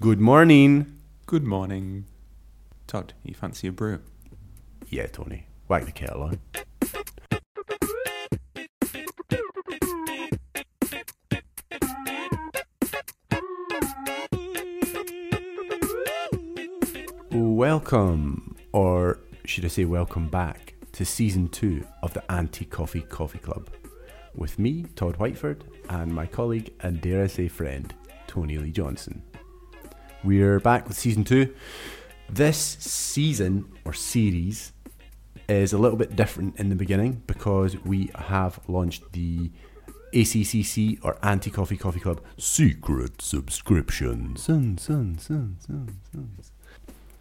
Good 0.00 0.20
morning. 0.20 1.00
Good 1.26 1.42
morning. 1.42 2.04
Todd, 2.86 3.14
you 3.24 3.34
fancy 3.34 3.66
a 3.66 3.72
brew? 3.72 3.98
Yeah, 4.88 5.08
Tony. 5.08 5.46
Whack 5.66 5.86
the 5.86 5.90
kettle 5.90 6.22
on. 6.22 6.38
Welcome, 17.32 18.56
or 18.70 19.18
should 19.46 19.64
I 19.64 19.68
say, 19.68 19.84
welcome 19.84 20.28
back 20.28 20.74
to 20.92 21.04
season 21.04 21.48
two 21.48 21.84
of 22.04 22.14
the 22.14 22.22
Anti 22.30 22.66
Coffee 22.66 23.00
Coffee 23.02 23.40
Club 23.40 23.68
with 24.36 24.60
me, 24.60 24.84
Todd 24.94 25.18
Whiteford, 25.18 25.62
and 25.90 26.14
my 26.14 26.26
colleague 26.26 26.72
and 26.82 27.00
dare 27.00 27.24
I 27.24 27.26
say 27.26 27.48
friend, 27.48 27.92
Tony 28.28 28.58
Lee 28.58 28.70
Johnson. 28.70 29.24
We're 30.24 30.58
back 30.58 30.88
with 30.88 30.98
season 30.98 31.22
two. 31.22 31.54
This 32.28 32.58
season 32.58 33.72
or 33.84 33.92
series 33.92 34.72
is 35.48 35.72
a 35.72 35.78
little 35.78 35.96
bit 35.96 36.16
different 36.16 36.56
in 36.56 36.70
the 36.70 36.74
beginning 36.74 37.22
because 37.28 37.76
we 37.84 38.10
have 38.16 38.58
launched 38.66 39.12
the 39.12 39.52
ACCC 40.12 40.98
or 41.04 41.16
Anti 41.22 41.50
Coffee 41.50 41.76
Coffee 41.76 42.00
Club 42.00 42.20
secret 42.36 43.22
subscription. 43.22 44.34
Sun, 44.34 44.78
sun, 44.78 45.18
sun, 45.18 45.56
sun, 45.64 46.00
sun. 46.10 46.30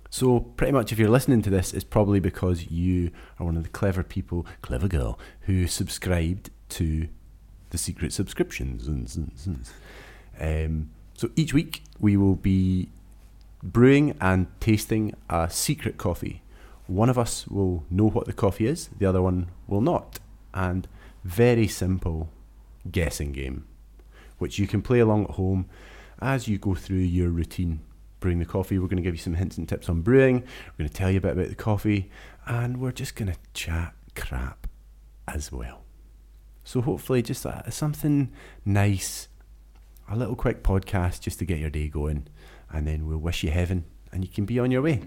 So, 0.09 0.40
pretty 0.40 0.72
much, 0.72 0.92
if 0.92 0.98
you're 0.98 1.09
listening 1.09 1.44
to 1.44 1.52
this, 1.52 1.73
it's 1.73 1.84
probably 1.84 2.20
because 2.20 2.72
you 2.72 3.12
are 3.40 3.45
one 3.45 3.58
of 3.58 3.64
the 3.64 3.70
clever 3.70 4.02
people, 4.02 4.48
clever 4.64 4.88
girl, 4.88 5.20
who 5.42 5.68
subscribed 5.68 6.50
to 6.70 7.09
the 7.70 7.78
secret 7.78 8.12
subscriptions. 8.12 8.88
Um, 10.40 10.90
so, 11.18 11.30
each 11.36 11.54
week 11.54 11.84
we 12.00 12.16
will 12.16 12.36
be 12.36 12.90
brewing 13.62 14.16
and 14.22 14.48
tasting 14.60 15.14
a 15.30 15.50
secret 15.50 15.98
coffee. 15.98 16.42
One 16.86 17.09
of 17.09 17.18
us 17.18 17.48
will 17.48 17.84
know 17.90 18.08
what 18.08 18.28
the 18.28 18.34
coffee 18.34 18.68
is, 18.68 18.90
the 18.98 19.06
other 19.06 19.22
one 19.22 19.50
will 19.68 19.82
not. 19.82 20.20
And 20.54 20.88
very 21.24 21.68
simple 21.68 22.30
guessing 22.90 23.34
game, 23.34 23.66
which 24.38 24.58
you 24.58 24.68
can 24.68 24.82
play 24.82 25.00
along 25.00 25.26
at 25.26 25.32
home 25.32 25.68
as 26.22 26.48
you 26.48 26.58
go 26.58 26.76
through 26.76 26.98
your 26.98 27.30
routine 27.30 27.81
brewing 28.20 28.40
the 28.40 28.46
coffee. 28.46 28.80
We're 28.80 28.88
going 28.88 28.98
to 28.98 29.04
give 29.04 29.16
you 29.16 29.22
some 29.22 29.34
hints 29.36 29.58
and 29.58 29.68
tips 29.68 29.90
on 29.90 30.02
brewing. 30.02 30.42
We're 30.42 30.84
going 30.84 30.90
to 30.90 30.96
tell 30.96 31.12
you 31.12 31.18
a 31.18 31.22
bit 31.22 31.34
about 31.34 31.50
the 31.50 31.56
coffee, 31.56 32.09
and 32.46 32.78
we're 32.78 32.92
just 32.92 33.16
going 33.16 33.31
to 33.31 33.38
chat 33.54 33.94
crap 34.16 34.68
as 35.28 35.52
well. 35.52 35.84
So 36.64 36.81
hopefully, 36.81 37.22
just 37.22 37.46
a, 37.46 37.64
something 37.72 38.31
nice, 38.66 39.28
a 40.09 40.16
little 40.16 40.36
quick 40.36 40.63
podcast 40.63 41.22
just 41.22 41.39
to 41.39 41.45
get 41.45 41.59
your 41.59 41.69
day 41.69 41.88
going, 41.88 42.27
and 42.72 42.88
then 42.88 43.05
we'll 43.08 43.17
wish 43.17 43.44
you 43.44 43.52
heaven, 43.52 43.86
and 44.11 44.23
you 44.23 44.30
can 44.30 44.45
be 44.45 44.59
on 44.59 44.72
your 44.72 44.81
way. 44.81 45.02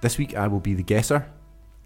This 0.00 0.16
week 0.16 0.34
I 0.34 0.46
will 0.46 0.60
be 0.60 0.72
the 0.74 0.82
guesser. 0.82 1.26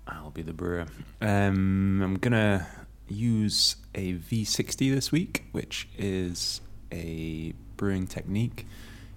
I'll 0.06 0.30
be 0.30 0.42
the 0.42 0.52
brewer. 0.52 0.86
Um, 1.20 2.00
I'm 2.00 2.14
gonna 2.16 2.66
use 3.08 3.76
a 3.94 4.14
V60 4.14 4.94
this 4.94 5.10
week, 5.10 5.44
which 5.50 5.88
is 5.98 6.60
a 6.92 7.52
brewing 7.76 8.06
technique. 8.06 8.66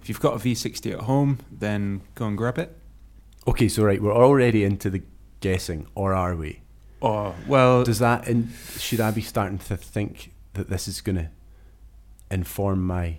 If 0.01 0.09
you've 0.09 0.19
got 0.19 0.33
a 0.33 0.37
V60 0.37 0.93
at 0.93 1.01
home, 1.01 1.39
then 1.51 2.01
go 2.15 2.25
and 2.25 2.37
grab 2.37 2.57
it. 2.57 2.75
Okay, 3.47 3.67
so 3.69 3.83
right, 3.83 4.01
we're 4.01 4.13
already 4.13 4.63
into 4.63 4.89
the 4.89 5.01
guessing, 5.39 5.87
or 5.95 6.13
are 6.13 6.35
we? 6.35 6.61
Oh 7.01 7.35
well, 7.47 7.83
Does 7.83 7.99
that 7.99 8.27
in, 8.27 8.49
should 8.77 8.99
I 8.99 9.11
be 9.11 9.21
starting 9.21 9.57
to 9.59 9.77
think 9.77 10.33
that 10.53 10.67
this 10.69 10.87
is 10.87 10.99
going 10.99 11.15
to 11.15 11.29
inform 12.31 12.83
my 12.85 13.17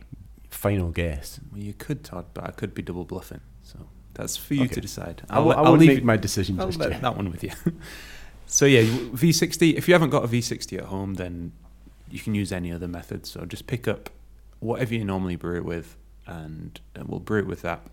final 0.51 0.91
guess? 0.91 1.41
well, 1.53 1.61
you 1.63 1.73
could 1.73 2.05
Todd, 2.05 2.27
but 2.35 2.45
I 2.45 2.51
could 2.51 2.75
be 2.75 2.83
double 2.83 3.05
bluffing. 3.05 3.41
So 3.63 3.79
that's 4.15 4.37
for 4.37 4.55
you 4.55 4.65
Okay. 4.65 4.75
to 4.75 4.81
decide. 4.81 5.23
I'll, 5.31 5.45
let- 5.45 5.59
I 5.59 5.63
will 5.63 5.77
leave 5.77 6.05
my 6.05 6.17
decision 6.17 6.61
I'll 6.61 6.67
just 6.67 6.79
let 6.81 7.01
that 7.01 7.17
one 7.17 7.31
with 7.31 7.43
you. 7.45 7.53
so 8.47 8.67
yeah, 8.67 8.83
V60. 8.83 9.75
If 9.77 9.87
you 9.89 9.95
haven't 9.95 10.11
got 10.11 10.25
a 10.25 10.29
V60 10.29 10.79
at 10.79 10.85
home, 10.87 11.15
then 11.15 11.53
you 12.11 12.19
can 12.19 12.35
use 12.35 12.51
any 12.53 12.73
other 12.73 12.89
method. 12.89 13.27
So 13.27 13.45
just 13.47 13.67
pick 13.67 13.87
up 13.89 14.11
whatever 14.61 14.93
you 14.95 15.05
normally 15.05 15.37
brew 15.37 15.57
it 15.57 15.65
with, 15.65 15.97
and, 16.27 16.79
and 16.97 17.07
we'll 17.09 17.21
brew 17.21 17.39
it 17.41 17.47
with 17.47 17.63
that. 17.63 17.87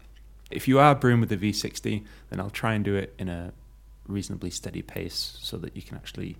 If 0.52 0.68
you 0.68 0.80
are 0.80 0.94
brewing 0.96 1.20
with 1.22 1.30
the 1.30 1.38
V60, 1.38 2.04
then 2.30 2.40
I'll 2.40 2.50
try 2.50 2.74
and 2.74 2.86
do 2.86 2.96
it 2.96 3.14
in 3.18 3.30
a 3.30 3.52
reasonably 4.08 4.52
steady 4.52 4.82
pace 4.82 5.38
so 5.42 5.58
that 5.58 5.76
you 5.76 5.82
can 5.82 5.98
actually 5.98 6.38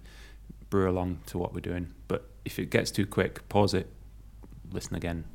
brew 0.70 0.90
along 0.90 1.20
to 1.28 1.38
what 1.38 1.54
we're 1.54 1.60
doing. 1.62 1.94
But 2.08 2.30
if 2.46 2.60
it 2.60 2.70
gets 2.70 2.92
too 2.92 3.06
quick, 3.06 3.48
pause 3.50 3.74
it, 3.74 3.90
listen 4.72 4.96
again. 4.96 5.26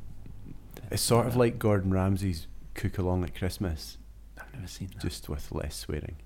It's 0.90 1.02
sort 1.02 1.26
of 1.26 1.36
like 1.36 1.58
Gordon 1.58 1.90
Ramsay's 1.92 2.46
Cook 2.74 2.98
Along 2.98 3.24
at 3.24 3.34
Christmas, 3.34 3.98
I've 4.40 4.52
never 4.54 4.66
seen 4.68 4.88
that. 4.94 5.02
just 5.02 5.28
with 5.28 5.50
less 5.52 5.74
swearing. 5.76 6.16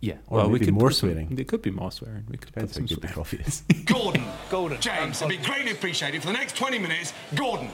yeah, 0.00 0.16
or 0.28 0.38
well, 0.38 0.50
we 0.50 0.58
could 0.58 0.74
more 0.74 0.88
put 0.88 0.96
some- 0.96 1.10
swearing. 1.10 1.28
There 1.34 1.44
could 1.44 1.62
be 1.62 1.70
more 1.70 1.90
swearing. 1.92 2.24
We 2.28 2.36
could 2.36 2.52
Depends 2.52 2.72
put 2.72 2.82
how 2.82 2.86
some 2.86 2.96
good 3.00 3.08
the 3.08 3.14
coffee 3.14 3.38
is. 3.46 3.62
Gordon. 3.84 4.24
Gordon. 4.50 4.80
James, 4.80 5.22
it'd 5.22 5.38
be 5.40 5.44
greatly 5.44 5.70
appreciated 5.72 6.20
for 6.20 6.26
the 6.28 6.32
next 6.34 6.56
20 6.56 6.78
minutes. 6.80 7.12
Gordon. 7.34 7.70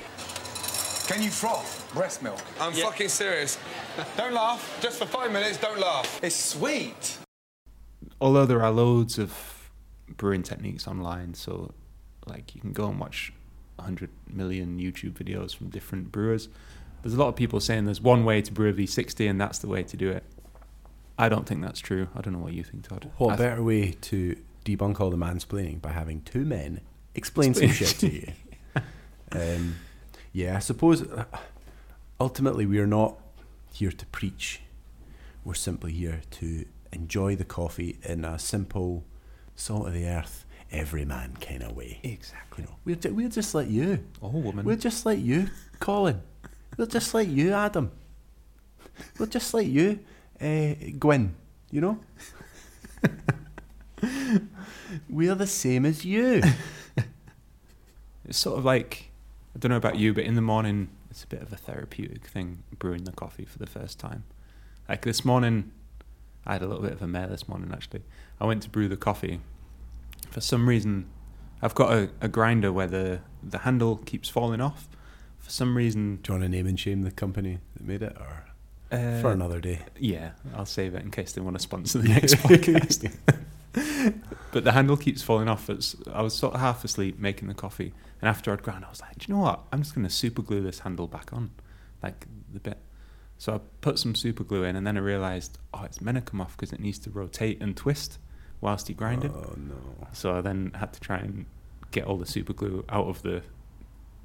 Can 1.08 1.22
you 1.22 1.30
froth 1.30 1.90
breast 1.92 2.22
milk? 2.22 2.40
I'm 2.60 2.72
fucking 2.72 3.08
serious. 3.08 3.58
Don't 4.16 4.32
laugh. 4.34 4.78
Just 4.82 4.98
for 4.98 5.06
five 5.06 5.32
minutes, 5.32 5.58
don't 5.58 5.78
laugh. 5.80 6.20
It's 6.22 6.36
sweet. 6.36 7.18
although 8.20 8.46
there 8.46 8.62
are 8.62 8.70
loads 8.70 9.18
of 9.18 9.70
brewing 10.16 10.42
techniques 10.42 10.86
online, 10.86 11.34
so 11.34 11.72
like 12.26 12.54
you 12.54 12.60
can 12.60 12.72
go 12.72 12.88
and 12.88 12.98
watch 13.00 13.32
100 13.76 14.10
million 14.28 14.78
YouTube 14.78 15.12
videos 15.12 15.54
from 15.54 15.68
different 15.70 16.12
brewers. 16.12 16.48
There's 17.02 17.14
a 17.14 17.18
lot 17.18 17.28
of 17.28 17.36
people 17.36 17.58
saying 17.58 17.84
there's 17.86 18.00
one 18.00 18.24
way 18.24 18.40
to 18.42 18.52
brew 18.52 18.70
a 18.70 18.72
V60 18.72 19.28
and 19.28 19.40
that's 19.40 19.58
the 19.58 19.66
way 19.66 19.82
to 19.82 19.96
do 19.96 20.10
it. 20.10 20.22
I 21.18 21.28
don't 21.28 21.46
think 21.46 21.62
that's 21.62 21.80
true. 21.80 22.08
I 22.14 22.20
don't 22.20 22.32
know 22.34 22.38
what 22.38 22.52
you 22.52 22.62
think, 22.62 22.88
Todd. 22.88 23.10
What 23.18 23.32
I 23.34 23.36
better 23.36 23.62
way 23.62 23.90
to 23.92 24.36
debunk 24.64 25.00
all 25.00 25.10
the 25.10 25.16
mansplaining 25.16 25.82
by 25.82 25.90
having 25.90 26.22
two 26.22 26.44
men 26.44 26.80
explain 27.14 27.54
some 27.54 27.68
shit 27.68 27.88
to 27.98 28.08
you? 28.12 28.28
Um, 29.34 29.76
yeah, 30.34 30.56
I 30.56 30.58
suppose 30.58 31.02
uh, 31.08 31.24
ultimately 32.20 32.66
we 32.66 32.78
are 32.80 32.86
not 32.86 33.18
here 33.72 33.90
to 33.92 34.06
preach. 34.06 34.60
We're 35.44 35.54
simply 35.54 35.92
here 35.92 36.20
to 36.32 36.64
enjoy 36.92 37.36
the 37.36 37.44
coffee 37.44 37.98
in 38.04 38.24
a 38.24 38.38
simple, 38.38 39.04
salt 39.56 39.88
of 39.88 39.94
the 39.94 40.06
earth, 40.06 40.44
everyman 40.70 41.36
kind 41.40 41.62
of 41.62 41.74
way. 41.76 42.00
Exactly. 42.02 42.62
You 42.64 42.68
know, 42.68 42.76
we're, 42.84 42.96
ju- 42.96 43.14
we're 43.14 43.28
just 43.28 43.54
like 43.54 43.68
you. 43.68 44.04
Oh, 44.22 44.28
woman. 44.28 44.64
We're 44.64 44.76
just 44.76 45.04
like 45.06 45.20
you, 45.20 45.48
Colin. 45.80 46.20
We're 46.76 46.86
just 46.86 47.12
like 47.14 47.28
you, 47.28 47.52
Adam. 47.52 47.90
We're 49.18 49.26
just 49.26 49.52
like 49.54 49.66
you, 49.66 50.00
uh, 50.40 50.74
Gwyn. 50.98 51.34
You 51.70 51.80
know? 51.80 52.00
We're 55.08 55.34
the 55.34 55.46
same 55.46 55.86
as 55.86 56.04
you. 56.04 56.42
It's 58.24 58.38
sort 58.38 58.56
of 58.56 58.64
like 58.64 59.10
I 59.54 59.58
don't 59.58 59.70
know 59.70 59.76
about 59.76 59.96
you, 59.98 60.14
but 60.14 60.24
in 60.24 60.36
the 60.36 60.40
morning 60.40 60.88
it's 61.12 61.24
a 61.24 61.26
bit 61.26 61.42
of 61.42 61.52
a 61.52 61.56
therapeutic 61.56 62.26
thing 62.26 62.62
brewing 62.78 63.04
the 63.04 63.12
coffee 63.12 63.44
for 63.44 63.58
the 63.58 63.66
first 63.66 63.98
time. 63.98 64.24
Like 64.88 65.02
this 65.02 65.26
morning, 65.26 65.70
I 66.46 66.54
had 66.54 66.62
a 66.62 66.66
little 66.66 66.82
bit 66.82 66.92
of 66.92 67.02
a 67.02 67.06
mare 67.06 67.26
this 67.26 67.46
morning 67.46 67.70
actually. 67.70 68.00
I 68.40 68.46
went 68.46 68.62
to 68.62 68.70
brew 68.70 68.88
the 68.88 68.96
coffee. 68.96 69.40
For 70.30 70.40
some 70.40 70.66
reason, 70.66 71.04
I've 71.60 71.74
got 71.74 71.92
a, 71.92 72.08
a 72.22 72.28
grinder 72.28 72.72
where 72.72 72.86
the 72.86 73.20
the 73.42 73.58
handle 73.58 73.98
keeps 73.98 74.30
falling 74.30 74.62
off. 74.62 74.88
For 75.38 75.50
some 75.50 75.76
reason, 75.76 76.20
Do 76.22 76.32
you 76.32 76.38
want 76.38 76.50
to 76.50 76.56
name 76.56 76.66
and 76.66 76.80
shame 76.80 77.02
the 77.02 77.10
company 77.10 77.58
that 77.76 77.86
made 77.86 78.00
it, 78.02 78.16
or 78.18 78.46
uh, 78.90 79.20
for 79.20 79.32
another 79.32 79.60
day? 79.60 79.80
Yeah, 79.98 80.30
I'll 80.56 80.64
save 80.64 80.94
it 80.94 81.02
in 81.02 81.10
case 81.10 81.32
they 81.32 81.42
want 81.42 81.56
to 81.56 81.62
sponsor 81.62 81.98
the 81.98 82.08
next 82.16 82.36
podcast. 82.36 83.12
but 84.52 84.64
the 84.64 84.72
handle 84.72 84.96
keeps 84.96 85.22
falling 85.22 85.48
off. 85.48 85.68
It's, 85.70 85.96
I 86.12 86.22
was 86.22 86.34
sort 86.34 86.54
of 86.54 86.60
half 86.60 86.84
asleep 86.84 87.18
making 87.18 87.48
the 87.48 87.54
coffee, 87.54 87.92
and 88.20 88.28
after 88.28 88.52
I'd 88.52 88.62
ground, 88.62 88.84
I 88.84 88.90
was 88.90 89.00
like, 89.00 89.18
"Do 89.18 89.26
you 89.28 89.34
know 89.34 89.40
what? 89.42 89.64
I'm 89.72 89.82
just 89.82 89.94
going 89.94 90.06
to 90.06 90.12
super 90.12 90.42
glue 90.42 90.60
this 90.62 90.80
handle 90.80 91.06
back 91.06 91.32
on, 91.32 91.50
like 92.02 92.26
the 92.52 92.60
bit." 92.60 92.78
So 93.38 93.54
I 93.54 93.60
put 93.80 93.98
some 93.98 94.14
super 94.14 94.44
glue 94.44 94.62
in, 94.64 94.76
and 94.76 94.86
then 94.86 94.96
I 94.96 95.00
realised, 95.00 95.58
oh, 95.74 95.82
it's 95.82 96.00
meant 96.00 96.16
to 96.16 96.20
come 96.22 96.40
off 96.40 96.56
because 96.56 96.72
it 96.72 96.78
needs 96.78 96.98
to 97.00 97.10
rotate 97.10 97.60
and 97.60 97.76
twist 97.76 98.18
whilst 98.60 98.88
you 98.88 98.94
grind 98.94 99.24
it. 99.24 99.32
Oh 99.34 99.54
no! 99.56 99.74
So 100.12 100.36
I 100.36 100.40
then 100.40 100.70
had 100.76 100.92
to 100.92 101.00
try 101.00 101.16
and 101.18 101.46
get 101.90 102.04
all 102.04 102.16
the 102.18 102.26
super 102.26 102.52
glue 102.52 102.84
out 102.88 103.06
of 103.08 103.20
the, 103.22 103.42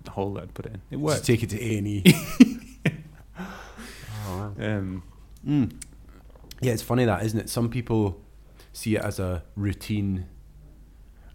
the 0.04 0.12
hole 0.12 0.34
that 0.36 0.44
I'd 0.44 0.54
put 0.54 0.68
it 0.68 0.74
in. 0.74 0.82
It 0.92 0.96
Just 0.96 1.02
worked. 1.04 1.26
take 1.26 1.42
it 1.44 1.50
to 1.50 1.62
A 1.64 1.78
and 1.80 1.88
E. 1.88 2.04
Um, 4.60 5.04
Mm. 5.46 5.72
Yeah, 6.62 6.74
it's 6.74 6.82
funny 6.82 7.06
that, 7.06 7.24
isn't 7.24 7.40
it? 7.40 7.50
Some 7.50 7.70
people 7.70 8.20
see 8.78 8.96
it 8.96 9.02
as 9.02 9.18
a 9.20 9.44
routine. 9.56 10.28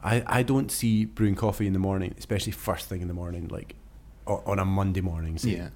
I, 0.02 0.22
I 0.26 0.42
don't 0.44 0.70
see 0.70 1.04
brewing 1.04 1.34
coffee 1.34 1.66
in 1.66 1.72
the 1.72 1.78
morning, 1.80 2.14
especially 2.16 2.52
first 2.52 2.88
thing 2.88 3.02
in 3.02 3.08
the 3.08 3.14
morning, 3.14 3.48
like 3.48 3.74
on 4.26 4.58
a 4.60 4.64
Monday 4.64 5.00
morning. 5.00 5.38
Say. 5.38 5.56
yeah. 5.56 5.68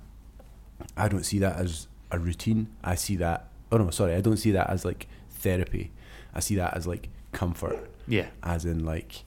I 0.96 1.08
don't 1.08 1.24
see 1.24 1.38
that 1.40 1.56
as 1.56 1.88
a 2.12 2.18
routine. 2.18 2.68
I 2.84 2.94
see 2.94 3.16
that. 3.16 3.48
Oh 3.72 3.78
no, 3.78 3.90
sorry, 3.90 4.14
I 4.14 4.20
don't 4.20 4.36
see 4.36 4.52
that 4.52 4.70
as 4.70 4.84
like 4.84 5.08
therapy. 5.30 5.90
I 6.32 6.40
see 6.40 6.54
that 6.56 6.76
as 6.76 6.86
like 6.86 7.08
comfort, 7.32 7.90
Yeah. 8.06 8.26
as 8.42 8.64
in 8.64 8.84
like 8.84 9.24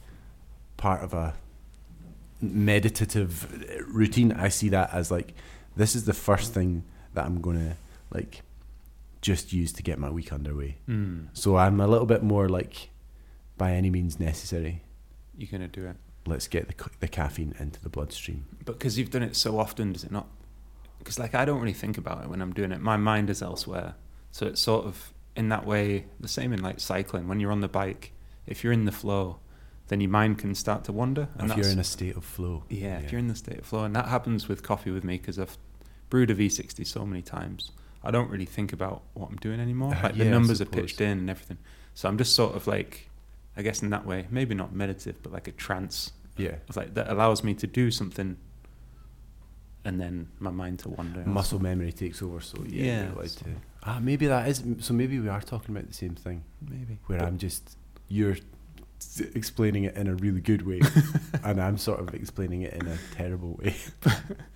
part 0.78 1.02
of 1.04 1.14
a 1.14 1.34
meditative 2.42 3.84
routine. 3.94 4.32
I 4.32 4.48
see 4.50 4.70
that 4.70 4.94
as 4.94 5.12
like 5.12 5.34
this 5.76 5.96
is 5.96 6.06
the 6.06 6.14
first 6.14 6.54
thing 6.54 6.84
that 7.14 7.26
I'm 7.26 7.42
gonna 7.42 7.76
like 8.12 8.42
just 9.22 9.52
use 9.54 9.72
to 9.74 9.84
get 9.84 10.00
my 10.00 10.10
week 10.10 10.32
underway. 10.32 10.78
Mm. 10.88 11.28
So 11.34 11.58
I'm 11.58 11.80
a 11.80 11.88
little 11.88 12.06
bit 12.06 12.24
more 12.24 12.48
like 12.48 12.90
by 13.58 13.74
any 13.74 13.90
means 13.90 14.20
necessary. 14.20 14.84
You're 15.38 15.50
gonna 15.52 15.68
do 15.68 15.86
it, 15.86 15.96
Let's 16.26 16.48
get 16.48 16.68
the, 16.68 16.90
the 17.00 17.08
caffeine 17.08 17.54
into 17.60 17.82
the 17.82 17.90
bloodstream. 17.90 18.46
but 18.66 18.78
because 18.78 18.98
you've 18.98 19.10
done 19.10 19.24
it 19.24 19.36
so 19.36 19.58
often, 19.60 19.94
does 19.94 20.04
it 20.04 20.12
not? 20.12 20.28
Because 21.00 21.18
like 21.18 21.34
I 21.36 21.46
don't 21.46 21.60
really 21.60 21.74
think 21.74 21.98
about 21.98 22.24
it 22.24 22.30
when 22.30 22.42
I'm 22.42 22.54
doing 22.54 22.72
it. 22.72 22.82
My 22.82 22.98
mind 22.98 23.30
is 23.30 23.42
elsewhere, 23.42 23.96
so 24.32 24.46
it's 24.48 24.62
sort 24.62 24.86
of 24.86 25.14
in 25.36 25.50
that 25.50 25.66
way 25.66 26.06
the 26.20 26.28
same 26.28 26.52
in 26.54 26.62
like 26.62 26.80
cycling. 26.80 27.28
When 27.28 27.40
you're 27.40 27.52
on 27.52 27.62
the 27.62 27.70
bike, 27.70 28.12
if 28.46 28.64
you're 28.64 28.74
in 28.74 28.86
the 28.86 28.92
flow, 28.92 29.40
then 29.88 30.02
your 30.02 30.10
mind 30.10 30.40
can 30.40 30.56
start 30.56 30.84
to 30.86 30.92
wander. 30.92 31.30
if 31.40 31.56
you're 31.58 31.68
in 31.68 31.80
a 31.80 31.84
state 31.84 32.16
of 32.16 32.24
flow. 32.26 32.64
Yeah, 32.70 33.00
if 33.00 33.12
you're 33.12 33.20
in 33.20 33.28
the 33.28 33.36
state 33.36 33.60
of 33.60 33.66
flow, 33.66 33.84
and 33.84 33.96
that 33.96 34.08
happens 34.08 34.48
with 34.48 34.62
coffee 34.62 34.92
with 34.92 35.04
me 35.04 35.18
because 35.18 35.40
I've 35.40 35.58
brewed 36.10 36.30
a 36.32 36.36
V60 36.36 36.86
so 36.86 37.06
many 37.06 37.22
times. 37.22 37.72
I 38.04 38.12
don't 38.12 38.30
really 38.30 38.46
think 38.46 38.72
about 38.74 39.02
what 39.14 39.30
I'm 39.30 39.36
doing 39.38 39.60
anymore. 39.60 39.94
Uh, 39.94 40.04
Like 40.04 40.16
yeah, 40.16 40.24
the 40.26 40.30
numbers 40.30 40.62
are 40.62 40.66
pitched 40.66 41.02
in 41.02 41.18
and 41.20 41.30
everything. 41.30 41.58
So 41.94 42.08
I'm 42.08 42.18
just 42.18 42.34
sort 42.36 42.56
of 42.56 42.66
like, 42.68 43.10
I 43.58 43.62
guess 43.62 43.82
in 43.82 43.90
that 43.90 44.06
way, 44.06 44.28
maybe 44.30 44.56
not 44.56 44.74
meditative, 44.74 45.22
but 45.24 45.34
like 45.34 45.48
a 45.48 45.52
trance 45.52 46.12
yeah. 46.38 46.56
of 46.70 46.78
like 46.78 46.94
that 46.94 47.10
allows 47.10 47.44
me 47.44 47.54
to 47.56 47.68
do 47.68 47.92
something, 47.92 48.38
and 49.84 50.00
then 50.00 50.30
my 50.40 50.52
mind 50.52 50.80
to 50.80 50.90
wander. 50.90 51.26
Muscle 51.26 51.60
memory 51.60 51.92
takes 51.92 52.22
over, 52.22 52.40
so 52.42 52.64
yeah, 52.68 52.84
Yeah, 52.86 53.12
you're 53.16 53.28
so- 53.28 53.42
to. 53.46 53.50
Ah, 53.84 54.00
maybe 54.02 54.28
that 54.28 54.48
is. 54.48 54.64
So 54.80 54.94
maybe 54.94 55.20
we 55.20 55.30
are 55.30 55.42
talking 55.42 55.76
about 55.76 55.88
the 55.88 55.94
same 55.94 56.16
thing. 56.16 56.44
maybe. 56.62 57.00
Where 57.08 57.20
But- 57.20 57.28
I'm 57.28 57.38
just 57.38 57.78
you're 58.08 58.38
explaining 59.34 59.84
it 59.86 59.96
in 59.96 60.08
a 60.08 60.16
really 60.16 60.42
good 60.42 60.66
way, 60.68 60.82
and 61.44 61.62
I'm 61.62 61.78
sort 61.78 62.00
of 62.00 62.14
explaining 62.14 62.62
it 62.64 62.74
in 62.74 62.88
a 62.88 62.98
terrible 63.14 63.54
way. 63.62 63.76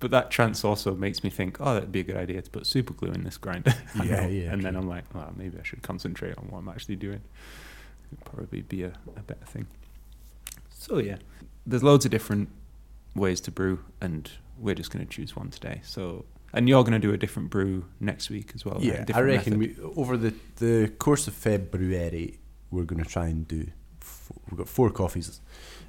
But 0.00 0.10
that 0.12 0.30
trance 0.30 0.64
also 0.64 0.94
makes 0.94 1.22
me 1.22 1.30
think, 1.30 1.58
oh, 1.60 1.74
that'd 1.74 1.92
be 1.92 2.00
a 2.00 2.02
good 2.02 2.16
idea 2.16 2.40
to 2.40 2.50
put 2.50 2.66
super 2.66 2.94
glue 2.94 3.12
in 3.12 3.22
this 3.22 3.36
grinder. 3.36 3.74
I 3.94 4.04
Yeah, 4.04 4.26
yeah, 4.26 4.52
And 4.52 4.64
then. 4.64 4.74
I'm 4.74 4.88
like, 4.88 5.04
well, 5.14 5.32
maybe 5.36 5.58
I 5.58 5.62
should 5.62 5.82
concentrate 5.82 6.36
on 6.38 6.44
what 6.48 6.58
I'm 6.58 6.68
actually 6.68 6.96
doing. 6.96 7.20
It'd 8.12 8.24
probably 8.24 8.62
be 8.62 8.82
a, 8.82 8.92
a 9.16 9.20
better 9.20 9.44
thing. 9.44 9.66
So 10.70 10.98
yeah, 10.98 11.16
there's 11.66 11.82
loads 11.82 12.06
of 12.06 12.10
different 12.10 12.48
ways 13.14 13.40
to 13.42 13.50
brew, 13.50 13.80
and 14.00 14.30
we're 14.58 14.74
just 14.74 14.90
going 14.90 15.06
to 15.06 15.10
choose 15.10 15.36
one 15.36 15.50
today. 15.50 15.80
So, 15.84 16.24
and 16.54 16.68
you're 16.68 16.82
going 16.82 16.94
to 16.94 16.98
do 16.98 17.12
a 17.12 17.18
different 17.18 17.50
brew 17.50 17.84
next 18.00 18.30
week 18.30 18.52
as 18.54 18.64
well. 18.64 18.76
right? 18.76 18.84
Yeah, 18.84 19.00
I 19.00 19.04
different 19.04 19.28
reckon 19.28 19.58
we, 19.58 19.76
over 19.96 20.16
the 20.16 20.34
the 20.56 20.88
course 20.98 21.28
of 21.28 21.34
February, 21.34 22.38
we're 22.70 22.84
going 22.84 23.02
to 23.04 23.08
try 23.08 23.26
and 23.26 23.46
do. 23.46 23.66
We've 24.50 24.56
got 24.58 24.68
four 24.68 24.90
coffees. 24.90 25.40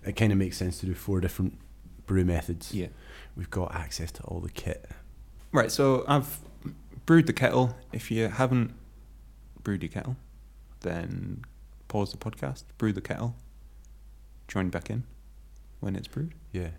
It 0.06 0.18
kind 0.18 0.32
of 0.32 0.38
makes 0.38 0.58
sense 0.58 0.80
to 0.82 0.86
do 0.86 0.94
four 0.94 1.22
different 1.22 1.58
brew 2.06 2.26
methods. 2.26 2.74
Yeah. 2.74 2.88
We've 3.36 3.50
got 3.50 3.74
access 3.74 4.12
to 4.14 4.24
all 4.24 4.40
the 4.40 4.50
kit. 4.52 4.90
Right, 5.52 5.72
so 5.72 6.04
I've 6.08 6.40
brewed 7.06 7.28
the 7.28 7.34
kettle. 7.34 7.76
If 7.92 8.12
you 8.12 8.28
haven't 8.28 8.74
brewed 9.64 9.84
your 9.84 9.90
kettle, 9.92 10.16
then 10.82 11.44
pause 11.88 12.12
the 12.12 12.18
podcast, 12.18 12.64
brew 12.78 12.94
the 12.94 13.02
kettle, 13.02 13.36
join 14.48 14.70
back 14.70 14.90
in 14.90 15.04
when 15.80 15.96
it's 15.96 16.08
brewed. 16.08 16.34
Yeah. 16.52 16.70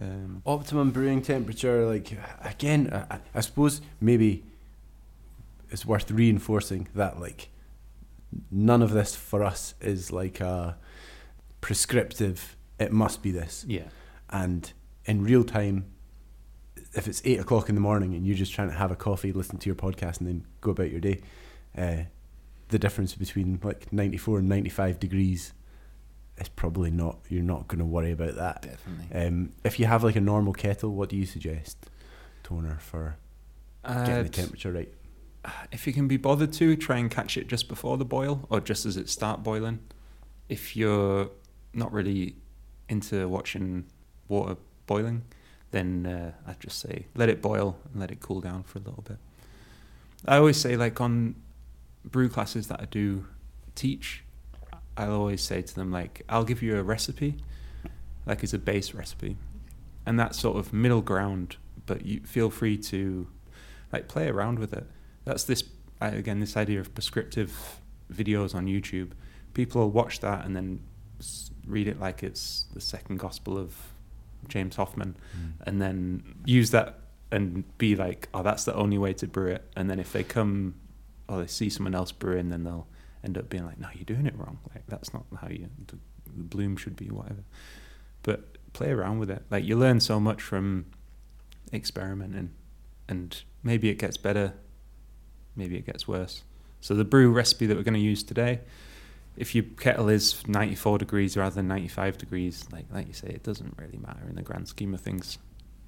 Um, 0.00 0.42
optimum 0.46 0.92
brewing 0.92 1.20
temperature 1.20 1.84
like 1.84 2.16
again 2.44 2.90
I, 2.92 3.16
I- 3.16 3.20
I 3.34 3.40
suppose 3.40 3.80
maybe 4.00 4.44
it's 5.68 5.84
worth 5.84 6.08
reinforcing 6.12 6.86
that 6.94 7.18
like 7.20 7.48
none 8.52 8.82
of 8.82 8.92
this 8.92 9.16
for 9.16 9.42
us 9.42 9.74
is 9.80 10.12
like 10.12 10.40
a 10.40 10.76
prescriptive 11.60 12.56
it 12.78 12.92
must 12.92 13.20
be 13.20 13.32
this 13.32 13.64
yeah, 13.68 13.88
and 14.30 14.72
in 15.06 15.24
real 15.24 15.42
time 15.42 15.86
if 16.94 17.06
it's 17.06 17.22
eight 17.24 17.38
o'clock 17.40 17.68
in 17.68 17.74
the 17.74 17.80
morning 17.80 18.14
and 18.14 18.26
you're 18.26 18.36
just 18.36 18.52
trying 18.52 18.68
to 18.68 18.74
have 18.74 18.90
a 18.90 18.96
coffee 18.96 19.32
listen 19.32 19.58
to 19.58 19.66
your 19.68 19.76
podcast 19.76 20.18
and 20.18 20.28
then 20.28 20.44
go 20.60 20.70
about 20.70 20.90
your 20.90 21.00
day 21.00 21.20
uh, 21.78 21.98
the 22.68 22.78
difference 22.78 23.14
between 23.14 23.58
like 23.62 23.92
94 23.92 24.38
and 24.40 24.48
95 24.48 24.98
degrees 24.98 25.52
is 26.38 26.48
probably 26.48 26.90
not 26.90 27.18
you're 27.28 27.42
not 27.42 27.68
going 27.68 27.78
to 27.78 27.84
worry 27.84 28.10
about 28.12 28.34
that 28.36 28.62
definitely. 28.62 29.26
um, 29.26 29.52
if 29.64 29.78
you 29.78 29.86
have 29.86 30.02
like 30.02 30.16
a 30.16 30.20
normal 30.20 30.52
kettle, 30.52 30.90
what 30.94 31.08
do 31.10 31.16
you 31.16 31.26
suggest, 31.26 31.76
toner, 32.42 32.78
for 32.80 33.16
getting 33.84 34.14
Uh, 34.14 34.22
the 34.22 34.28
temperature 34.28 34.72
right? 34.72 34.92
if 35.72 35.86
you 35.86 35.92
can 35.92 36.06
be 36.08 36.16
bothered 36.16 36.52
to, 36.54 36.76
try 36.76 36.98
and 36.98 37.10
catch 37.10 37.36
it 37.36 37.46
just 37.46 37.66
before 37.68 37.96
the 37.96 38.04
boil 38.04 38.46
or 38.50 38.60
just 38.60 38.84
as 38.84 38.96
it 38.96 39.08
start 39.08 39.42
boiling. 39.42 39.78
If 40.48 40.76
you're 40.76 41.30
not 41.72 41.92
really 41.92 42.36
into 42.88 43.26
watching 43.28 43.84
water 44.28 44.56
boiling, 44.86 45.22
then 45.70 46.06
uh, 46.06 46.50
I'd 46.50 46.60
just 46.60 46.78
say 46.78 47.06
let 47.14 47.28
it 47.28 47.40
boil 47.40 47.78
and 47.90 48.00
let 48.00 48.10
it 48.10 48.20
cool 48.20 48.40
down 48.40 48.62
for 48.62 48.78
a 48.78 48.82
little 48.82 49.04
bit. 49.06 49.18
I 50.26 50.36
always 50.36 50.56
say, 50.58 50.76
like 50.76 51.00
on 51.00 51.34
brew 52.04 52.28
classes 52.28 52.68
that 52.68 52.80
I 52.80 52.84
do 52.86 53.26
teach, 53.74 54.24
I'll 54.96 55.12
always 55.12 55.42
say 55.42 55.62
to 55.62 55.74
them, 55.74 55.90
like, 55.90 56.22
I'll 56.28 56.44
give 56.44 56.62
you 56.62 56.76
a 56.76 56.82
recipe, 56.82 57.36
like 58.26 58.44
as 58.44 58.52
a 58.52 58.58
base 58.58 58.92
recipe, 58.92 59.36
and 60.04 60.18
that 60.18 60.34
sort 60.34 60.58
of 60.58 60.72
middle 60.72 61.00
ground, 61.00 61.56
but 61.86 62.04
you 62.04 62.20
feel 62.20 62.50
free 62.50 62.76
to 62.76 63.26
like 63.92 64.08
play 64.08 64.28
around 64.28 64.58
with 64.58 64.72
it. 64.72 64.86
That's 65.24 65.44
this 65.44 65.64
again 66.00 66.40
this 66.40 66.56
idea 66.56 66.80
of 66.80 66.94
prescriptive 66.94 67.80
videos 68.12 68.54
on 68.54 68.66
YouTube. 68.66 69.10
People 69.54 69.82
will 69.82 69.90
watch 69.90 70.20
that 70.20 70.44
and 70.44 70.54
then 70.54 70.80
read 71.66 71.86
it 71.86 72.00
like 72.00 72.22
it's 72.22 72.66
the 72.72 72.80
second 72.80 73.18
gospel 73.18 73.58
of 73.58 73.74
James 74.48 74.76
Hoffmann, 74.76 75.16
mm. 75.36 75.52
and 75.66 75.80
then 75.80 76.22
use 76.44 76.70
that 76.70 76.98
and 77.32 77.64
be 77.78 77.94
like, 77.94 78.28
oh, 78.34 78.42
that's 78.42 78.64
the 78.64 78.74
only 78.74 78.98
way 78.98 79.12
to 79.14 79.26
brew 79.26 79.48
it. 79.48 79.70
And 79.76 79.88
then 79.88 80.00
if 80.00 80.12
they 80.12 80.24
come 80.24 80.74
or 81.28 81.38
they 81.38 81.46
see 81.46 81.70
someone 81.70 81.94
else 81.94 82.12
brewing, 82.12 82.48
then 82.48 82.64
they'll 82.64 82.88
end 83.22 83.38
up 83.38 83.48
being 83.48 83.64
like, 83.64 83.78
no, 83.78 83.88
you're 83.94 84.04
doing 84.04 84.26
it 84.26 84.34
wrong. 84.36 84.58
Like 84.74 84.84
that's 84.88 85.14
not 85.14 85.24
how 85.40 85.48
you 85.48 85.68
the, 85.86 85.98
the 86.24 86.42
bloom 86.42 86.76
should 86.76 86.96
be, 86.96 87.06
whatever. 87.06 87.44
But 88.22 88.72
play 88.72 88.90
around 88.90 89.18
with 89.18 89.30
it. 89.30 89.44
Like 89.50 89.64
you 89.64 89.76
learn 89.76 90.00
so 90.00 90.18
much 90.18 90.42
from 90.42 90.86
experimenting, 91.72 92.50
and 93.08 93.40
maybe 93.62 93.88
it 93.88 93.98
gets 93.98 94.16
better, 94.16 94.54
maybe 95.54 95.76
it 95.76 95.86
gets 95.86 96.08
worse. 96.08 96.42
So 96.80 96.94
the 96.94 97.04
brew 97.04 97.30
recipe 97.30 97.66
that 97.66 97.76
we're 97.76 97.82
going 97.82 97.94
to 97.94 98.00
use 98.00 98.22
today, 98.22 98.60
if 99.36 99.54
your 99.54 99.64
kettle 99.78 100.08
is 100.08 100.46
94 100.46 100.98
degrees 100.98 101.36
rather 101.36 101.54
than 101.54 101.68
95 101.68 102.18
degrees, 102.18 102.64
like 102.72 102.86
like 102.92 103.06
you 103.08 103.14
say, 103.14 103.28
it 103.28 103.42
doesn't 103.42 103.74
really 103.78 103.98
matter 103.98 104.28
in 104.28 104.36
the 104.36 104.42
grand 104.42 104.68
scheme 104.68 104.94
of 104.94 105.00
things. 105.00 105.38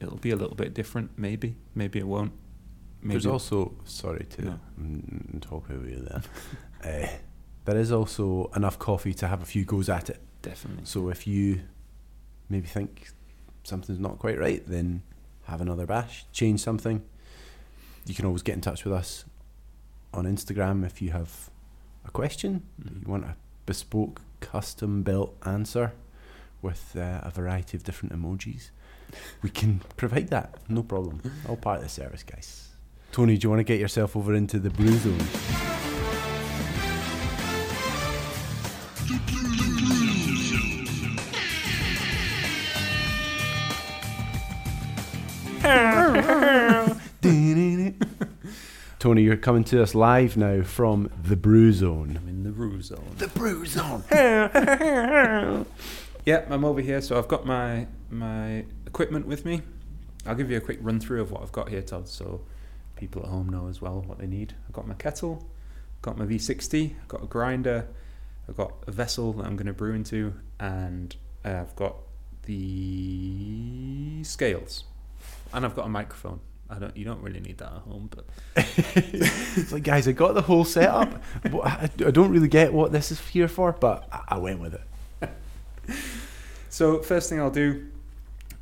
It'll 0.01 0.17
be 0.17 0.31
a 0.31 0.37
little 0.37 0.57
bit 0.57 0.75
different, 0.75 1.11
maybe. 1.17 1.55
Maybe 1.75 1.99
it 1.99 2.07
won't. 2.07 2.33
Maybe 3.01 3.15
There's 3.15 3.27
also 3.27 3.75
sorry 3.85 4.27
to 4.31 4.45
No. 4.45 4.59
talk 5.41 5.71
over 5.71 5.89
you 5.89 6.01
there. 6.09 6.23
uh, 7.05 7.09
there 7.65 7.77
is 7.77 7.93
also 7.93 8.51
enough 8.57 8.79
coffee 8.79 9.15
to 9.15 9.29
have 9.29 9.43
a 9.43 9.45
few 9.45 9.65
goes 9.65 9.89
at 9.89 10.11
it. 10.11 10.21
definitely. 10.43 10.85
So 10.85 11.09
if 11.09 11.27
you 11.27 11.61
maybe 12.49 12.67
think 12.67 13.11
something's 13.65 14.01
not 14.01 14.19
quite 14.19 14.39
right, 14.39 14.63
then 14.67 15.03
have 15.45 15.61
another 15.61 15.87
bash, 15.87 16.25
change 16.33 16.61
something. 16.61 17.03
You 18.07 18.15
can 18.15 18.25
always 18.27 18.43
get 18.43 18.55
in 18.57 18.61
touch 18.61 18.85
with 18.85 18.93
us 18.95 19.25
on 20.13 20.25
Instagram 20.25 20.85
if 20.85 21.01
you 21.01 21.11
have 21.11 21.51
a 22.05 22.11
question, 22.11 22.63
Mhm. 22.81 23.03
you 23.07 23.11
want 23.13 23.25
a 23.25 23.37
bespoke, 23.67 24.21
custom 24.41 25.03
built 25.03 25.37
answer 25.47 25.93
with 26.61 26.97
uh, 26.97 27.21
a 27.23 27.31
variety 27.31 27.77
of 27.77 27.83
different 27.85 28.13
emojis. 28.15 28.71
We 29.43 29.51
can 29.51 29.81
provide 29.97 30.29
that, 30.29 30.55
no 30.69 30.83
problem. 30.83 31.21
All 31.49 31.57
part 31.57 31.79
of 31.79 31.85
the 31.85 31.89
service, 31.91 32.23
guys. 32.23 32.69
Tony, 33.13 33.37
do 33.37 33.45
you 33.47 33.51
want 33.51 33.61
to 33.61 33.65
get 33.65 33.79
yourself 33.81 34.17
over 34.17 34.35
into 34.35 34.59
the 34.59 34.71
brew 34.71 34.97
zone? 34.97 35.21
Tony, 49.03 49.23
you're 49.23 49.37
coming 49.37 49.65
to 49.65 49.83
us 49.83 49.97
live 49.97 50.37
now 50.37 50.63
from 50.63 51.11
the 51.25 51.35
brew 51.35 51.73
zone. 51.73 52.17
I'm 52.23 52.29
in 52.29 52.45
the 52.45 52.51
brew 52.53 52.81
zone. 52.81 53.17
The 53.19 53.27
brew 53.27 53.67
zone. 53.67 54.05
Yeah, 56.25 56.45
I'm 56.49 56.65
over 56.65 56.81
here. 56.81 57.01
So 57.01 57.19
I've 57.19 57.27
got 57.27 57.45
my 57.45 57.89
my 58.11 58.65
equipment 58.87 59.27
with 59.27 59.45
me. 59.45 59.63
I'll 60.25 60.37
give 60.37 60.53
you 60.53 60.57
a 60.57 60.61
quick 60.61 60.79
run 60.81 61.01
through 61.01 61.21
of 61.21 61.33
what 61.33 61.43
I've 61.43 61.51
got 61.51 61.69
here, 61.69 61.83
Todd, 61.83 62.07
so 62.07 62.43
people 62.95 63.25
at 63.25 63.29
home 63.29 63.49
know 63.49 63.67
as 63.67 63.83
well 63.83 64.03
what 64.03 64.19
they 64.19 64.29
need. 64.29 64.55
I've 64.69 64.73
got 64.73 64.87
my 64.87 64.95
kettle, 64.95 65.51
got 66.01 66.17
my 66.17 66.25
V60, 66.25 66.95
I've 67.01 67.09
got 67.09 67.25
a 67.25 67.27
grinder, 67.27 67.89
I've 68.49 68.57
got 68.57 68.73
a 68.87 68.93
vessel 68.93 69.33
that 69.33 69.47
I'm 69.47 69.57
going 69.57 69.67
to 69.67 69.73
brew 69.73 69.95
into, 69.95 70.35
and 70.61 71.17
uh, 71.45 71.63
I've 71.63 71.75
got 71.75 71.97
the 72.45 74.23
scales, 74.23 74.85
and 75.53 75.65
I've 75.65 75.75
got 75.75 75.87
a 75.87 75.89
microphone. 75.89 76.39
I 76.73 76.79
don't. 76.79 76.97
You 76.97 77.05
don't 77.05 77.21
really 77.23 77.41
need 77.41 77.59
that 77.59 77.67
at 77.73 77.83
home, 77.83 78.09
but 78.15 78.25
it's 78.97 79.73
like, 79.73 79.83
guys, 79.83 80.09
I 80.09 80.13
got 80.13 80.35
the 80.35 80.43
whole 80.43 80.65
setup. 80.65 81.23
but 81.43 81.61
I, 81.67 81.91
I 82.07 82.11
don't 82.11 82.31
really 82.31 82.49
get 82.49 82.73
what 82.73 82.93
this 82.93 83.13
is 83.13 83.21
here 83.29 83.49
for, 83.49 83.73
but 83.73 84.09
I, 84.11 84.21
I 84.29 84.39
went 84.39 84.61
with 84.61 84.75
it. 84.75 85.31
So 86.69 87.03
first 87.03 87.29
thing 87.29 87.39
I'll 87.39 87.51
do, 87.51 87.87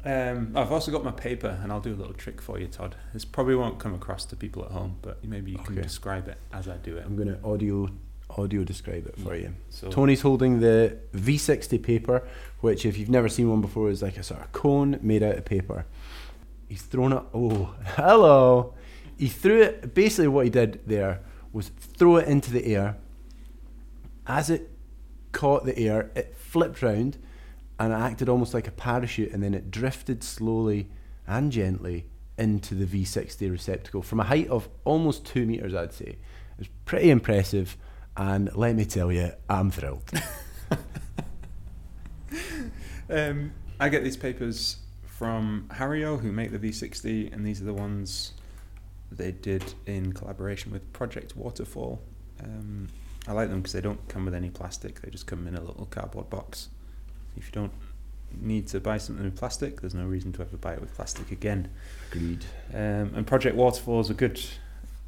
um, 0.05 0.53
I've 0.57 0.73
also 0.73 0.91
got 0.91 1.05
my 1.05 1.13
paper, 1.13 1.61
and 1.63 1.71
I'll 1.71 1.81
do 1.81 1.93
a 1.93 1.95
little 1.95 2.13
trick 2.15 2.41
for 2.41 2.59
you, 2.59 2.67
Todd. 2.67 2.97
This 3.13 3.25
probably 3.25 3.55
won't 3.55 3.79
come 3.79 3.95
across 3.95 4.25
to 4.27 4.37
people 4.37 4.65
at 4.65 4.73
home, 4.73 4.97
but 5.01 5.23
maybe 5.25 5.53
you 5.53 5.59
can 5.59 5.75
Okay. 5.75 5.83
describe 5.83 6.27
it 6.27 6.37
as 6.53 6.67
I 6.67 6.77
do 6.79 6.97
it. 6.97 7.05
I'm 7.07 7.15
going 7.17 7.29
to 7.29 7.39
audio 7.45 7.89
audio 8.37 8.63
describe 8.65 9.07
it 9.07 9.17
for 9.19 9.35
you. 9.37 9.53
So 9.71 9.91
Tony's 9.91 10.21
holding 10.23 10.61
the 10.61 10.97
V60 11.15 11.83
paper, 11.83 12.27
which, 12.61 12.85
if 12.87 12.97
you've 12.99 13.11
never 13.11 13.29
seen 13.29 13.49
one 13.51 13.61
before, 13.61 13.91
is 13.91 14.03
like 14.03 14.17
a 14.17 14.23
sort 14.23 14.41
of 14.41 14.51
cone 14.53 14.99
made 15.03 15.23
out 15.23 15.35
of 15.37 15.45
paper. 15.45 15.85
He's 16.71 16.83
thrown 16.83 17.13
it. 17.13 17.23
Oh, 17.35 17.75
hello! 17.97 18.75
He 19.19 19.27
threw 19.27 19.61
it. 19.61 19.93
Basically, 19.93 20.29
what 20.29 20.45
he 20.45 20.51
did 20.51 20.81
there 20.87 21.21
was 21.53 21.69
throw 21.69 22.17
it 22.17 22.29
into 22.29 22.53
the 22.53 22.65
air. 22.65 22.97
As 24.25 24.49
it 24.51 24.71
caught 25.33 25.67
the 25.67 25.77
air, 25.77 26.13
it 26.15 26.37
flipped 26.37 26.81
round 26.81 27.19
and 27.81 27.93
it 27.93 27.97
acted 27.97 28.29
almost 28.29 28.55
like 28.55 28.69
a 28.69 28.71
parachute, 28.71 29.33
and 29.33 29.43
then 29.43 29.53
it 29.53 29.71
drifted 29.71 30.23
slowly 30.23 30.89
and 31.27 31.51
gently 31.51 32.07
into 32.39 32.75
the 32.75 32.85
V60 32.85 33.51
receptacle 33.51 34.03
from 34.03 34.21
a 34.21 34.25
height 34.25 34.49
of 34.49 34.69
almost 34.85 35.27
two 35.27 35.47
meters, 35.47 35.75
I'd 35.75 35.93
say. 35.93 36.05
It 36.05 36.19
was 36.59 36.69
pretty 36.85 37.11
impressive, 37.11 37.77
and 38.17 38.55
let 38.55 38.77
me 38.77 38.85
tell 38.85 39.11
you, 39.11 39.33
I'm 39.49 39.71
thrilled. 39.71 40.09
Um, 43.13 43.51
I 43.81 43.89
get 43.89 44.05
these 44.05 44.17
papers 44.17 44.77
from 45.21 45.67
Hario, 45.69 46.19
who 46.19 46.33
make 46.33 46.51
the 46.51 46.59
V60, 46.59 47.31
and 47.31 47.45
these 47.45 47.61
are 47.61 47.67
the 47.67 47.75
ones 47.75 48.33
they 49.13 49.31
did 49.31 49.63
in 49.85 50.15
collaboration 50.15 50.73
with 50.73 50.91
Project 50.95 51.37
Waterfall. 51.37 52.01
Um, 52.43 52.89
I 53.29 53.33
like 53.33 53.51
them 53.51 53.61
because 53.61 53.75
they 53.75 53.83
don't 53.83 54.01
come 54.09 54.25
with 54.25 54.33
any 54.33 54.49
plastic; 54.49 55.03
they 55.03 55.11
just 55.11 55.27
come 55.27 55.47
in 55.47 55.57
a 55.57 55.61
little 55.61 55.85
cardboard 55.91 56.31
box. 56.31 56.71
If 57.37 57.45
you 57.45 57.53
don't 57.53 57.73
need 58.41 58.67
to 58.69 58.81
buy 58.81 58.97
something 58.97 59.23
with 59.23 59.37
plastic, 59.37 59.83
there's 59.83 59.95
no 59.95 60.07
reason 60.07 60.33
to 60.33 60.41
ever 60.41 60.57
buy 60.57 60.73
it 60.73 60.81
with 60.81 60.95
plastic 60.95 61.31
again. 61.31 61.69
Agreed. 62.11 62.47
Um, 62.73 63.13
and 63.15 63.27
Project 63.27 63.57
Waterfall 63.57 64.01
is 64.01 64.09
a 64.09 64.15
good, 64.15 64.41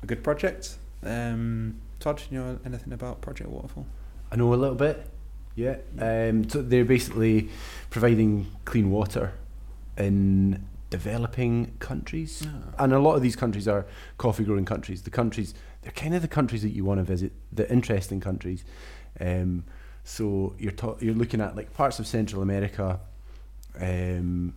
a 0.02 0.06
good 0.06 0.22
project. 0.22 0.76
Um, 1.02 1.80
Todd, 2.00 2.18
do 2.18 2.24
you 2.34 2.38
know 2.38 2.58
anything 2.66 2.92
about 2.92 3.22
Project 3.22 3.48
Waterfall? 3.48 3.86
I 4.30 4.36
know 4.36 4.52
a 4.52 4.56
little 4.56 4.76
bit. 4.76 5.06
Yeah. 5.54 5.76
Um, 5.98 6.46
so 6.50 6.60
they're 6.60 6.84
basically 6.84 7.48
providing 7.88 8.48
clean 8.66 8.90
water 8.90 9.32
in 10.02 10.66
developing 10.90 11.72
countries. 11.78 12.46
And 12.78 12.92
a 12.92 12.98
lot 12.98 13.14
of 13.14 13.22
these 13.22 13.36
countries 13.36 13.66
are 13.66 13.86
coffee 14.18 14.44
growing 14.44 14.66
countries. 14.66 15.02
The 15.02 15.10
countries, 15.10 15.54
they're 15.80 15.92
kind 15.92 16.14
of 16.14 16.20
the 16.22 16.28
countries 16.28 16.62
that 16.62 16.70
you 16.70 16.84
want 16.84 16.98
to 16.98 17.04
visit, 17.04 17.32
the 17.50 17.70
interesting 17.72 18.20
countries. 18.20 18.64
Um, 19.20 19.64
so 20.04 20.54
you're, 20.58 20.72
ta- 20.72 20.96
you're 21.00 21.14
looking 21.14 21.40
at 21.40 21.56
like 21.56 21.72
parts 21.72 21.98
of 21.98 22.06
Central 22.06 22.42
America, 22.42 23.00
um, 23.80 24.54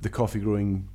the 0.00 0.08
coffee 0.08 0.38
growing 0.38 0.88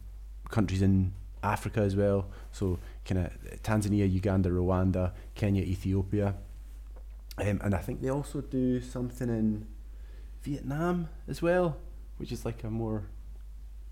countries 0.50 0.82
in 0.82 1.14
Africa 1.44 1.82
as 1.82 1.96
well. 1.96 2.28
So 2.52 2.80
kind 3.04 3.26
of 3.26 3.62
Tanzania, 3.62 4.10
Uganda, 4.10 4.50
Rwanda, 4.50 5.12
Kenya, 5.36 5.64
Ethiopia. 5.64 6.36
Um, 7.38 7.60
and 7.62 7.76
I 7.76 7.80
think 7.80 8.02
they 8.02 8.10
also 8.10 8.40
do 8.40 8.80
something 8.80 9.28
in 9.28 9.68
Vietnam 10.44 11.10
as 11.28 11.42
well, 11.42 11.76
which 12.18 12.32
is 12.32 12.46
like 12.46 12.64
a 12.64 12.70
more 12.70 13.04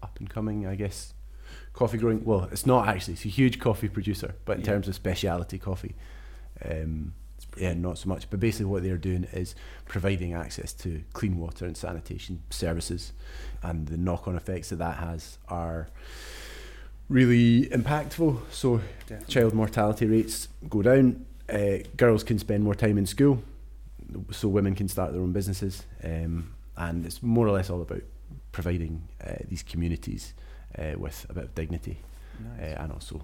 up 0.04 0.20
and 0.20 0.30
coming, 0.30 0.68
I 0.68 0.76
guess, 0.76 1.14
coffee 1.74 1.98
growing. 1.98 2.24
Well, 2.26 2.50
it's 2.52 2.66
not 2.66 2.88
actually; 2.88 3.14
it's 3.16 3.26
a 3.26 3.30
huge 3.30 3.60
coffee 3.60 3.90
producer, 3.90 4.36
but 4.46 4.58
in 4.58 4.62
Yeah. 4.62 4.72
terms 4.74 4.88
of 4.88 4.96
specialty 4.96 5.58
coffee, 5.58 5.96
um, 6.70 7.14
yeah, 7.58 7.74
not 7.74 7.98
so 7.98 8.10
much. 8.10 8.30
But 8.30 8.40
basically, 8.40 8.66
what 8.66 8.84
they're 8.84 8.98
doing 8.98 9.24
is 9.34 9.56
providing 9.86 10.34
access 10.34 10.74
to 10.74 11.04
clean 11.14 11.38
water 11.38 11.66
and 11.66 11.76
sanitation 11.78 12.42
services, 12.50 13.14
and 13.64 13.88
the 13.88 13.98
knock-on 13.98 14.36
effects 14.36 14.70
that 14.70 14.78
that 14.78 14.98
has 14.98 15.38
are 15.48 15.88
really 17.10 17.68
impactful. 17.68 18.40
So 18.52 18.82
Definitely. 19.08 19.34
child 19.34 19.54
mortality 19.54 20.06
rates 20.06 20.48
go 20.70 20.82
down. 20.82 21.26
Uh, 21.50 21.80
girls 21.98 22.24
can 22.24 22.40
spend 22.40 22.64
more 22.64 22.76
time 22.76 22.98
in 22.98 23.06
school, 23.06 23.44
so 24.32 24.48
women 24.48 24.76
can 24.76 24.88
start 24.88 25.12
their 25.12 25.22
own 25.22 25.34
businesses, 25.34 25.84
um, 26.04 26.54
and 26.78 27.06
it's 27.06 27.22
more 27.22 27.48
or 27.48 27.52
less 27.52 27.70
all 27.70 27.82
about 27.82 28.02
providing 28.54 29.02
uh, 29.22 29.34
these 29.50 29.64
communities 29.64 30.34
uh, 30.80 30.94
with 30.98 31.26
a 31.30 31.34
bit 31.34 31.44
of 31.44 31.56
dignity, 31.56 31.98
Nice. 32.40 32.78
uh, 32.78 32.82
and 32.84 32.92
also 32.94 33.22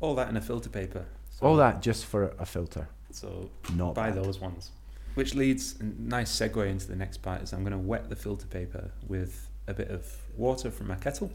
All 0.00 0.16
that 0.16 0.28
in 0.28 0.36
a 0.36 0.40
filter 0.40 0.68
paper. 0.70 1.04
So, 1.38 1.46
all 1.46 1.56
that 1.56 1.80
just 1.82 2.04
for 2.06 2.34
a 2.40 2.44
filter. 2.46 2.88
So 3.12 3.48
Not 3.74 3.94
buy 3.94 4.10
bad. 4.10 4.24
those 4.24 4.40
ones. 4.40 4.70
Which 5.14 5.34
leads 5.34 5.76
a 5.80 5.84
nice 5.84 6.30
segue 6.30 6.66
into 6.68 6.86
the 6.88 6.96
next 6.96 7.18
part 7.18 7.42
is 7.42 7.52
I'm 7.52 7.60
going 7.60 7.72
to 7.72 7.78
wet 7.78 8.08
the 8.08 8.16
filter 8.16 8.46
paper 8.46 8.90
with 9.08 9.48
a 9.68 9.74
bit 9.74 9.88
of 9.90 10.04
water 10.36 10.70
from 10.70 10.88
my 10.88 10.96
kettle. 10.96 11.30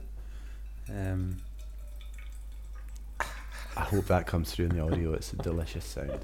Um, 0.89 1.37
I 3.77 3.81
hope 3.81 4.05
that 4.07 4.25
comes 4.25 4.51
through 4.53 4.67
in 4.67 4.77
the 4.77 4.81
audio. 4.81 5.13
It's 5.13 5.33
a 5.33 5.37
delicious 5.37 5.83
sound. 5.85 6.19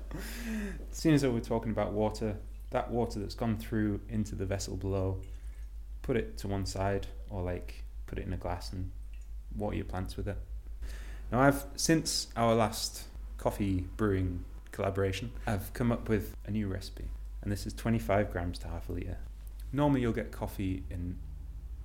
As 0.91 0.97
soon 0.97 1.13
as 1.13 1.25
we're 1.25 1.39
talking 1.41 1.71
about 1.71 1.91
water, 1.91 2.37
that 2.69 2.89
water 2.89 3.19
that's 3.19 3.35
gone 3.35 3.57
through 3.57 3.99
into 4.07 4.35
the 4.35 4.45
vessel 4.45 4.77
below, 4.77 5.17
put 6.01 6.17
it 6.17 6.37
to 6.39 6.47
one 6.47 6.65
side 6.65 7.07
or 7.29 7.41
like 7.41 7.83
put 8.07 8.17
it 8.17 8.25
in 8.25 8.33
a 8.33 8.37
glass 8.37 8.71
and 8.73 8.91
water 9.55 9.75
your 9.75 9.85
plants 9.85 10.17
with 10.17 10.27
it. 10.27 10.37
Now 11.31 11.41
I've 11.41 11.65
since 11.75 12.27
our 12.35 12.55
last 12.55 13.03
coffee 13.37 13.87
brewing 13.97 14.45
collaboration, 14.71 15.31
I've 15.47 15.73
come 15.73 15.91
up 15.91 16.09
with 16.09 16.35
a 16.45 16.51
new 16.51 16.67
recipe, 16.67 17.09
and 17.41 17.51
this 17.51 17.65
is 17.65 17.73
25 17.73 18.31
grams 18.31 18.59
to 18.59 18.67
half 18.67 18.89
a 18.89 18.93
liter. 18.93 19.17
Normally 19.73 20.01
you'll 20.01 20.13
get 20.13 20.31
coffee 20.31 20.83
in 20.89 21.17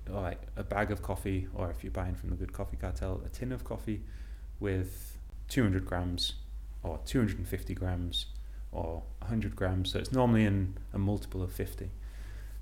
like 0.09 0.41
a 0.55 0.63
bag 0.63 0.91
of 0.91 1.01
coffee, 1.01 1.47
or 1.53 1.69
if 1.69 1.83
you're 1.83 1.91
buying 1.91 2.15
from 2.15 2.29
the 2.29 2.35
Good 2.35 2.53
Coffee 2.53 2.77
Cartel, 2.77 3.21
a 3.25 3.29
tin 3.29 3.51
of 3.51 3.63
coffee 3.63 4.01
with 4.59 5.17
200 5.49 5.85
grams 5.85 6.33
or 6.83 6.99
250 7.05 7.73
grams 7.73 8.27
or 8.71 9.03
100 9.19 9.55
grams. 9.55 9.91
So 9.91 9.99
it's 9.99 10.11
normally 10.11 10.45
in 10.45 10.77
a 10.93 10.99
multiple 10.99 11.43
of 11.43 11.51
50. 11.51 11.89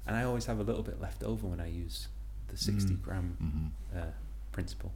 And 0.08 0.16
I 0.16 0.24
always 0.24 0.46
have 0.46 0.60
a 0.60 0.64
little 0.64 0.84
bit 0.84 1.02
left 1.02 1.24
over 1.24 1.48
when 1.48 1.60
I 1.60 1.68
use 1.68 2.08
the 2.48 2.58
60 2.58 2.94
Mm. 2.94 3.02
gram 3.02 3.72
uh, 3.96 4.02
principle. 4.52 4.92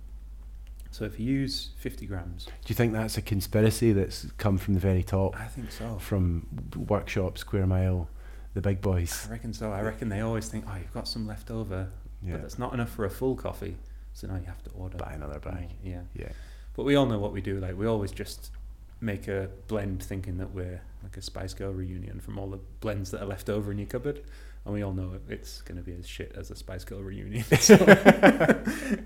So 0.91 1.05
if 1.05 1.19
you 1.19 1.25
use 1.31 1.69
50 1.77 2.05
grams, 2.07 2.45
Do 2.45 2.51
you 2.67 2.75
think 2.75 2.93
that's 2.93 3.17
a 3.17 3.21
conspiracy 3.21 3.91
that's 3.93 4.25
come 4.37 4.57
from 4.57 4.73
the 4.73 4.79
very 4.79 5.03
top, 5.03 5.39
I 5.39 5.45
think 5.45 5.71
so. 5.71 5.97
from 5.99 6.47
workshop, 6.87 7.37
Square 7.37 7.67
Mile, 7.67 8.07
the 8.55 8.61
big 8.61 8.81
boys? 8.81 9.27
I 9.27 9.31
reckon 9.33 9.53
so. 9.53 9.71
I 9.71 9.81
reckon 9.81 10.09
they 10.09 10.21
always 10.21 10.47
think, 10.47 10.65
oh, 10.67 10.75
you've 10.75 10.93
got 10.93 11.07
some 11.07 11.27
left 11.27 11.51
over, 11.51 11.89
Yeah, 12.23 12.33
but 12.33 12.41
that's 12.41 12.57
not 12.59 12.73
enough 12.73 12.89
for 12.89 13.05
a 13.05 13.09
full 13.09 13.35
coffee. 13.35 13.77
So 14.13 14.27
now 14.27 14.35
you 14.37 14.45
have 14.45 14.63
to 14.63 14.71
order. 14.71 14.97
buy 14.97 15.13
another 15.13 15.39
bag. 15.39 15.69
Yeah. 15.83 16.01
Yeah, 16.15 16.29
But 16.75 16.83
we 16.85 16.95
all 16.95 17.05
know 17.05 17.19
what 17.19 17.33
we 17.33 17.41
do. 17.41 17.59
Like 17.59 17.77
we 17.77 17.85
always 17.85 18.11
just 18.11 18.51
make 18.99 19.27
a 19.27 19.49
blend, 19.67 20.01
thinking 20.03 20.37
that 20.39 20.51
we're 20.53 20.81
like 21.03 21.15
a 21.17 21.21
Spice 21.21 21.53
Girl 21.53 21.71
reunion 21.71 22.19
from 22.19 22.37
all 22.39 22.47
the 22.49 22.59
blends 22.81 23.11
that 23.11 23.21
are 23.21 23.27
left 23.27 23.47
over 23.49 23.71
in 23.71 23.77
your 23.77 23.87
cupboard, 23.87 24.21
and 24.65 24.73
we 24.73 24.81
all 24.83 24.93
know 24.93 25.13
it- 25.13 25.23
it's 25.31 25.61
going 25.61 25.77
to 25.77 25.83
be 25.83 25.93
as 25.93 26.07
shit 26.07 26.33
as 26.35 26.51
a 26.51 26.55
Spice 26.55 26.83
Girl 26.83 27.01
reunion. 27.01 27.43
So 27.59 27.75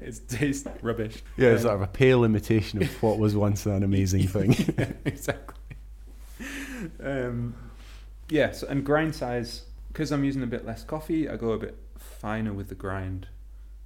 it's 0.01 0.19
tastes 0.19 0.67
rubbish. 0.81 1.23
yeah, 1.37 1.49
it's 1.49 1.61
Um, 1.63 1.69
sort 1.69 1.75
of 1.75 1.81
a 1.81 1.87
pale 1.87 2.23
imitation 2.23 2.81
of 2.83 2.89
what 3.03 3.17
was 3.19 3.35
once 3.35 3.65
an 3.65 3.83
amazing 3.83 4.27
thing. 4.27 4.53
yeah, 4.77 4.91
exactly. 5.05 5.55
Um, 7.03 7.55
yeah, 8.29 8.51
so, 8.51 8.67
and 8.67 8.83
grind 8.85 9.15
size 9.15 9.63
because 9.89 10.11
I'm 10.11 10.23
using 10.23 10.41
a 10.43 10.47
bit 10.47 10.65
less 10.65 10.83
coffee, 10.83 11.29
I 11.29 11.37
go 11.37 11.51
a 11.51 11.57
bit 11.57 11.77
finer 11.97 12.51
with 12.53 12.69
the 12.69 12.75
grind. 12.75 13.27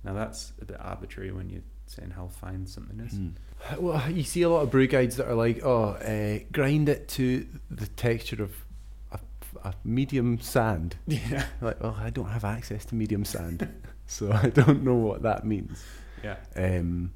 Now 0.03 0.13
that's 0.13 0.53
a 0.61 0.65
bit 0.65 0.77
arbitrary 0.79 1.31
when 1.31 1.49
you're 1.49 1.63
saying 1.85 2.11
how 2.11 2.27
fine 2.27 2.65
something 2.65 2.99
is. 2.99 3.13
Mm. 3.13 3.33
Well, 3.79 4.09
you 4.09 4.23
see 4.23 4.43
a 4.43 4.49
lot 4.49 4.61
of 4.61 4.71
brew 4.71 4.87
guides 4.87 5.17
that 5.17 5.27
are 5.27 5.33
like, 5.35 5.61
oh, 5.65 5.89
uh, 5.95 6.39
grind 6.51 6.87
it 6.89 7.07
to 7.09 7.45
the 7.69 7.87
texture 7.87 8.41
of 8.41 8.51
a, 9.63 9.73
medium 9.83 10.39
sand. 10.39 10.97
Yeah, 11.07 11.45
Like, 11.61 11.81
well, 11.81 11.95
I 11.99 12.09
don't 12.09 12.29
have 12.29 12.43
access 12.45 12.85
to 12.85 12.95
medium 12.95 13.25
sand, 13.25 13.67
so 14.05 14.31
I 14.31 14.49
don't 14.49 14.83
know 14.83 14.95
what 14.95 15.21
that 15.23 15.45
means. 15.45 15.83
yeah. 16.23 16.37
Um, 16.55 17.11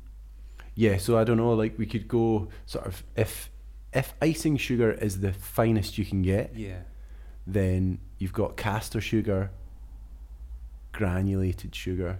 yeah, 0.75 0.97
so 0.97 1.17
I 1.17 1.23
don't 1.23 1.37
know. 1.37 1.53
Like, 1.53 1.77
we 1.77 1.85
could 1.85 2.07
go 2.07 2.47
sort 2.65 2.85
of 2.85 3.03
if 3.15 3.49
if 3.93 4.13
icing 4.21 4.55
sugar 4.57 4.91
is 4.91 5.19
the 5.19 5.33
finest 5.33 5.97
you 5.97 6.05
can 6.05 6.21
get, 6.21 6.55
Yeah. 6.55 6.79
then 7.45 7.99
you've 8.19 8.31
got 8.33 8.55
castor 8.55 9.01
sugar, 9.01 9.51
granulated 10.93 11.75
sugar. 11.75 12.19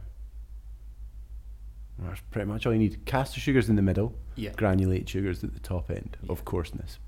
That's 1.99 2.19
pretty 2.31 2.47
much 2.49 2.65
all 2.65 2.73
you 2.73 2.79
need. 2.79 3.05
Castor 3.05 3.39
sugar's 3.39 3.69
in 3.69 3.75
the 3.75 3.81
middle. 3.81 4.15
Yeah. 4.35 4.51
Granulated 4.57 5.07
sugar's 5.09 5.43
at 5.43 5.53
the 5.53 5.59
top 5.59 5.89
end 5.91 6.17
Yeah. 6.23 6.31
of 6.31 6.43
coarseness, 6.45 6.99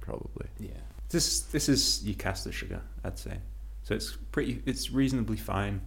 probably. 0.00 0.46
Yeah. 0.58 0.70
This 1.10 1.40
this 1.40 1.68
is 1.68 2.04
castor 2.18 2.52
sugar, 2.52 2.80
I'd 3.04 3.18
say. 3.18 3.38
So 3.82 3.94
it's 3.94 4.16
pretty 4.32 4.62
it's 4.66 4.90
reasonably 4.90 5.36
fine, 5.36 5.82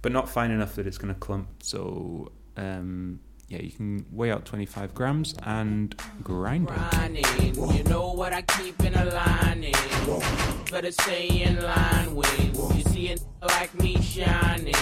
but 0.00 0.12
not 0.12 0.28
fine 0.28 0.50
enough 0.50 0.74
that 0.76 0.86
it's 0.86 0.98
gonna 0.98 1.14
clump. 1.14 1.48
So 1.62 2.32
um, 2.56 3.20
yeah, 3.48 3.60
you 3.60 3.70
can 3.70 4.06
weigh 4.10 4.30
out 4.30 4.44
25 4.46 4.94
grams 4.94 5.34
and 5.42 5.94
grind 6.22 6.70
it. 6.70 7.56
You 7.76 7.84
know 7.84 8.12
what 8.12 8.32
I 8.32 8.42
keep 8.42 8.80
in 8.82 8.94
a. 8.94 9.02
Better 10.72 10.90
stay 10.90 11.28
in 11.42 11.60
line 11.60 12.14
with. 12.14 12.74
You 12.74 12.82
see 12.84 13.08
it 13.08 13.22
like 13.42 13.74
me 13.74 14.00
shining. 14.00 14.72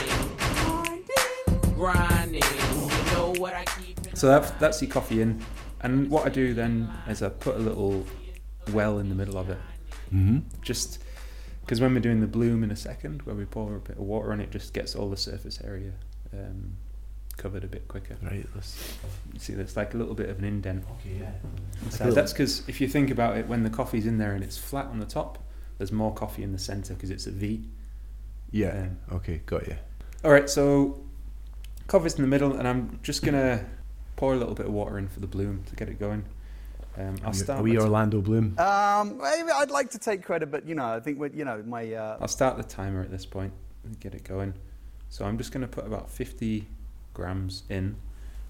Grinding. 1.75 2.42
You 2.42 3.12
know 3.12 3.35
what 3.38 3.54
I 3.54 3.64
keep 3.64 3.99
in 4.06 4.14
So 4.14 4.28
that, 4.28 4.61
that's 4.61 4.80
your 4.80 4.88
coffee 4.88 5.20
in. 5.20 5.44
And 5.80 6.09
what 6.09 6.26
I 6.26 6.28
do 6.28 6.54
then 6.54 6.88
is 7.09 7.25
I 7.25 7.28
put 7.28 7.56
a 7.56 7.59
little 7.59 8.06
well 8.73 9.00
in 9.00 9.09
the 9.09 9.16
middle 9.16 9.37
of 9.37 9.50
it. 9.50 9.59
Mm-hmm. 10.14 10.38
Just 10.62 11.02
because 11.61 11.81
when 11.81 11.95
we're 11.95 12.00
doing 12.00 12.21
the 12.21 12.26
bloom 12.26 12.64
in 12.64 12.71
a 12.71 12.76
second, 12.76 13.23
where 13.23 13.37
we 13.37 13.45
pour 13.45 13.76
a 13.76 13.81
bit 13.81 13.97
of 13.97 14.02
water 14.02 14.33
on 14.33 14.40
it, 14.40 14.50
just 14.50 14.75
gets 14.75 14.95
all 14.95 15.09
the 15.09 15.17
surface 15.17 15.61
area 15.62 15.93
um, 16.33 16.76
covered 17.37 17.64
a 17.64 17.69
bit 17.69 17.88
quicker. 17.88 18.17
Right. 18.23 18.47
Let's. 18.55 18.97
See, 19.38 19.55
there's 19.55 19.76
like 19.76 19.95
a 19.95 19.97
little 19.97 20.14
bit 20.14 20.29
of 20.29 20.38
an 20.38 20.45
indent. 20.45 20.85
Okay. 21.00 21.21
Yeah. 21.21 21.33
So 21.90 22.11
that's 22.11 22.33
because 22.33 22.62
if 22.69 22.81
you 22.81 22.88
think 22.88 23.11
about 23.11 23.37
it, 23.37 23.47
when 23.47 23.62
the 23.62 23.71
coffee's 23.71 24.07
in 24.07 24.19
there 24.19 24.33
and 24.33 24.45
it's 24.45 24.59
flat 24.59 24.87
on 24.87 24.99
the 25.00 25.07
top, 25.07 25.38
there's 25.79 25.93
more 25.93 26.12
coffee 26.12 26.43
in 26.43 26.52
the 26.52 26.59
center 26.59 26.95
because 26.95 27.11
it's 27.11 27.26
a 27.26 27.31
V. 27.31 27.69
Yeah. 28.50 28.88
Um, 29.11 29.17
okay. 29.17 29.40
Got 29.47 29.67
you. 29.67 29.76
All 30.23 30.31
right, 30.31 30.50
so 30.50 31.00
coffee's 31.87 32.17
in 32.17 32.23
the 32.23 32.29
middle, 32.29 32.55
and 32.55 32.69
I'm 32.69 33.00
just 33.02 33.23
gonna 33.23 33.64
pour 34.17 34.35
a 34.35 34.37
little 34.37 34.55
bit 34.55 34.67
of 34.67 34.73
water 34.73 34.99
in 34.99 35.09
for 35.09 35.21
the 35.21 35.26
bloom 35.26 35.62
to 35.67 35.76
get 35.76 35.88
it 35.88 35.99
going. 35.99 36.25
Um, 37.09 37.16
I'll 37.25 37.33
start. 37.33 37.61
Are 37.61 37.62
we 37.62 37.76
by- 37.76 37.83
Orlando 37.83 38.21
Bloom? 38.21 38.54
Um, 38.59 39.21
I'd 39.23 39.71
like 39.71 39.90
to 39.90 39.99
take 39.99 40.23
credit, 40.23 40.50
but 40.50 40.66
you 40.66 40.75
know, 40.75 40.87
I 40.87 41.00
think 41.00 41.19
we 41.19 41.30
you 41.30 41.45
know 41.45 41.62
my 41.66 41.92
uh, 41.92 42.19
I'll 42.21 42.28
start 42.28 42.57
the 42.57 42.62
timer 42.62 43.02
at 43.02 43.11
this 43.11 43.26
point 43.26 43.52
and 43.85 43.99
get 44.00 44.14
it 44.14 44.25
going. 44.25 44.54
So 45.09 45.25
I'm 45.25 45.38
just 45.38 45.52
going 45.52 45.62
to 45.62 45.69
put 45.69 45.87
about 45.87 46.09
50 46.09 46.66
grams 47.14 47.64
in. 47.69 47.97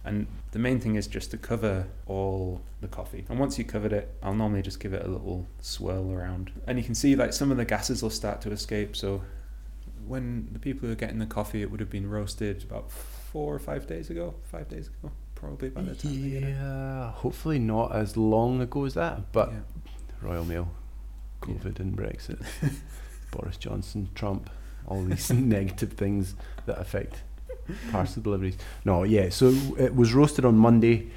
And 0.05 0.27
the 0.53 0.59
main 0.59 0.81
thing 0.81 0.95
is 0.97 1.07
just 1.07 1.31
to 1.31 1.39
cover 1.39 1.87
all 2.07 2.61
the 2.81 2.89
coffee. 2.89 3.25
And 3.29 3.39
once 3.39 3.59
you've 3.59 3.69
covered 3.69 3.93
it, 3.93 4.15
I'll 4.23 4.35
normally 4.35 4.63
just 4.63 4.81
give 4.81 4.93
it 4.95 5.05
a 5.05 5.09
little 5.09 5.47
swirl 5.61 6.11
around. 6.11 6.53
And 6.67 6.79
you 6.79 6.85
can 6.85 6.95
see 6.95 7.17
like 7.17 7.33
some 7.33 7.51
of 7.51 7.57
the 7.57 7.65
gases 7.65 8.03
will 8.03 8.11
start 8.11 8.41
to 8.43 8.51
escape. 8.51 8.97
So 8.97 9.23
when 10.07 10.49
the 10.53 10.59
people 10.59 10.87
who 10.87 10.93
are 10.93 10.97
getting 10.97 11.19
the 11.19 11.27
coffee, 11.27 11.63
it 11.63 11.71
would 11.71 11.81
have 11.81 11.91
been 11.91 12.09
roasted 12.09 12.63
about 12.63 12.91
four 12.91 13.55
or 13.55 13.59
five 13.59 13.87
days 13.87 14.11
ago. 14.11 14.35
Five 14.51 14.69
days 14.69 14.89
ago, 14.89 15.13
probably 15.41 15.71
by 15.71 15.83
the 15.83 15.95
time. 15.95 16.13
Yeah. 16.15 17.11
Hopefully 17.13 17.59
not 17.59 17.93
as 17.95 18.17
long 18.17 18.61
ago 18.61 18.85
as 18.85 18.95
that, 18.95 19.33
but 19.33 19.51
Yeah. 19.51 19.59
Royal 20.23 20.45
Mail, 20.45 20.69
COVID 21.41 21.81
and 21.81 21.97
Brexit, 21.97 22.41
Boris 23.31 23.57
Johnson, 23.57 24.09
Trump, 24.15 24.51
all 24.87 25.03
these 25.05 25.31
negative 25.57 25.93
things 25.95 26.35
that 26.67 26.79
affect 26.79 27.23
parcel 27.91 28.23
deliveries. 28.23 28.59
No, 28.85 29.05
yeah. 29.05 29.31
So 29.31 29.49
it 29.79 29.95
was 29.95 30.13
roasted 30.13 30.45
on 30.45 30.57
Monday, 30.57 31.11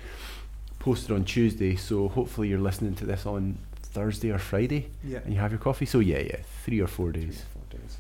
posted 0.80 1.12
on 1.12 1.26
Tuesday. 1.26 1.76
So 1.76 2.08
hopefully 2.08 2.48
you're 2.48 2.60
listening 2.60 2.96
to 2.96 3.06
this 3.06 3.26
on 3.26 3.58
Thursday 3.82 4.32
or 4.32 4.38
Friday, 4.40 4.90
Yeah. 5.04 5.20
and 5.26 5.34
you 5.34 5.40
have 5.40 5.52
your 5.52 5.60
coffee. 5.60 5.86
So 5.86 6.00
yeah, 6.00 6.20
yeah, 6.20 6.38
three 6.64 6.80
or 6.80 6.88
four 6.88 7.12
Three 7.12 7.24
or 7.24 7.26
days. 7.28 7.44
four 7.54 7.80
days. 7.80 7.98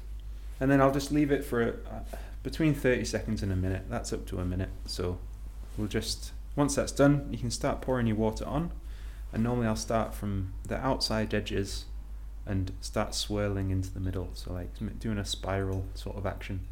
And 0.60 0.72
then 0.72 0.80
I'll 0.80 0.94
just 0.94 1.12
leave 1.12 1.32
it 1.32 1.44
for 1.44 1.62
uh, 1.92 2.00
between 2.44 2.74
30 2.74 3.03
seconds 3.06 3.44
and 3.44 3.51
a 3.51 3.56
minute. 3.56 3.84
That's 3.89 4.13
up 4.13 4.25
to 4.27 4.39
a 4.39 4.46
minute. 4.46 4.70
So 4.86 5.18
we'll 5.77 5.88
just, 5.88 6.32
once 6.56 6.75
that's 6.75 6.92
done, 6.92 7.27
you 7.32 7.38
can 7.38 7.51
start 7.51 7.82
pouring 7.82 8.08
your 8.08 8.15
water 8.15 8.46
on. 8.46 8.72
And 9.32 9.44
normally 9.44 9.68
I'll 9.68 9.75
start 9.75 10.13
from 10.13 10.53
the 10.68 10.77
outside 10.77 11.34
edges 11.34 11.86
and 12.46 12.72
start 12.82 13.15
swirling 13.15 13.72
into 13.72 13.92
the 13.92 14.00
middle. 14.00 14.30
So, 14.34 14.53
like 14.53 14.70
doing 15.00 15.18
a 15.18 15.25
spiral 15.25 15.86
sort 15.96 16.18
of 16.18 16.25
action 16.25 16.68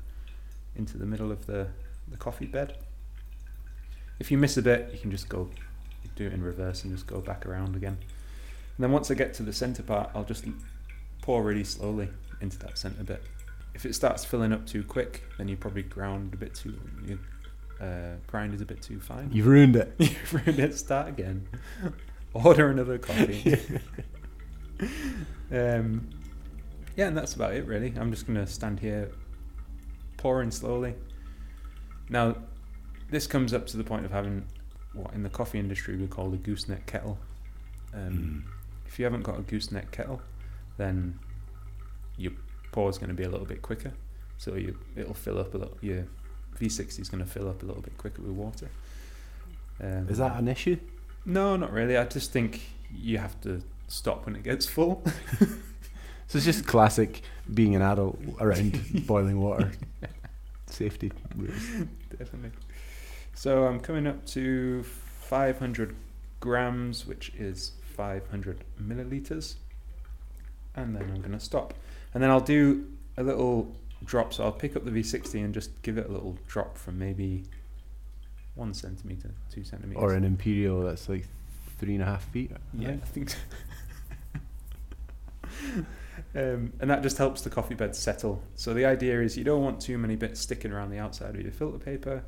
into 0.75 0.97
the 0.97 1.05
middle 1.05 1.31
of 1.31 1.47
the, 1.47 1.67
the 2.07 2.17
coffee 2.17 2.45
bed. 2.45 2.77
If 4.19 4.29
you 4.29 4.37
miss 4.37 4.57
a 4.57 4.61
bit, 4.61 4.91
you 4.93 4.99
can 4.99 5.09
just 5.11 5.27
go 5.27 5.49
do 6.15 6.27
it 6.27 6.33
in 6.33 6.43
reverse 6.43 6.83
and 6.83 6.93
just 6.93 7.07
go 7.07 7.19
back 7.19 7.45
around 7.45 7.75
again. 7.75 7.97
And 8.77 8.83
then 8.83 8.91
once 8.91 9.09
I 9.09 9.15
get 9.15 9.33
to 9.35 9.43
the 9.43 9.53
center 9.53 9.83
part, 9.83 10.11
I'll 10.13 10.23
just 10.23 10.45
pour 11.21 11.43
really 11.43 11.63
slowly 11.63 12.09
into 12.41 12.57
that 12.59 12.77
center 12.77 13.03
bit. 13.03 13.23
If 13.73 13.85
it 13.85 13.95
starts 13.95 14.25
filling 14.25 14.53
up 14.53 14.65
too 14.65 14.83
quick, 14.83 15.23
then 15.37 15.47
you 15.47 15.57
probably 15.57 15.83
ground 15.83 16.33
a 16.33 16.37
bit 16.37 16.53
too. 16.53 16.79
You, 17.05 17.19
uh, 17.81 18.15
grind 18.27 18.53
is 18.53 18.61
a 18.61 18.65
bit 18.65 18.81
too 18.81 18.99
fine. 18.99 19.29
You've 19.31 19.47
ruined 19.47 19.75
it. 19.75 19.93
You've 19.99 20.33
ruined 20.33 20.59
it. 20.59 20.77
Start 20.77 21.07
again. 21.07 21.47
Order 22.33 22.69
another 22.69 22.97
coffee. 22.97 23.57
um, 25.51 26.09
yeah, 26.95 27.07
and 27.07 27.17
that's 27.17 27.33
about 27.33 27.53
it 27.53 27.65
really. 27.65 27.93
I'm 27.97 28.11
just 28.11 28.27
gonna 28.27 28.47
stand 28.47 28.79
here, 28.79 29.11
pouring 30.17 30.51
slowly. 30.51 30.95
Now, 32.09 32.35
this 33.09 33.27
comes 33.27 33.53
up 33.53 33.67
to 33.67 33.77
the 33.77 33.83
point 33.83 34.05
of 34.05 34.11
having 34.11 34.45
what 34.93 35.13
in 35.13 35.23
the 35.23 35.29
coffee 35.29 35.59
industry 35.59 35.97
we 35.97 36.07
call 36.07 36.29
the 36.29 36.37
gooseneck 36.37 36.85
kettle. 36.85 37.17
Um, 37.93 38.45
If 38.85 38.99
you 38.99 39.05
haven't 39.05 39.23
got 39.23 39.39
a 39.39 39.41
gooseneck 39.41 39.91
kettle, 39.91 40.21
then 40.77 41.19
your 42.17 42.33
pour 42.71 42.89
is 42.89 42.97
going 42.97 43.09
to 43.09 43.15
be 43.15 43.23
a 43.23 43.29
little 43.29 43.45
bit 43.45 43.61
quicker. 43.61 43.93
So 44.37 44.55
you 44.55 44.77
it'll 44.95 45.13
fill 45.13 45.39
up 45.39 45.53
a 45.53 45.57
little. 45.57 45.77
Your 45.81 46.05
V60 46.59 46.99
is 46.99 47.09
going 47.09 47.23
to 47.23 47.29
fill 47.29 47.49
up 47.49 47.63
a 47.63 47.65
little 47.65 47.81
bit 47.81 47.97
quicker 47.97 48.21
with 48.21 48.31
water. 48.31 48.69
Um, 49.81 50.07
Is 50.09 50.17
that 50.19 50.37
an 50.37 50.47
issue? 50.47 50.77
no, 51.25 51.55
not 51.55 51.71
really. 51.71 51.97
I 51.97 52.05
just 52.05 52.31
think 52.31 52.61
you 52.93 53.17
have 53.17 53.39
to 53.41 53.61
stop 53.87 54.25
when 54.25 54.35
it 54.35 54.43
gets 54.43 54.65
full. 54.65 55.03
So 56.31 56.37
it's 56.37 56.45
just 56.45 56.65
classic 56.65 57.23
being 57.53 57.75
an 57.75 57.81
adult 57.81 58.17
around 58.39 58.79
boiling 59.05 59.41
water. 59.41 59.69
Safety 60.67 61.11
rules. 61.35 61.61
Definitely. 62.17 62.51
So 63.33 63.65
I'm 63.65 63.81
coming 63.81 64.07
up 64.07 64.25
to 64.27 64.81
500 64.83 65.93
grams, 66.39 67.05
which 67.05 67.33
is 67.37 67.73
500 67.97 68.63
milliliters, 68.81 69.55
and 70.73 70.95
then 70.95 71.03
I'm 71.13 71.19
going 71.19 71.33
to 71.33 71.39
stop. 71.41 71.73
And 72.13 72.23
then 72.23 72.29
I'll 72.29 72.39
do 72.39 72.87
a 73.17 73.23
little 73.23 73.75
drop. 74.05 74.33
So 74.33 74.43
I'll 74.43 74.51
pick 74.51 74.75
up 74.75 74.85
the 74.85 74.91
V60 74.91 75.43
and 75.43 75.53
just 75.53 75.81
give 75.81 75.97
it 75.97 76.07
a 76.09 76.11
little 76.11 76.37
drop 76.47 76.77
from 76.77 76.99
maybe 76.99 77.43
one 78.55 78.73
centimeter, 78.73 79.31
two 79.51 79.63
centimeters. 79.63 80.01
Or 80.01 80.13
an 80.13 80.23
imperial 80.23 80.81
that's 80.81 81.07
like 81.09 81.27
three 81.79 81.93
and 81.93 82.03
a 82.03 82.05
half 82.05 82.23
feet. 82.25 82.51
Yeah, 82.73 82.89
right? 82.89 82.99
I 83.01 83.05
think 83.05 83.29
so. 83.29 83.37
um, 86.35 86.73
and 86.79 86.89
that 86.89 87.01
just 87.03 87.17
helps 87.17 87.41
the 87.41 87.49
coffee 87.49 87.75
bed 87.75 87.95
settle. 87.95 88.41
So 88.55 88.73
the 88.73 88.85
idea 88.85 89.21
is 89.21 89.37
you 89.37 89.43
don't 89.43 89.63
want 89.63 89.81
too 89.81 89.97
many 89.97 90.15
bits 90.15 90.39
sticking 90.39 90.71
around 90.71 90.91
the 90.91 90.99
outside 90.99 91.35
of 91.35 91.41
your 91.41 91.51
filter 91.51 91.79
paper. 91.79 92.23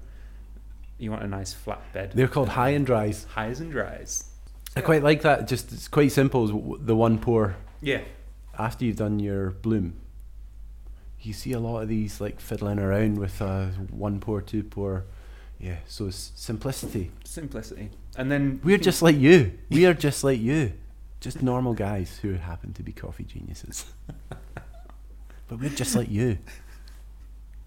You 0.97 1.11
want 1.11 1.23
a 1.23 1.27
nice 1.27 1.53
flat 1.53 1.81
bed. 1.91 2.11
They're 2.13 2.27
called 2.27 2.49
high 2.49 2.69
and 2.69 2.85
dries. 2.85 3.25
highs 3.25 3.59
and 3.59 3.71
dries. 3.71 4.25
I 4.75 4.81
quite 4.81 5.03
like 5.03 5.21
that. 5.21 5.47
Just 5.47 5.71
it's 5.71 5.87
quite 5.87 6.11
simple. 6.11 6.77
The 6.79 6.95
one 6.95 7.19
pour 7.19 7.55
Yeah, 7.81 8.01
after 8.57 8.85
you've 8.85 8.97
done 8.97 9.19
your 9.19 9.51
bloom. 9.51 9.99
You 11.23 11.33
see 11.33 11.53
a 11.53 11.59
lot 11.59 11.81
of 11.81 11.87
these 11.87 12.19
like 12.19 12.39
fiddling 12.39 12.79
around 12.79 13.17
with 13.17 13.41
uh, 13.41 13.67
one 13.89 14.19
pour, 14.19 14.41
two 14.41 14.63
pour. 14.63 15.05
Yeah, 15.59 15.77
so 15.87 16.07
it's 16.07 16.33
simplicity. 16.35 17.11
simplicity. 17.23 17.89
And 18.17 18.29
then 18.29 18.59
We're 18.63 18.77
just 18.77 19.01
like 19.01 19.17
you. 19.17 19.57
We 19.69 19.85
are 19.85 19.93
just 19.93 20.23
like 20.23 20.39
you. 20.39 20.73
Just 21.21 21.41
normal 21.41 21.73
guys 21.73 22.19
who 22.21 22.33
happen 22.33 22.73
to 22.73 22.83
be 22.83 22.91
coffee 22.91 23.23
geniuses. 23.23 23.85
but 25.47 25.59
we're 25.59 25.69
just 25.69 25.95
like 25.95 26.11
you. 26.11 26.37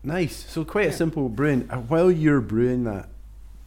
Nice. 0.03 0.45
So 0.49 0.65
quite 0.65 0.89
a 0.89 0.93
simple 0.93 1.31
brewing. 1.31 1.71
Uh, 1.71 1.79
While 1.79 2.11
you're 2.11 2.43
brewing 2.43 2.85
that, 2.85 3.09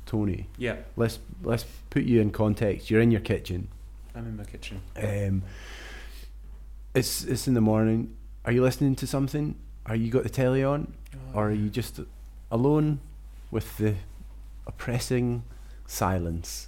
Tony, 0.06 0.48
yeah. 0.58 0.78
let's 0.96 1.20
let's 1.44 1.66
put 1.90 2.04
you 2.04 2.22
in 2.22 2.30
context. 2.32 2.90
You're 2.92 3.02
in 3.02 3.10
your 3.12 3.22
kitchen. 3.22 3.68
I'm 4.16 4.28
in 4.28 4.38
my 4.38 4.44
kitchen. 4.44 4.82
Um, 4.96 5.42
it's 6.94 7.24
it's 7.24 7.48
in 7.48 7.56
the 7.56 7.62
morning. 7.62 8.16
Are 8.46 8.52
you 8.52 8.62
listening 8.62 8.96
to 8.98 9.08
something? 9.08 9.56
Are 9.90 9.96
you 9.96 10.12
got 10.12 10.22
the 10.22 10.30
telly 10.30 10.64
on, 10.64 10.94
or 11.34 11.50
are 11.50 11.54
you 11.54 11.70
just 11.70 12.00
alone 12.52 13.00
with 13.50 13.78
the 13.78 13.96
oppressing 14.68 15.42
silence, 15.88 16.68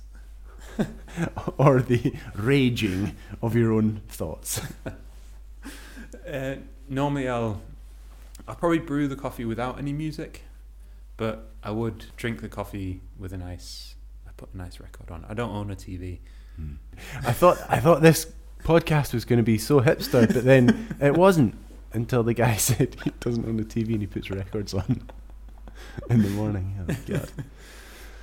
or 1.57 1.81
the 1.84 2.15
raging 2.36 3.15
of 3.41 3.55
your 3.55 3.71
own 3.71 4.01
thoughts? 4.10 4.62
Uh, 6.31 6.55
normally 6.88 7.27
I'll 7.27 7.62
I'll 8.47 8.55
probably 8.55 8.77
brew 8.77 9.07
the 9.07 9.15
coffee 9.15 9.43
without 9.43 9.79
any 9.79 9.91
music, 9.91 10.43
but 11.17 11.49
I 11.63 11.71
would 11.71 12.05
drink 12.15 12.41
the 12.41 12.47
coffee 12.47 13.01
with 13.17 13.34
a 13.34 13.38
nice. 13.38 13.95
I 14.27 14.31
put 14.38 14.53
a 14.53 14.57
nice 14.57 14.79
record 14.79 15.10
on. 15.10 15.25
I 15.27 15.34
don't 15.34 15.49
own 15.49 15.71
a 15.71 15.75
TV. 15.75 16.19
I 17.25 17.34
thought 17.34 17.57
I 17.67 17.79
thought 17.79 18.01
this 18.01 18.31
podcast 18.63 19.13
was 19.13 19.25
going 19.25 19.38
to 19.38 19.43
be 19.43 19.57
so 19.57 19.81
hipster, 19.81 20.31
but 20.31 20.43
then 20.43 20.95
it 21.01 21.15
wasn't 21.15 21.55
until 21.93 22.23
the 22.23 22.34
guy 22.34 22.56
said 22.58 22.95
he 23.04 23.12
doesn't 23.19 23.45
own 23.45 23.60
a 23.60 23.63
TV 23.63 23.93
and 23.93 24.01
he 24.01 24.08
puts 24.08 24.30
records 24.30 24.73
on 24.73 25.08
in 26.10 26.21
the 26.21 26.30
morning. 26.30 26.86
Oh, 26.89 26.95
God. 27.08 27.30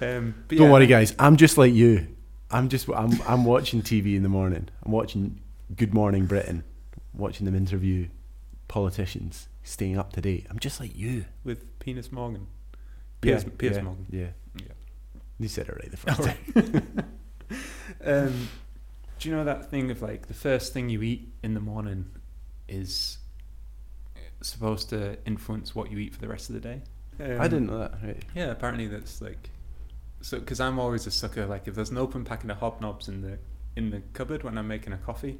Um, 0.01 0.45
Don't 0.47 0.61
yeah, 0.61 0.71
worry, 0.71 0.87
guys. 0.87 1.13
I'm 1.19 1.37
just 1.37 1.59
like 1.59 1.75
you. 1.75 2.07
I'm 2.53 2.69
just 2.69 2.89
I'm 2.89 3.21
I'm 3.27 3.45
watching 3.45 3.83
TV 3.83 4.15
in 4.15 4.23
the 4.23 4.29
morning. 4.29 4.69
I'm 4.85 4.93
watching 4.93 5.41
Good 5.75 5.93
Morning 5.93 6.27
Britain, 6.27 6.63
watching 7.13 7.47
them 7.47 7.57
interview 7.57 8.07
politicians, 8.69 9.49
staying 9.65 9.99
up 9.99 10.13
to 10.13 10.21
date. 10.21 10.47
I'm 10.51 10.61
just 10.61 10.79
like 10.79 10.95
you. 10.97 11.25
with 11.43 11.81
Penis 11.81 12.13
Morgan. 12.13 12.47
Piers, 13.21 13.43
yeah, 13.43 13.51
Piers 13.59 13.77
yeah, 13.77 13.83
Morgan. 13.83 14.07
Yeah. 14.09 14.29
You 15.41 15.49
said 15.49 15.69
it 15.69 15.75
right 15.75 15.91
the 15.91 15.97
first 15.97 16.23
time. 16.23 17.05
Um, 18.05 18.49
do 19.19 19.29
you 19.29 19.35
know 19.35 19.45
that 19.45 19.71
thing 19.71 19.91
of 19.91 20.03
like 20.03 20.29
the 20.29 20.35
first 20.35 20.73
thing 20.73 20.91
you 20.91 21.03
eat 21.03 21.33
in 21.43 21.55
the 21.55 21.61
morning 21.61 22.11
is 22.69 23.19
supposed 24.41 24.89
to 24.91 25.19
influence 25.27 25.75
what 25.75 25.91
you 25.91 25.99
eat 25.99 26.13
for 26.15 26.21
the 26.21 26.29
rest 26.29 26.49
of 26.51 26.55
the 26.55 26.61
day? 26.61 26.83
Um, 27.21 27.41
I 27.41 27.49
didn't 27.49 27.67
know 27.67 27.79
that. 27.81 27.95
Right. 28.03 28.23
Yeah, 28.35 28.47
apparently 28.51 28.87
that's 28.87 29.21
like 29.21 29.51
so 30.21 30.39
because 30.39 30.61
I'm 30.61 30.79
always 30.79 31.07
a 31.07 31.11
sucker. 31.11 31.47
Like 31.47 31.67
if 31.69 31.75
there's 31.75 31.91
an 31.91 31.99
open 31.99 32.25
packet 32.25 32.51
of 32.51 32.59
hobnobs 32.59 33.09
in 33.09 33.23
the 33.23 33.39
in 33.77 33.91
the 33.91 34.01
cupboard 34.13 34.43
when 34.45 34.57
I'm 34.59 34.69
making 34.69 34.93
a 34.93 34.99
coffee, 34.99 35.39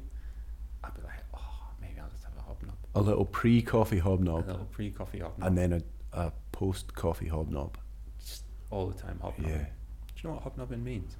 I'd 0.83 0.93
be 0.93 1.01
like, 1.01 1.23
oh, 1.33 1.39
maybe 1.81 1.99
I'll 1.99 2.09
just 2.09 2.23
have 2.23 2.33
a 2.37 2.41
hobnob, 2.41 2.75
A 2.95 3.01
little 3.01 3.25
pre-coffee 3.25 3.99
hobnob. 3.99 4.45
a 4.45 4.51
little 4.51 4.65
pre-coffee 4.71 5.19
hobnob, 5.19 5.45
and 5.47 5.57
then 5.57 5.73
a, 5.73 5.81
a 6.27 6.31
post-coffee 6.53 7.27
hobnob. 7.27 7.77
just 8.19 8.43
all 8.69 8.87
the 8.87 8.97
time 8.97 9.19
hobnob. 9.21 9.49
Yeah. 9.49 9.57
Do 9.57 9.63
you 10.23 10.29
know 10.29 10.35
what 10.35 10.43
hobnobbing 10.43 10.83
means? 10.83 11.15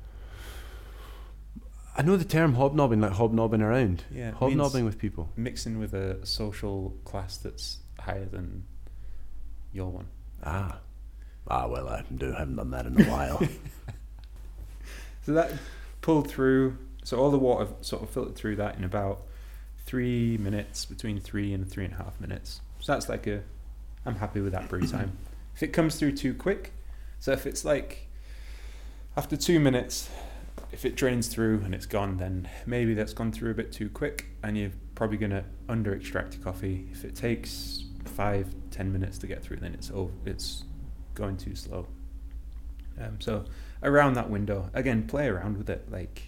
I 1.97 2.01
know 2.01 2.15
the 2.15 2.25
term 2.25 2.53
hobnobbing, 2.55 3.01
like 3.01 3.13
hobnobbing 3.13 3.61
around. 3.61 4.03
Yeah, 4.11 4.31
Hobnobbing 4.31 4.85
with 4.85 4.97
people. 4.97 5.29
Mixing 5.35 5.79
with 5.79 5.93
a 5.93 6.25
social 6.25 6.95
class 7.03 7.37
that's 7.37 7.79
higher 7.99 8.25
than 8.25 8.63
your 9.73 9.89
one. 9.89 10.07
Ah. 10.43 10.79
Ah, 11.47 11.67
well, 11.67 11.89
I 11.89 12.03
do, 12.15 12.31
haven't 12.31 12.55
done 12.55 12.71
that 12.71 12.85
in 12.85 13.01
a 13.01 13.05
while. 13.05 13.41
So 15.25 15.33
that 15.33 15.51
pulled 16.01 16.27
through. 16.27 16.77
So 17.03 17.17
all 17.17 17.29
the 17.29 17.37
water 17.37 17.67
sort 17.81 18.01
of 18.01 18.09
filtered 18.09 18.35
through 18.35 18.55
that 18.55 18.77
in 18.77 18.83
about 18.83 19.21
three 19.85 20.37
minutes, 20.37 20.85
between 20.85 21.19
three 21.19 21.53
and 21.53 21.69
three 21.69 21.85
and 21.85 21.93
a 21.93 21.97
half 21.97 22.19
minutes. 22.19 22.61
So 22.79 22.93
that's 22.93 23.09
like 23.09 23.27
a. 23.27 23.43
I'm 24.07 24.15
happy 24.15 24.41
with 24.41 24.53
that 24.53 24.69
brew 24.69 24.87
time. 24.87 25.17
If 25.55 25.61
it 25.61 25.67
comes 25.67 25.97
through 25.97 26.13
too 26.13 26.33
quick, 26.33 26.71
so 27.19 27.31
if 27.31 27.45
it's 27.45 27.63
like 27.63 28.07
after 29.15 29.37
two 29.37 29.59
minutes, 29.59 30.09
if 30.71 30.85
it 30.85 30.95
drains 30.95 31.27
through 31.27 31.61
and 31.65 31.73
it's 31.73 31.85
gone, 31.85 32.17
then 32.17 32.47
maybe 32.65 32.93
that's 32.93 33.13
gone 33.13 33.31
through 33.31 33.51
a 33.51 33.53
bit 33.55 33.71
too 33.71 33.89
quick, 33.89 34.27
and 34.43 34.57
you're 34.57 34.71
probably 34.95 35.17
gonna 35.17 35.43
under 35.67 35.93
extract 35.93 36.35
your 36.35 36.43
coffee. 36.43 36.87
If 36.91 37.03
it 37.05 37.15
takes 37.15 37.83
five, 38.05 38.53
ten 38.71 38.91
minutes 38.91 39.17
to 39.19 39.27
get 39.27 39.43
through, 39.43 39.57
then 39.57 39.73
it's 39.73 39.91
over. 39.91 40.13
It's 40.25 40.63
going 41.15 41.37
too 41.37 41.55
slow. 41.55 41.87
Um, 42.99 43.19
so 43.19 43.45
around 43.81 44.13
that 44.13 44.29
window, 44.29 44.69
again, 44.73 45.07
play 45.07 45.27
around 45.27 45.57
with 45.57 45.69
it. 45.69 45.89
Like 45.91 46.21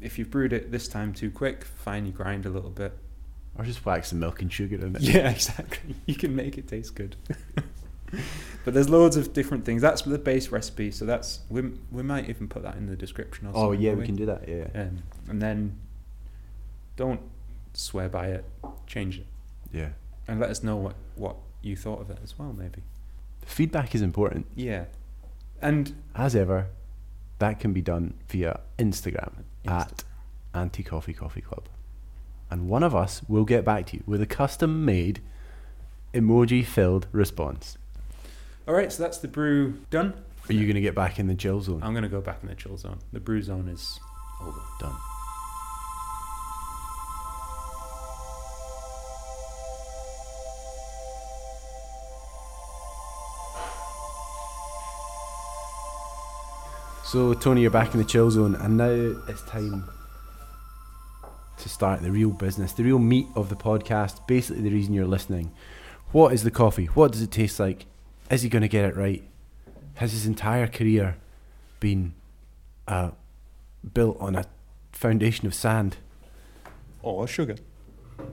if 0.00 0.18
you've 0.18 0.30
brewed 0.30 0.52
it 0.52 0.70
this 0.70 0.88
time 0.88 1.12
too 1.12 1.30
quick, 1.30 1.64
fine, 1.64 2.06
you 2.06 2.12
grind 2.12 2.46
a 2.46 2.50
little 2.50 2.70
bit. 2.70 2.96
or 3.56 3.64
just 3.64 3.84
wax 3.84 4.08
some 4.08 4.20
milk 4.20 4.42
and 4.42 4.52
sugar 4.52 4.76
in 4.84 4.94
it. 4.96 5.02
Yeah, 5.02 5.30
exactly. 5.36 5.94
You 6.06 6.14
can 6.14 6.34
make 6.36 6.58
it 6.58 6.68
taste 6.68 6.94
good. 6.94 7.16
but 8.64 8.74
there's 8.74 8.88
loads 8.88 9.16
of 9.16 9.32
different 9.32 9.64
things. 9.64 9.82
That's 9.82 10.02
the 10.02 10.18
base 10.18 10.48
recipe. 10.50 10.90
So 10.90 11.04
that's 11.04 11.40
we 11.48 11.62
we 11.90 12.02
might 12.02 12.28
even 12.28 12.48
put 12.48 12.62
that 12.62 12.76
in 12.76 12.86
the 12.86 12.96
description. 12.96 13.46
Or 13.48 13.52
Oh, 13.54 13.72
yeah, 13.72 13.90
will 13.92 14.00
we 14.00 14.06
can 14.06 14.16
do 14.16 14.26
that, 14.26 14.48
yeah. 14.48 14.68
Um, 14.74 15.02
and 15.28 15.40
then 15.42 15.78
don't 16.96 17.20
swear 17.74 18.08
by 18.08 18.28
it. 18.28 18.44
Change 18.86 19.18
it 19.18 19.26
Yeah. 19.72 19.90
and 20.26 20.40
let 20.40 20.50
us 20.50 20.62
know 20.62 20.76
what 20.76 20.94
what 21.16 21.36
you 21.62 21.76
thought 21.76 22.00
of 22.00 22.10
it 22.10 22.18
as 22.22 22.38
well. 22.38 22.52
Maybe. 22.52 22.82
Feedback 23.44 23.94
is 23.94 24.02
important. 24.02 24.46
Yeah. 24.54 24.84
And 25.60 25.94
As 26.14 26.36
ever, 26.36 26.68
that 27.38 27.58
can 27.60 27.72
be 27.72 27.80
done 27.82 28.14
via 28.28 28.60
Instagram 28.78 29.44
Insta- 29.64 29.80
at 29.80 30.04
Anti 30.54 30.82
Coffee 30.82 31.12
Coffee 31.12 31.40
Club. 31.40 31.68
And 32.50 32.68
one 32.68 32.82
of 32.82 32.94
us 32.94 33.22
will 33.28 33.44
get 33.44 33.64
back 33.64 33.86
to 33.86 33.96
you 33.98 34.02
with 34.06 34.22
a 34.22 34.26
custom 34.26 34.84
made 34.84 35.20
emoji 36.14 36.64
filled 36.64 37.06
response. 37.12 37.76
All 38.68 38.74
right, 38.74 38.92
so 38.92 39.02
that's 39.02 39.18
the 39.18 39.28
brew 39.28 39.80
done. 39.88 40.12
Are 40.48 40.52
you 40.52 40.66
going 40.66 40.74
to 40.74 40.82
get 40.82 40.94
back 40.94 41.18
in 41.18 41.26
the 41.26 41.34
chill 41.34 41.60
zone? 41.62 41.82
I'm 41.82 41.94
gonna 41.94 42.08
go 42.08 42.20
back 42.20 42.40
in 42.42 42.48
the 42.48 42.54
chill 42.54 42.76
zone. 42.76 42.98
The 43.12 43.20
brew 43.20 43.40
zone 43.40 43.66
is 43.68 43.98
over. 44.42 44.60
Done. 44.78 44.94
So, 57.04 57.32
Tony, 57.32 57.62
you're 57.62 57.70
back 57.70 57.94
in 57.94 58.00
the 58.00 58.04
chill 58.04 58.30
zone, 58.30 58.54
and 58.54 58.76
now 58.76 58.90
it's 59.28 59.40
time 59.42 59.88
to 61.56 61.68
start 61.70 62.02
the 62.02 62.10
real 62.10 62.28
business, 62.28 62.74
the 62.74 62.84
real 62.84 62.98
meat 62.98 63.26
of 63.34 63.48
the 63.48 63.56
podcast. 63.56 64.26
Basically, 64.26 64.62
the 64.62 64.70
reason 64.70 64.92
you're 64.92 65.06
listening. 65.06 65.52
What 66.12 66.34
is 66.34 66.42
the 66.42 66.50
coffee? 66.50 66.84
What 66.86 67.12
does 67.12 67.22
it 67.22 67.30
taste 67.30 67.58
like? 67.58 67.86
Is 68.30 68.42
he 68.42 68.48
going 68.48 68.62
to 68.62 68.68
get 68.68 68.84
it 68.84 68.96
right? 68.96 69.22
Has 69.94 70.12
his 70.12 70.26
entire 70.26 70.66
career 70.66 71.16
been 71.80 72.14
uh, 72.86 73.10
built 73.94 74.16
on 74.20 74.36
a 74.36 74.44
foundation 74.92 75.46
of 75.46 75.54
sand 75.54 75.96
Or 77.02 77.26
sugar. 77.26 77.56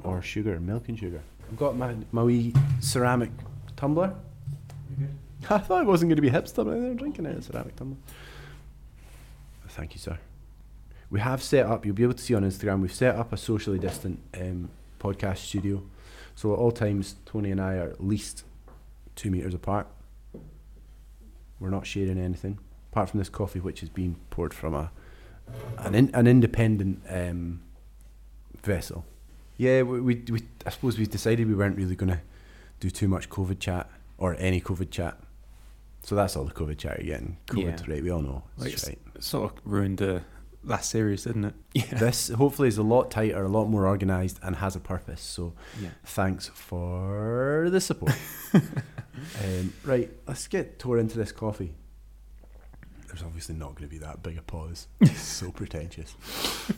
or 0.03 0.21
sugar, 0.21 0.59
milk 0.59 0.89
and 0.89 0.97
sugar? 0.99 1.21
I've 1.49 1.57
got 1.57 1.77
my, 1.77 1.95
my 2.11 2.23
wee 2.23 2.53
ceramic 2.79 3.29
tumbler. 3.75 4.13
I 5.49 5.59
thought 5.59 5.81
it 5.83 5.87
wasn't 5.87 6.09
going 6.09 6.15
to 6.15 6.21
be 6.21 6.31
hipster, 6.31 6.65
but 6.65 6.71
I'm 6.71 6.95
drinking 6.95 7.25
it 7.25 7.31
in 7.31 7.37
a 7.37 7.41
ceramic 7.41 7.75
tumbler. 7.75 7.97
Thank 9.69 9.93
you, 9.93 9.99
sir. 9.99 10.17
We 11.09 11.19
have 11.19 11.41
set 11.43 11.65
up, 11.67 11.85
you'll 11.85 11.95
be 11.95 12.03
able 12.03 12.13
to 12.15 12.23
see 12.23 12.33
on 12.33 12.43
Instagram, 12.43 12.81
we've 12.81 12.93
set 12.93 13.15
up 13.15 13.31
a 13.31 13.37
socially 13.37 13.77
distant 13.77 14.19
um, 14.39 14.69
podcast 14.99 15.37
studio. 15.37 15.83
So 16.35 16.53
at 16.53 16.59
all 16.59 16.71
times, 16.71 17.15
Tony 17.25 17.51
and 17.51 17.61
I 17.61 17.75
are 17.75 17.89
at 17.91 18.03
least 18.03 18.43
two 19.15 19.31
metres 19.31 19.53
apart. 19.53 19.87
We're 21.59 21.69
not 21.69 21.87
sharing 21.87 22.17
anything, 22.19 22.59
apart 22.91 23.09
from 23.09 23.19
this 23.19 23.29
coffee, 23.29 23.59
which 23.59 23.81
is 23.81 23.89
being 23.89 24.17
poured 24.29 24.53
from 24.53 24.73
a 24.75 24.91
an, 25.77 25.95
in, 25.95 26.13
an 26.13 26.27
independent 26.27 27.01
um, 27.09 27.61
vessel. 28.63 29.05
Yeah, 29.57 29.83
we, 29.83 30.01
we, 30.01 30.23
we, 30.29 30.41
I 30.65 30.69
suppose 30.69 30.97
we 30.97 31.05
decided 31.05 31.47
we 31.47 31.53
weren't 31.55 31.77
really 31.77 31.95
going 31.95 32.11
to 32.11 32.19
do 32.79 32.89
too 32.89 33.07
much 33.07 33.29
COVID 33.29 33.59
chat 33.59 33.89
or 34.17 34.35
any 34.39 34.59
COVID 34.59 34.91
chat. 34.91 35.17
So 36.03 36.15
that's 36.15 36.35
all 36.35 36.43
the 36.45 36.51
COVID 36.53 36.77
chat 36.77 36.97
you're 37.03 37.15
getting. 37.17 37.37
COVID, 37.47 37.87
Yeah. 37.87 37.93
right? 37.93 38.03
We 38.03 38.09
all 38.11 38.21
know. 38.21 38.43
Like, 38.57 38.73
It's 38.73 38.83
it's- 38.83 38.97
right. 39.13 39.23
Sort 39.23 39.53
of 39.53 39.61
ruined 39.63 39.99
the 39.99 40.23
last 40.63 40.89
series, 40.89 41.23
didn't 41.23 41.45
it? 41.45 41.53
Yeah. 41.73 41.83
This 41.99 42.27
hopefully 42.29 42.67
is 42.67 42.77
a 42.77 42.83
lot 42.83 43.09
tighter, 43.11 43.43
a 43.43 43.47
lot 43.47 43.65
more 43.65 43.87
organised, 43.87 44.39
and 44.43 44.57
has 44.57 44.75
a 44.75 44.79
purpose. 44.79 45.21
So 45.21 45.53
yeah. 45.81 45.89
thanks 46.03 46.49
for 46.49 47.69
the 47.71 47.79
support. 47.79 48.15
um, 49.43 49.73
right, 49.83 50.09
let's 50.27 50.47
get 50.47 50.79
tore 50.79 50.97
into 50.97 51.17
this 51.17 51.31
coffee. 51.31 51.73
There's 53.07 53.23
obviously 53.23 53.55
not 53.55 53.75
going 53.75 53.87
to 53.87 53.93
be 53.93 53.99
that 53.99 54.23
big 54.23 54.37
a 54.37 54.41
pause. 54.41 54.87
It's 55.01 55.19
so 55.21 55.51
pretentious. 55.51 56.15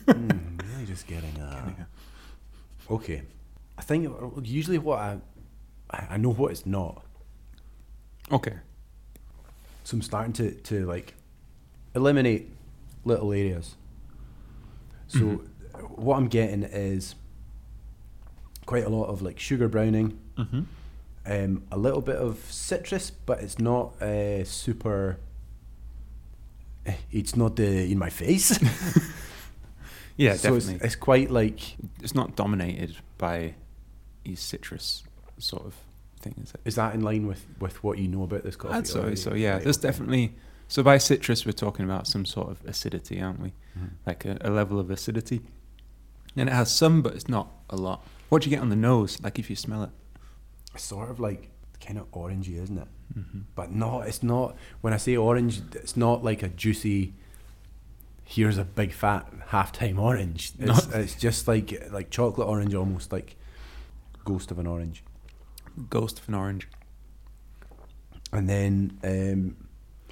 Mm, 0.06 0.62
really 0.72 0.86
just 0.86 1.08
getting 1.08 1.36
a. 1.38 1.88
Okay, 2.90 3.24
I 3.78 3.82
think 3.82 4.10
usually 4.44 4.78
what 4.78 5.00
I, 5.00 5.20
I 5.92 6.18
know 6.18 6.32
what 6.32 6.52
it's 6.52 6.66
not. 6.66 7.04
Okay. 8.32 8.54
So 9.84 9.96
I'm 9.96 10.02
starting 10.02 10.34
to, 10.34 10.52
to 10.52 10.86
like 10.86 11.14
eliminate 11.96 12.52
little 13.06 13.32
areas. 13.32 13.76
So 15.08 15.42
what 15.96 16.18
I'm 16.18 16.28
getting 16.28 16.64
is 16.64 17.16
quite 18.66 18.84
a 18.84 18.90
lot 18.90 19.06
of 19.06 19.22
like 19.22 19.40
sugar 19.40 19.68
browning, 19.70 20.20
Mm-hmm. 20.38 20.62
Um, 21.28 21.64
a 21.72 21.78
little 21.78 22.02
bit 22.02 22.16
of 22.16 22.38
citrus, 22.50 23.12
but 23.12 23.40
it's 23.42 23.60
not 23.60 24.02
uh, 24.02 24.44
super. 24.46 25.18
eh, 26.86 26.96
It's 27.12 27.36
not 27.36 27.60
uh, 27.60 27.64
in 27.64 27.98
my 27.98 28.10
face. 28.10 28.58
Yeah, 30.20 30.34
so 30.36 30.56
it's, 30.56 30.66
definitely. 30.66 30.88
it's 30.88 30.96
quite 30.96 31.30
like 31.30 31.60
It's, 32.02 32.16
not 32.16 32.36
dominated 32.36 32.98
by 33.20 33.54
these 34.24 34.40
citrus 34.40 35.04
sort 35.38 35.64
of 35.64 35.76
thing, 36.22 36.34
is 36.44 36.52
it? 36.56 36.60
is 36.66 36.74
that 36.74 36.96
in 36.96 37.02
line 37.02 37.28
with, 37.28 37.46
with 37.60 37.84
what 37.84 38.00
you 38.00 38.08
know 38.08 38.24
about 38.24 38.42
this 38.44 38.56
coffee? 38.56 38.74
I'd 38.74 38.88
say 38.88 39.14
so. 39.14 39.36
Yeah, 39.36 39.54
Right, 39.54 39.64
there's 39.64 39.78
okay. 39.78 39.88
definitely. 39.90 40.34
So 40.70 40.82
by 40.82 40.98
citrus, 40.98 41.46
we're 41.46 41.52
talking 41.52 41.86
about 41.86 42.08
some 42.08 42.26
sort 42.26 42.50
of 42.50 42.66
acidity, 42.66 43.22
aren't 43.22 43.40
we? 43.40 43.50
Mhm. 43.78 43.90
Like 44.08 44.26
a, 44.26 44.40
a 44.42 44.50
level 44.50 44.80
of 44.80 44.90
acidity. 44.90 45.42
And 46.36 46.50
it 46.50 46.54
has 46.54 46.74
some, 46.74 47.04
but 47.04 47.14
it's 47.14 47.30
not 47.30 47.52
a 47.70 47.76
lot. 47.76 48.04
What 48.30 48.42
do 48.42 48.50
you 48.50 48.56
get 48.56 48.62
on 48.64 48.70
the 48.70 48.76
nose? 48.76 49.22
Like 49.22 49.38
if 49.38 49.52
you 49.52 49.56
smell 49.56 49.84
it. 49.84 49.92
It's 50.78 50.86
sort 50.86 51.10
of 51.10 51.20
like 51.20 51.50
kind 51.84 51.98
of 51.98 52.10
orangey, 52.12 52.62
isn't 52.62 52.78
it? 52.78 52.88
Mm-hmm. 53.18 53.40
but 53.56 53.72
no, 53.72 54.02
it's 54.02 54.22
not. 54.22 54.56
When 54.82 54.94
I 54.94 54.98
say 54.98 55.16
orange, 55.16 55.62
it's 55.74 55.98
not 55.98 56.24
like 56.24 56.44
a 56.44 56.50
juicy. 56.50 57.14
Here's 58.24 58.58
a 58.60 58.64
big 58.64 58.92
fat 58.92 59.26
halftime 59.50 59.98
orange. 59.98 60.52
It's, 60.60 60.88
it's 60.94 61.16
just 61.16 61.48
like 61.48 61.90
like 61.92 62.12
chocolate 62.12 62.48
orange, 62.48 62.76
almost 62.76 63.12
like 63.12 63.36
ghost 64.24 64.52
of 64.52 64.60
an 64.60 64.68
orange. 64.68 65.04
Ghost 65.90 66.20
of 66.20 66.28
an 66.28 66.36
orange. 66.36 66.68
And 68.32 68.48
then 68.48 69.00
um, 69.04 69.56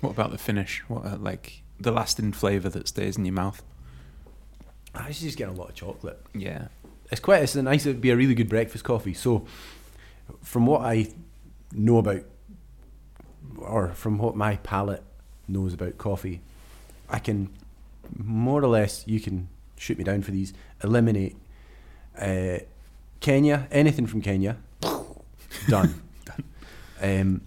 What 0.02 0.12
about 0.12 0.32
the 0.32 0.38
finish? 0.40 0.84
What 0.88 1.06
uh, 1.06 1.18
like 1.18 1.62
the 1.80 1.92
lasting 1.92 2.32
flavour 2.34 2.70
that 2.70 2.88
stays 2.88 3.18
in 3.18 3.26
your 3.26 3.34
mouth? 3.34 3.62
I 4.96 5.10
was 5.10 5.20
just 5.20 5.38
getting 5.38 5.56
a 5.56 5.58
lot 5.60 5.70
of 5.70 5.76
chocolate. 5.76 6.20
Yeah. 6.34 6.70
It's 7.12 7.20
quite. 7.20 7.44
It's 7.44 7.56
a 7.56 7.62
nice. 7.62 7.86
It'd 7.86 8.02
be 8.02 8.10
a 8.10 8.16
really 8.16 8.34
good 8.34 8.50
breakfast 8.50 8.84
coffee. 8.84 9.14
So, 9.14 9.46
from 10.42 10.66
what 10.66 10.82
I 10.82 11.08
know 11.74 11.98
about, 11.98 12.24
or 13.58 13.90
from 13.90 14.18
what 14.18 14.36
my 14.36 14.58
palate 14.58 15.04
knows 15.48 15.74
about 15.74 15.98
coffee, 15.98 16.42
I 17.10 17.20
can 17.20 17.50
more 18.16 18.62
or 18.62 18.68
less 18.68 19.04
you 19.08 19.20
can 19.20 19.50
shoot 19.78 19.98
me 19.98 20.04
down 20.04 20.22
for 20.22 20.32
these. 20.32 20.54
Eliminate 20.84 21.36
uh, 22.20 22.60
Kenya, 23.20 23.68
anything 23.72 24.08
from 24.08 24.22
Kenya, 24.22 24.58
done. 25.68 26.02
Um, 27.02 27.42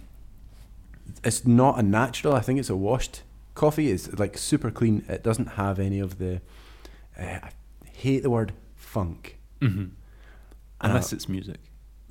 it's 1.25 1.47
not 1.47 1.79
a 1.79 1.83
natural. 1.83 2.35
I 2.35 2.41
think 2.41 2.59
it's 2.59 2.71
a 2.71 2.77
washed 2.77 3.23
coffee. 3.55 3.91
It's 3.91 4.13
like 4.19 4.39
super 4.39 4.71
clean. 4.71 5.05
It 5.09 5.23
doesn't 5.23 5.51
have 5.53 5.79
any 5.79 6.01
of 6.01 6.19
the. 6.19 6.41
Uh, 7.19 7.39
I 7.43 7.51
hate 7.85 8.23
the 8.23 8.31
word 8.31 8.53
funk. 8.77 9.39
Mm-hmm. 9.61 9.87
Unless 10.81 11.13
it's 11.13 11.29
music. 11.29 11.59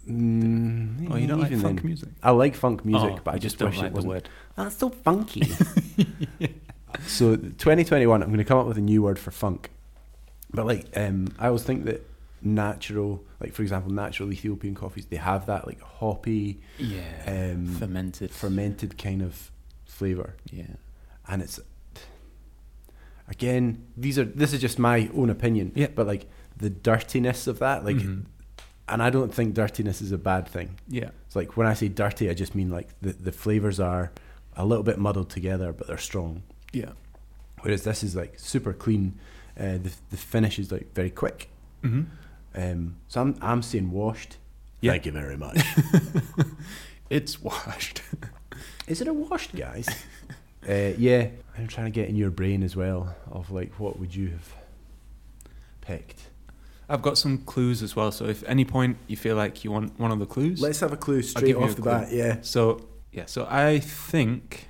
Mm, 0.07 1.11
Oh, 1.11 1.15
you 1.17 1.27
don't 1.27 1.39
like 1.41 1.51
funk 1.51 1.79
then. 1.81 1.85
music? 1.87 2.09
I 2.23 2.31
like 2.31 2.55
funk 2.55 2.85
music, 2.85 3.11
Oh, 3.13 3.19
but 3.23 3.33
I 3.35 3.37
just 3.37 3.57
don't 3.57 3.69
wish 3.69 3.77
like 3.79 3.87
it 3.87 3.89
the 3.89 3.95
wasn't. 3.95 4.13
word. 4.13 4.29
That's 4.55 4.77
so 4.77 4.89
funky. 4.89 5.41
so 7.07 7.35
2021, 7.35 8.21
I'm 8.23 8.29
going 8.29 8.37
to 8.39 8.45
come 8.45 8.57
up 8.57 8.67
with 8.67 8.77
a 8.77 8.81
new 8.81 9.01
word 9.03 9.19
for 9.19 9.31
funk. 9.31 9.69
But 10.53 10.65
like, 10.65 10.85
um, 10.95 11.27
I 11.39 11.47
always 11.47 11.63
think 11.63 11.85
that 11.85 12.07
natural, 12.41 13.23
like 13.41 13.53
for 13.53 13.61
example, 13.63 13.91
natural 13.91 14.31
Ethiopian 14.31 14.75
coffees, 14.75 15.05
they 15.07 15.17
have 15.17 15.45
that 15.47 15.67
like 15.67 15.81
hoppy, 15.81 16.61
Yeah. 16.77 17.01
um, 17.53 17.67
Fermented. 17.75 18.31
fermented 18.31 18.97
kind 18.97 19.21
of 19.21 19.51
flavor, 19.85 20.35
yeah. 20.51 20.75
and 21.27 21.41
it's 21.41 21.59
again, 23.27 23.85
these 23.97 24.17
are 24.17 24.23
this 24.25 24.53
is 24.53 24.61
just 24.61 24.79
my 24.79 25.09
own 25.13 25.29
opinion. 25.29 25.71
Yeah. 25.75 25.87
But 25.93 26.07
like 26.07 26.27
the 26.55 26.69
dirtiness 26.69 27.47
of 27.47 27.59
that, 27.59 27.83
like, 27.85 27.97
Mhm. 27.97 28.25
And 28.89 29.01
I 29.03 29.09
don't 29.09 29.33
think 29.33 29.53
dirtiness 29.53 30.01
is 30.01 30.11
a 30.11 30.17
bad 30.17 30.47
thing. 30.47 30.77
Yeah. 30.87 31.09
It's 31.25 31.35
like 31.35 31.57
when 31.57 31.67
I 31.67 31.73
say 31.73 31.87
dirty, 31.87 32.29
I 32.29 32.33
just 32.33 32.55
mean 32.55 32.69
like 32.69 32.89
the, 33.01 33.13
the 33.13 33.31
flavors 33.31 33.79
are 33.79 34.11
a 34.55 34.65
little 34.65 34.83
bit 34.83 34.97
muddled 34.97 35.29
together, 35.29 35.73
but 35.73 35.87
they're 35.87 35.97
strong. 35.97 36.43
Yeah. 36.71 36.91
Whereas 37.61 37.83
this 37.83 38.03
is 38.03 38.15
like 38.15 38.39
super 38.39 38.73
clean. 38.73 39.19
Uh, 39.59 39.77
the 39.77 39.91
the 40.11 40.17
finish 40.17 40.59
is 40.59 40.71
like 40.71 40.93
very 40.93 41.09
quick. 41.09 41.49
Mm-hmm. 41.83 42.03
Um, 42.55 42.95
so 43.07 43.21
I'm 43.21 43.35
I'm 43.41 43.61
saying 43.61 43.91
washed. 43.91 44.37
Yeah. 44.81 44.91
Thank 44.91 45.07
you 45.07 45.11
very 45.11 45.37
much. 45.37 45.59
It's 47.09 47.41
washed. 47.41 48.01
is 48.87 49.01
it 49.01 49.07
a 49.07 49.13
washed, 49.13 49.55
guys? 49.55 49.87
uh, 50.67 50.91
yeah, 50.97 51.29
I'm 51.57 51.67
trying 51.67 51.85
to 51.85 51.91
get 51.91 52.09
in 52.09 52.15
your 52.15 52.31
brain 52.31 52.63
as 52.63 52.75
well 52.75 53.15
of 53.31 53.49
like 53.51 53.79
what 53.79 53.99
would 53.99 54.13
you 54.13 54.29
have 54.29 54.53
picked? 55.81 56.29
I've 56.89 57.01
got 57.01 57.17
some 57.17 57.39
clues 57.39 57.83
as 57.83 57.95
well. 57.95 58.11
So 58.11 58.25
if 58.25 58.43
any 58.47 58.63
point 58.63 58.97
you 59.07 59.17
feel 59.17 59.35
like 59.35 59.63
you 59.63 59.71
want 59.71 59.99
one 59.99 60.11
of 60.11 60.19
the 60.19 60.25
clues, 60.25 60.61
Let's 60.61 60.79
have 60.79 60.93
a 60.93 60.97
clue 60.97 61.21
straight 61.21 61.55
off 61.55 61.75
the 61.75 61.81
clue. 61.81 61.91
bat. 61.91 62.11
Yeah. 62.11 62.37
So 62.41 62.87
yeah, 63.11 63.25
so 63.25 63.45
I 63.49 63.79
think 63.79 64.69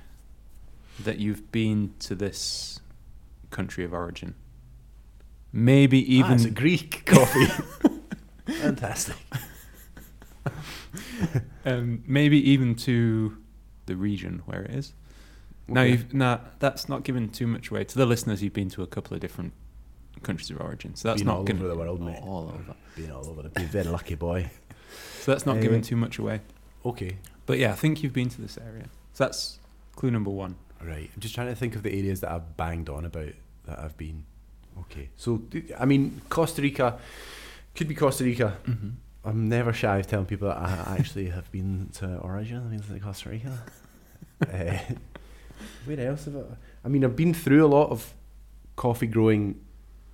that 1.04 1.18
you've 1.18 1.52
been 1.52 1.94
to 2.00 2.14
this 2.14 2.80
country 3.50 3.84
of 3.84 3.92
origin. 3.92 4.34
Maybe 5.52 5.98
Even 6.14 6.32
even 6.34 6.46
a 6.46 6.50
Greek 6.50 7.04
coffee. 7.06 7.46
Fantastic. 8.46 9.16
um, 11.64 12.02
maybe 12.06 12.50
even 12.50 12.74
to 12.74 13.36
the 13.86 13.96
region 13.96 14.42
where 14.46 14.62
it 14.62 14.70
is. 14.72 14.92
Now 15.66 15.82
you've 15.82 16.14
now 16.14 16.40
that's 16.58 16.88
not 16.88 17.04
given 17.04 17.28
too 17.28 17.46
much 17.46 17.70
away. 17.70 17.84
To 17.84 17.98
the 17.98 18.06
listeners, 18.06 18.42
you've 18.42 18.54
been 18.54 18.70
to 18.70 18.82
a 18.82 18.86
couple 18.86 19.14
of 19.14 19.20
different 19.20 19.52
countries 20.22 20.50
of 20.50 20.60
origin. 20.60 20.94
So 20.94 21.08
that's 21.08 21.20
Been 21.22 21.26
not 21.28 21.36
all 21.38 21.44
gonna, 21.44 21.60
over 21.60 21.68
the 21.68 21.76
world, 21.76 22.00
mate. 22.00 22.20
All 22.22 22.44
over. 22.54 22.74
Being 22.96 23.10
all 23.12 23.28
over 23.28 23.42
be 23.48 23.62
a 23.62 23.66
very 23.66 23.86
lucky 23.86 24.14
boy. 24.14 24.50
So 25.20 25.32
that's 25.32 25.44
not 25.44 25.58
Uh, 25.58 25.60
giving 25.60 25.82
too 25.82 25.96
much 25.96 26.18
away. 26.18 26.40
Okay. 26.86 27.18
But 27.44 27.58
yeah, 27.58 27.72
I 27.72 27.74
think 27.74 28.02
you've 28.02 28.14
been 28.14 28.30
to 28.30 28.40
this 28.40 28.56
area. 28.56 28.84
So 29.12 29.24
that's 29.24 29.58
clue 29.94 30.10
number 30.10 30.30
one. 30.30 30.54
Right. 30.82 31.10
I'm 31.14 31.20
just 31.20 31.34
trying 31.34 31.48
to 31.48 31.54
think 31.54 31.76
of 31.76 31.82
the 31.82 31.90
areas 31.92 32.20
that 32.20 32.30
I've 32.30 32.56
banged 32.56 32.88
on 32.88 33.04
about 33.04 33.32
that 33.66 33.78
I've 33.78 33.96
been. 33.98 34.24
Okay. 34.80 35.10
So, 35.16 35.42
I 35.78 35.84
mean, 35.84 36.22
Costa 36.30 36.62
Rica 36.62 36.98
could 37.74 37.88
be 37.88 37.94
Costa 37.94 38.24
Rica. 38.24 38.56
Mm-hmm. 38.64 38.88
I'm 39.24 39.48
never 39.48 39.72
shy 39.74 39.98
of 39.98 40.06
telling 40.06 40.24
people 40.26 40.48
that 40.48 40.56
I 40.56 40.96
actually 40.98 41.28
have 41.30 41.50
been 41.52 41.90
to 41.94 42.16
Origin. 42.18 42.58
I've 42.58 42.70
been 42.70 42.80
to 42.80 43.04
Costa 43.04 43.28
Rica. 43.28 43.58
uh, 44.50 44.78
where 45.84 46.00
else 46.08 46.24
have 46.24 46.36
I? 46.36 46.40
I 46.84 46.88
mean, 46.88 47.04
I've 47.04 47.16
been 47.16 47.34
through 47.34 47.66
a 47.66 47.68
lot 47.68 47.90
of 47.90 48.14
coffee 48.76 49.08
growing 49.08 49.60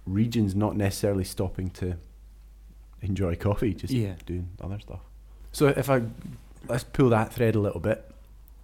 regions, 0.06 0.54
not 0.54 0.76
necessarily 0.76 1.24
stopping 1.24 1.70
to 1.70 1.96
enjoy 3.02 3.36
coffee, 3.36 3.74
just 3.74 3.92
Yeah. 3.92 4.14
doing 4.26 4.48
other 4.60 4.78
stuff. 4.78 5.00
So 5.52 5.68
if 5.68 5.88
I 5.90 6.02
let's 6.68 6.84
pull 6.84 7.10
that 7.10 7.32
thread 7.32 7.54
a 7.54 7.60
little 7.60 7.80
bit. 7.80 8.10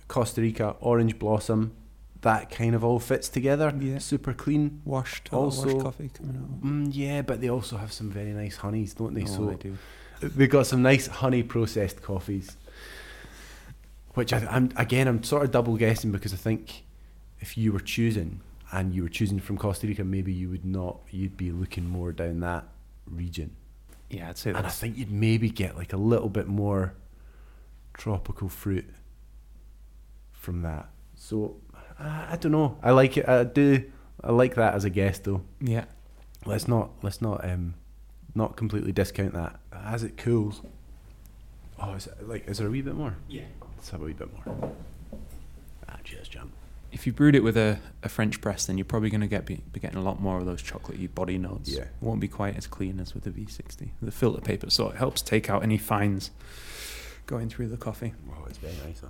Costa 0.08 0.40
Rica, 0.40 0.74
orange 0.80 1.18
blossom, 1.18 1.72
that 2.22 2.50
kind 2.50 2.74
of 2.74 2.82
all 2.82 2.98
fits 2.98 3.28
together. 3.28 3.72
Yeah. 3.78 3.98
Super 3.98 4.32
clean. 4.32 4.80
Washed, 4.84 5.32
Also- 5.32 5.66
washed 5.66 5.78
coffee 5.84 6.10
coming 6.12 6.36
out. 6.36 6.62
Mm, 6.64 6.88
yeah, 6.92 7.22
but 7.22 7.40
they 7.40 7.48
also 7.48 7.76
have 7.76 7.92
some 7.92 8.10
very 8.10 8.32
nice 8.32 8.56
honeys, 8.56 8.94
don't 8.94 9.14
they? 9.14 9.22
Oh, 9.22 9.26
so 9.26 9.46
they 9.46 9.54
do. 9.56 9.78
They've 10.20 10.50
got 10.50 10.66
some 10.66 10.82
nice 10.82 11.06
honey 11.06 11.42
processed 11.42 12.02
coffees, 12.02 12.56
which 14.14 14.32
I, 14.32 14.38
I'm 14.50 14.70
again 14.76 15.06
I'm 15.08 15.22
sort 15.22 15.44
of 15.44 15.50
double 15.50 15.76
guessing 15.76 16.10
because 16.12 16.32
I 16.34 16.36
think 16.36 16.82
if 17.40 17.56
you 17.56 17.72
were 17.72 17.80
choosing 17.80 18.40
and 18.72 18.94
you 18.94 19.02
were 19.02 19.08
choosing 19.08 19.40
from 19.40 19.58
Costa 19.58 19.86
Rica, 19.86 20.04
maybe 20.04 20.32
you 20.32 20.48
would 20.50 20.64
not. 20.64 21.00
You'd 21.10 21.36
be 21.36 21.50
looking 21.52 21.86
more 21.88 22.12
down 22.12 22.40
that 22.40 22.64
region, 23.06 23.56
Yeah, 24.08 24.28
I'd 24.28 24.38
say 24.38 24.52
that. 24.52 24.58
and 24.58 24.66
I 24.66 24.70
think 24.70 24.96
you'd 24.96 25.10
maybe 25.10 25.50
get 25.50 25.76
like 25.76 25.92
a 25.92 25.96
little 25.96 26.28
bit 26.28 26.46
more 26.46 26.94
tropical 27.94 28.48
fruit 28.48 28.86
from 30.32 30.62
that. 30.62 30.88
So 31.16 31.56
I, 31.98 32.28
I 32.32 32.36
don't 32.36 32.52
know. 32.52 32.78
I 32.82 32.92
like 32.92 33.16
it. 33.16 33.28
I 33.28 33.44
do. 33.44 33.90
I 34.22 34.32
like 34.32 34.54
that 34.54 34.74
as 34.74 34.84
a 34.84 34.90
guess 34.90 35.18
though. 35.18 35.42
yeah. 35.60 35.84
Let's 36.46 36.66
not 36.68 36.90
let's 37.02 37.20
not 37.20 37.44
um 37.44 37.74
not 38.34 38.56
completely 38.56 38.92
discount 38.92 39.34
that 39.34 39.60
as 39.72 40.02
it 40.04 40.16
cools. 40.16 40.62
Oh, 41.78 41.92
is 41.94 42.06
it, 42.06 42.26
like 42.28 42.48
is 42.48 42.58
there 42.58 42.66
a 42.66 42.70
wee 42.70 42.80
bit 42.80 42.94
more? 42.94 43.16
Yeah. 43.28 43.42
Let's 43.76 43.90
have 43.90 44.00
a 44.00 44.04
wee 44.04 44.12
bit 44.14 44.28
more. 44.46 44.72
If 46.92 47.06
you 47.06 47.12
brewed 47.12 47.34
it 47.34 47.44
with 47.44 47.56
a, 47.56 47.78
a 48.02 48.08
French 48.08 48.40
press, 48.40 48.66
then 48.66 48.76
you're 48.76 48.84
probably 48.84 49.10
going 49.10 49.20
to 49.20 49.26
get 49.26 49.46
be, 49.46 49.62
be 49.72 49.80
getting 49.80 49.98
a 49.98 50.02
lot 50.02 50.20
more 50.20 50.38
of 50.38 50.46
those 50.46 50.62
chocolatey 50.62 51.12
body 51.14 51.38
notes. 51.38 51.70
Yeah. 51.70 51.82
It 51.82 51.90
won't 52.00 52.20
be 52.20 52.28
quite 52.28 52.56
as 52.56 52.66
clean 52.66 52.98
as 53.00 53.14
with 53.14 53.24
the 53.24 53.30
V60, 53.30 53.90
the 54.02 54.10
filter 54.10 54.40
paper. 54.40 54.70
So 54.70 54.88
it 54.90 54.96
helps 54.96 55.22
take 55.22 55.48
out 55.48 55.62
any 55.62 55.78
fines 55.78 56.30
going 57.26 57.48
through 57.48 57.68
the 57.68 57.76
coffee. 57.76 58.12
Wow, 58.26 58.44
it's 58.48 58.58
very 58.58 58.74
nice. 58.84 59.00
Huh? 59.00 59.08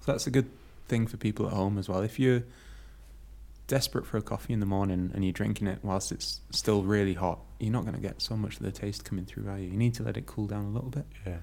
So 0.00 0.12
that's 0.12 0.26
a 0.26 0.30
good 0.30 0.50
thing 0.88 1.06
for 1.06 1.16
people 1.16 1.46
at 1.46 1.52
home 1.52 1.78
as 1.78 1.88
well. 1.88 2.00
If 2.02 2.18
you're 2.18 2.42
desperate 3.66 4.04
for 4.04 4.18
a 4.18 4.22
coffee 4.22 4.52
in 4.52 4.60
the 4.60 4.66
morning 4.66 5.10
and 5.14 5.24
you're 5.24 5.32
drinking 5.32 5.66
it 5.66 5.78
whilst 5.82 6.12
it's 6.12 6.40
still 6.50 6.82
really 6.82 7.14
hot, 7.14 7.38
you're 7.58 7.72
not 7.72 7.82
going 7.82 7.94
to 7.94 8.00
get 8.00 8.20
so 8.20 8.36
much 8.36 8.56
of 8.56 8.62
the 8.62 8.72
taste 8.72 9.04
coming 9.04 9.24
through, 9.24 9.48
are 9.48 9.58
you? 9.58 9.68
You 9.68 9.76
need 9.76 9.94
to 9.94 10.02
let 10.02 10.16
it 10.16 10.26
cool 10.26 10.46
down 10.46 10.66
a 10.66 10.70
little 10.70 10.90
bit. 10.90 11.06
Yeah. 11.26 11.38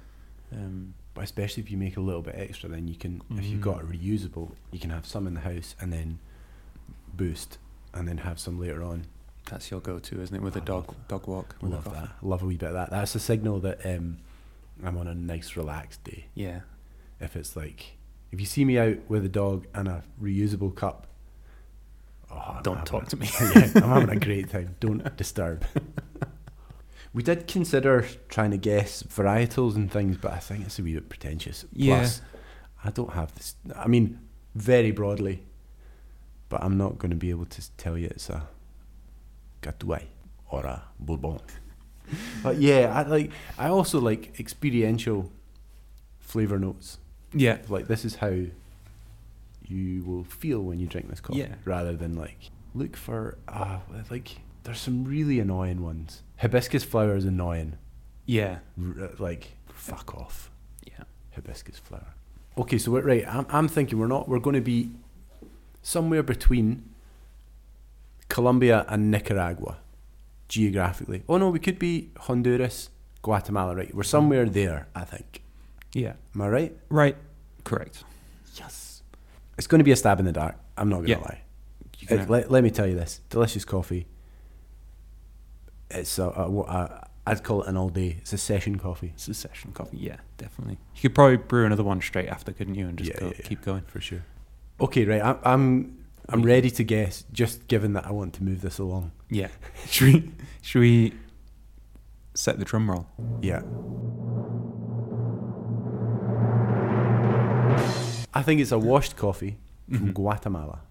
Um, 0.53 0.93
But 1.19 1.25
especially 1.25 1.63
if 1.63 1.69
you 1.69 1.75
make 1.77 1.97
a 1.97 1.99
little 1.99 2.21
bit 2.21 2.35
extra, 2.37 2.69
then 2.69 2.87
you 2.87 2.95
can. 2.95 3.21
If 3.31 3.43
you've 3.45 3.59
got 3.59 3.81
a 3.81 3.83
Mm. 3.83 3.91
reusable, 4.01 4.53
you 4.71 4.79
can 4.79 4.89
have 4.89 5.05
some 5.05 5.27
in 5.27 5.33
the 5.33 5.41
house 5.41 5.75
and 5.81 5.91
then 5.91 6.19
boost, 7.13 7.57
and 7.93 8.07
then 8.07 8.19
have 8.19 8.39
some 8.39 8.57
later 8.57 8.81
on. 8.81 9.03
that's 9.49 9.69
your 9.69 9.81
go-to, 9.81 10.21
isn't 10.21 10.33
it? 10.33 10.41
With 10.41 10.55
a 10.55 10.61
I 10.61 10.63
dog 10.63 10.87
love 10.87 11.07
dog 11.09 11.27
walk. 11.27 11.55
a 11.61 11.65
Love 11.65 11.83
coffee. 11.83 11.97
that. 11.99 12.09
Love 12.21 12.41
a 12.41 12.45
wee 12.45 12.55
bit 12.55 12.69
of 12.69 12.73
that. 12.75 12.89
That's 12.89 13.15
a 13.15 13.19
signal 13.19 13.59
that 13.59 13.85
um, 13.85 14.19
I'm 14.81 14.95
on 14.97 15.07
a 15.09 15.13
nice 15.13 15.57
relaxed 15.57 16.05
day. 16.05 16.27
Yeah. 16.35 16.61
if 17.19 17.35
it's 17.35 17.53
like 17.57 17.97
if 18.31 18.39
you 18.39 18.45
see 18.45 18.63
me 18.63 18.77
out 18.79 18.97
with 19.09 19.25
a 19.25 19.29
dog 19.29 19.67
and 19.73 19.89
a 19.89 20.03
reusable 20.23 20.73
cup 20.73 21.07
oh, 22.31 22.59
Don't 22.63 22.85
talk 22.85 23.03
a- 23.03 23.05
to 23.07 23.17
me. 23.17 23.27
yeah, 23.41 23.71
I'm 23.75 23.81
having 23.89 24.09
a 24.11 24.19
great 24.25 24.49
time 24.49 24.75
don't 24.79 25.17
disturb 25.17 25.65
we 27.13 27.23
did 27.23 27.47
consider 27.47 28.05
trying 28.29 28.51
to 28.51 28.57
guess 28.57 29.03
varietals 29.03 29.75
and 29.75 29.91
things 29.91 30.17
but 30.17 30.31
I 30.31 30.37
think 30.39 30.65
it's 30.65 30.77
a 30.79 30.83
wee 30.83 30.93
bit 30.93 31.09
pretentious 31.09 31.65
Yeah. 31.73 31.97
plus 31.99 32.21
I 32.83 32.91
don't 32.91 33.13
have 33.13 33.33
this 33.35 33.55
I 33.75 33.87
mean 33.87 34.19
very 34.55 34.91
broadly, 34.91 35.43
but 36.49 36.63
I'm 36.63 36.77
not 36.77 36.97
going 36.97 37.11
to 37.11 37.15
be 37.17 37.29
able 37.29 37.45
to 37.45 37.61
tell 37.77 37.97
you 37.97 38.07
it's 38.07 38.29
a 38.29 38.47
Catuai 39.61 40.03
or 40.49 40.65
a 40.65 40.83
Bourbon 40.99 41.39
but 42.43 42.57
yeah 42.57 42.91
I 42.97 43.03
like 43.03 43.31
I 43.57 43.67
also 43.69 43.99
like 43.99 44.39
experiential 44.39 45.31
flavor 46.19 46.57
notes 46.59 46.97
Yeah. 47.33 47.57
like 47.69 47.87
this 47.87 48.05
is 48.05 48.15
how 48.15 48.33
you 49.67 50.03
will 50.03 50.23
feel 50.23 50.61
when 50.61 50.79
you 50.79 50.87
drink 50.87 51.09
this 51.09 51.19
coffee 51.19 51.39
Yeah. 51.39 51.55
rather 51.65 51.95
than 51.95 52.15
like 52.15 52.49
look 52.73 52.95
for 52.95 53.37
uh 53.47 53.79
like 54.09 54.37
there's 54.63 54.79
some 54.79 55.03
really 55.05 55.39
annoying 55.39 55.81
ones 55.83 56.21
hibiscus 56.37 56.83
flower 56.83 57.15
is 57.15 57.25
annoying 57.25 57.77
Yeah. 58.25 58.59
R- 58.81 59.05
uh, 59.05 59.07
like 59.19 59.51
fuck 59.73 60.13
off 60.15 60.51
Yeah. 60.85 61.03
hibiscus 61.35 61.77
flower 61.79 62.13
okay 62.57 62.77
so 62.77 62.91
we're 62.91 63.01
right 63.01 63.25
I'm, 63.27 63.45
I'm 63.49 63.67
thinking 63.67 63.97
we're 63.99 64.07
not 64.07 64.27
we're 64.29 64.39
going 64.39 64.55
to 64.55 64.61
be 64.61 64.91
somewhere 65.81 66.23
between 66.23 66.83
Colombia 68.27 68.85
and 68.87 69.09
Nicaragua 69.09 69.77
geographically 70.47 71.23
oh 71.29 71.37
no 71.37 71.49
we 71.49 71.59
could 71.59 71.79
be 71.79 72.09
Honduras 72.21 72.89
Guatemala 73.21 73.75
right 73.75 73.93
we're 73.93 74.03
somewhere 74.03 74.45
there 74.45 74.87
I 74.95 75.03
think 75.05 75.41
Yeah. 75.93 76.13
am 76.35 76.41
I 76.41 76.47
right 76.49 76.77
Right. 76.89 77.17
Correct. 77.63 78.03
Yes. 78.55 79.03
It's 79.57 79.67
going 79.67 79.79
to 79.79 79.83
be 79.83 79.91
a 79.91 79.95
stab 79.95 80.19
in 80.19 80.25
the 80.25 80.31
dark. 80.31 80.55
I'm 80.77 80.89
not 80.89 80.97
gonna 80.97 81.09
Yeah. 81.09 81.17
lie. 81.19 81.41
Can 82.09 82.19
It- 82.19 82.29
let, 82.29 82.51
let 82.51 82.63
me 82.63 82.69
tell 82.71 82.85
you 82.87 82.95
this: 82.95 83.21
delicious 83.29 83.63
coffee. 83.63 84.07
It's 85.91 86.19
a, 86.19 86.23
a, 86.25 86.51
a, 86.61 87.07
I'd 87.25 87.43
call 87.43 87.63
it 87.63 87.67
an 87.69 87.77
all 87.77 87.89
day. 87.89 88.17
It's 88.19 88.33
a 88.33 88.37
session 88.37 88.77
coffee 88.77 89.11
it's 89.15 89.27
a 89.27 89.33
session 89.33 89.71
coffee. 89.71 89.97
Yeah, 89.97 90.17
definitely. 90.37 90.77
You 90.95 91.01
could 91.03 91.15
probably 91.15 91.37
brew 91.37 91.65
another 91.65 91.83
one 91.83 92.01
straight 92.01 92.27
after, 92.29 92.51
couldn't 92.51 92.75
you? 92.75 92.87
And 92.87 92.97
just 92.97 93.09
Yeah, 93.11 93.19
go, 93.19 93.25
yeah, 93.27 93.33
yeah. 93.39 93.45
keep 93.47 93.61
going. 93.63 93.83
for 93.87 94.01
sure. 94.01 94.23
Okay, 94.81 95.05
right. 95.05 95.21
I, 95.21 95.37
I'm 95.43 95.97
I'm 96.27 96.43
ready 96.43 96.69
to 96.71 96.83
guess. 96.83 97.23
Just 97.31 97.67
given 97.67 97.93
that 97.93 98.05
I 98.05 98.11
want 98.11 98.33
to 98.35 98.43
move 98.43 98.61
this 98.61 98.77
along. 98.79 99.11
Yeah. 99.29 99.47
should 99.89 100.13
we? 100.13 100.31
Should 100.61 100.79
we 100.79 101.13
set 102.35 102.59
the 102.59 102.65
drum 102.65 102.89
roll? 102.89 103.07
Yeah. 103.41 103.61
I 108.33 108.43
think 108.43 108.61
it's 108.61 108.71
a 108.71 108.77
washed 108.79 109.15
coffee 109.15 109.57
from 109.89 110.09
Mhm. 110.09 110.13
Guatemala. 110.13 110.81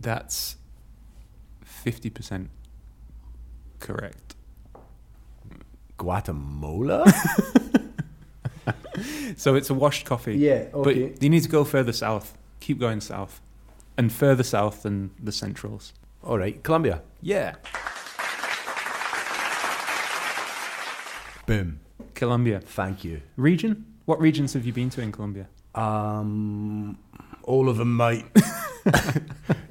That's 0.00 0.56
fifty 1.64 2.10
percent 2.10 2.50
correct. 3.78 4.34
Guatemala? 5.98 7.04
So 9.36 9.54
it's 9.54 9.70
a 9.70 9.74
washed 9.74 10.04
coffee. 10.04 10.36
Yeah, 10.36 10.66
okay. 10.74 11.08
But 11.12 11.22
you 11.22 11.30
need 11.30 11.42
to 11.44 11.48
go 11.48 11.64
further 11.64 11.92
south. 11.92 12.36
Keep 12.60 12.78
going 12.78 13.00
south, 13.00 13.40
and 13.96 14.12
further 14.12 14.42
south 14.42 14.82
than 14.82 15.12
the 15.22 15.32
centrals. 15.32 15.94
All 16.22 16.36
right, 16.36 16.62
Colombia. 16.62 17.00
Yeah. 17.22 17.54
Boom. 21.46 21.80
Colombia 22.14 22.60
Thank 22.60 23.02
you. 23.04 23.22
region. 23.36 23.86
What 24.04 24.20
regions 24.20 24.52
have 24.52 24.66
you 24.66 24.72
been 24.74 24.90
to 24.90 25.00
in 25.00 25.12
Colombia? 25.12 25.48
Um, 25.74 26.98
all 27.44 27.68
of 27.70 27.78
them, 27.78 27.96
mate. 27.96 28.26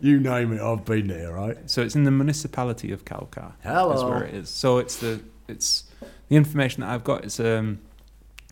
you 0.02 0.20
name 0.20 0.54
it, 0.54 0.62
I've 0.62 0.86
been 0.86 1.08
there, 1.08 1.34
right? 1.34 1.58
So 1.70 1.82
it's 1.82 1.96
in 1.96 2.04
the 2.04 2.12
municipality 2.12 2.92
of 2.92 3.06
Cauca. 3.06 3.54
Hello. 3.64 3.94
Is 3.94 4.04
where 4.04 4.24
it 4.24 4.34
is. 4.34 4.50
So 4.50 4.78
it's 4.78 4.98
the 4.98 5.22
it's 5.48 5.86
the 6.28 6.36
information 6.36 6.82
that 6.82 6.90
I've 6.90 7.04
got 7.04 7.26
is 7.26 7.40
um, 7.40 7.80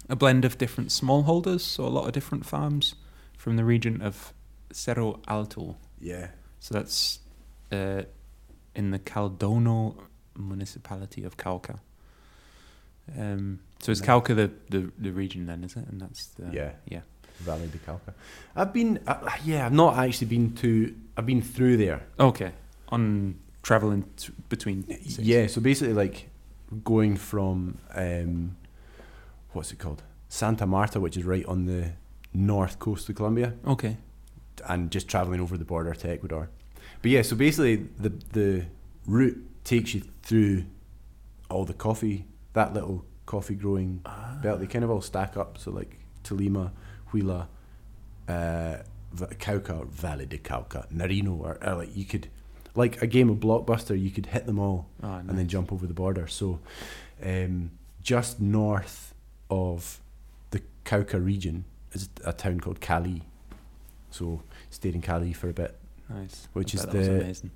a 0.09 0.15
blend 0.15 0.45
of 0.45 0.57
different 0.57 0.89
smallholders, 0.89 1.61
so 1.61 1.85
a 1.85 1.87
lot 1.89 2.05
of 2.05 2.11
different 2.13 2.45
farms 2.45 2.95
from 3.37 3.55
the 3.55 3.63
region 3.63 4.01
of 4.01 4.33
Cerro 4.71 5.19
Alto. 5.27 5.77
Yeah. 5.99 6.27
So 6.59 6.73
that's 6.73 7.19
uh, 7.71 8.03
in 8.75 8.91
the 8.91 8.99
Caldono 8.99 9.95
municipality 10.35 11.23
of 11.23 11.37
Cauca. 11.37 11.79
Um, 13.17 13.59
so 13.79 13.91
is. 13.91 14.01
Cauca 14.01 14.35
the, 14.35 14.51
the, 14.69 14.91
the 14.97 15.11
region 15.11 15.45
then, 15.45 15.63
is 15.63 15.75
it? 15.75 15.87
And 15.87 16.01
that's 16.01 16.25
the 16.27 16.49
Yeah. 16.51 16.71
yeah. 16.87 17.01
Valley 17.39 17.67
de 17.67 17.77
Cauca. 17.79 18.13
I've 18.55 18.73
been, 18.73 18.99
uh, 19.07 19.29
yeah, 19.45 19.65
I've 19.65 19.73
not 19.73 19.97
actually 19.97 20.27
been 20.27 20.53
to, 20.55 20.95
I've 21.15 21.25
been 21.25 21.41
through 21.41 21.77
there. 21.77 22.01
Okay, 22.19 22.51
on 22.89 23.35
traveling 23.63 24.03
t- 24.17 24.33
between. 24.49 24.85
Yeah, 25.19 25.47
so 25.47 25.61
basically, 25.61 25.93
like 25.93 26.29
going 26.83 27.15
from 27.17 27.77
um, 27.93 28.55
what's 29.53 29.71
it 29.71 29.79
called, 29.79 30.03
Santa 30.29 30.65
Marta, 30.65 30.99
which 30.99 31.17
is 31.17 31.23
right 31.23 31.45
on 31.45 31.65
the 31.65 31.91
north 32.33 32.79
coast 32.79 33.09
of 33.09 33.15
Colombia, 33.15 33.53
Okay. 33.65 33.97
and 34.67 34.91
just 34.91 35.07
traveling 35.07 35.39
over 35.39 35.57
the 35.57 35.65
border 35.65 35.93
to 35.93 36.09
Ecuador. 36.09 36.49
But 37.01 37.11
yeah, 37.11 37.21
so 37.21 37.35
basically, 37.35 37.75
the 37.99 38.09
the 38.33 38.65
route 39.05 39.37
takes 39.63 39.93
you 39.93 40.01
through 40.23 40.63
all 41.49 41.63
the 41.65 41.73
coffee, 41.73 42.25
that 42.53 42.73
little 42.73 43.05
coffee 43.25 43.55
growing 43.55 44.01
belt. 44.41 44.59
They 44.59 44.67
kind 44.67 44.83
of 44.83 44.89
all 44.91 45.01
stack 45.01 45.37
up. 45.37 45.57
So 45.57 45.71
like 45.71 45.97
Tolima, 46.23 46.71
Huila, 47.11 47.47
uh, 48.27 48.77
Cauca, 49.39 49.87
Valley 49.87 50.25
de 50.25 50.37
Cauca, 50.37 50.87
Narino, 50.91 51.39
or, 51.39 51.57
or 51.65 51.75
like 51.75 51.95
you 51.95 52.05
could, 52.05 52.27
like 52.75 53.01
a 53.01 53.07
game 53.07 53.29
of 53.29 53.37
blockbuster, 53.37 53.99
you 53.99 54.11
could 54.11 54.27
hit 54.27 54.45
them 54.45 54.59
all 54.59 54.87
Oh, 55.01 55.13
and 55.15 55.29
then 55.37 55.47
jump 55.47 55.71
over 55.71 55.87
the 55.87 55.93
border. 55.93 56.27
So, 56.27 56.59
um, 57.23 57.71
just 58.01 58.39
north 58.39 59.13
of 59.49 60.01
the 60.51 60.61
Cauca 60.85 61.19
region 61.23 61.65
is 61.93 62.09
a 62.25 62.33
town 62.33 62.59
called 62.59 62.79
Cali. 62.81 63.23
So, 64.11 64.41
stayed 64.69 64.95
in 64.95 65.01
Cali 65.01 65.33
for 65.33 65.49
a 65.49 65.53
bit. 65.53 65.77
Nice. 66.09 66.47
which 66.53 66.73
is 66.73 66.85
bet 66.85 66.93
that 66.93 67.27
was 67.27 67.41
the- 67.41 67.49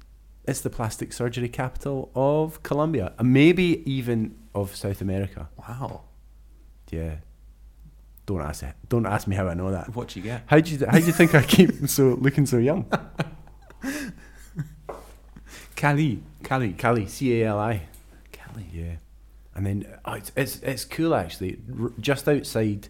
It's 0.45 0.59
the 0.59 0.69
plastic 0.69 1.13
surgery 1.13 1.47
capital 1.47 2.11
of 2.15 2.61
Colombia, 2.63 3.13
and 3.17 3.31
maybe 3.31 3.81
even 3.89 4.35
of 4.53 4.75
South 4.75 4.99
America. 4.99 5.47
Wow. 5.57 6.01
Yeah. 6.89 7.17
Don't 8.31 8.41
ask. 8.41 8.63
Don't 8.87 9.05
ask 9.05 9.27
me 9.27 9.35
how 9.35 9.47
I 9.49 9.53
know 9.53 9.71
that. 9.71 9.93
What 9.93 10.15
you 10.15 10.21
get? 10.21 10.43
How 10.45 10.59
do 10.59 10.71
you 10.71 10.85
How 10.85 10.99
do 10.99 11.05
you 11.05 11.11
think 11.11 11.35
I 11.35 11.43
keep 11.43 11.71
so 11.89 12.17
looking 12.21 12.45
so 12.45 12.57
young? 12.57 12.85
Cali. 15.75 16.21
Cali. 16.43 16.73
Cali, 16.73 17.07
C 17.07 17.41
A 17.41 17.47
L 17.47 17.59
I. 17.59 17.81
Cali. 18.31 18.65
Yeah, 18.71 18.95
and 19.55 19.65
then 19.65 19.85
oh, 20.05 20.13
it's 20.13 20.31
it's 20.35 20.59
it's 20.61 20.85
cool 20.85 21.13
actually. 21.15 21.59
R- 21.79 21.91
just 21.99 22.27
outside, 22.27 22.87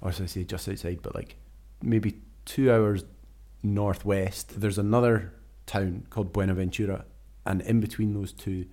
or 0.00 0.10
should 0.12 0.24
I 0.24 0.26
say 0.26 0.44
just 0.44 0.68
outside, 0.68 0.98
but 1.02 1.14
like 1.14 1.36
maybe 1.82 2.16
two 2.44 2.72
hours 2.72 3.04
northwest. 3.62 4.60
There's 4.60 4.78
another 4.78 5.32
town 5.66 6.06
called 6.10 6.32
Buenaventura, 6.32 7.04
and 7.46 7.60
in 7.60 7.80
between 7.80 8.14
those 8.14 8.32
two, 8.32 8.66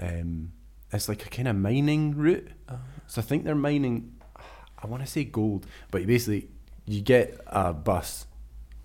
um, 0.00 0.52
it's 0.92 1.08
like 1.08 1.24
a 1.26 1.28
kind 1.28 1.46
of 1.48 1.56
mining 1.56 2.16
route. 2.16 2.48
So 3.06 3.20
I 3.20 3.24
think 3.24 3.44
they're 3.44 3.54
mining. 3.54 4.13
I 4.84 4.86
want 4.86 5.02
to 5.02 5.10
say 5.10 5.24
gold, 5.24 5.66
but 5.90 6.02
you 6.02 6.06
basically 6.06 6.48
you 6.84 7.00
get 7.00 7.40
a 7.46 7.72
bus 7.72 8.26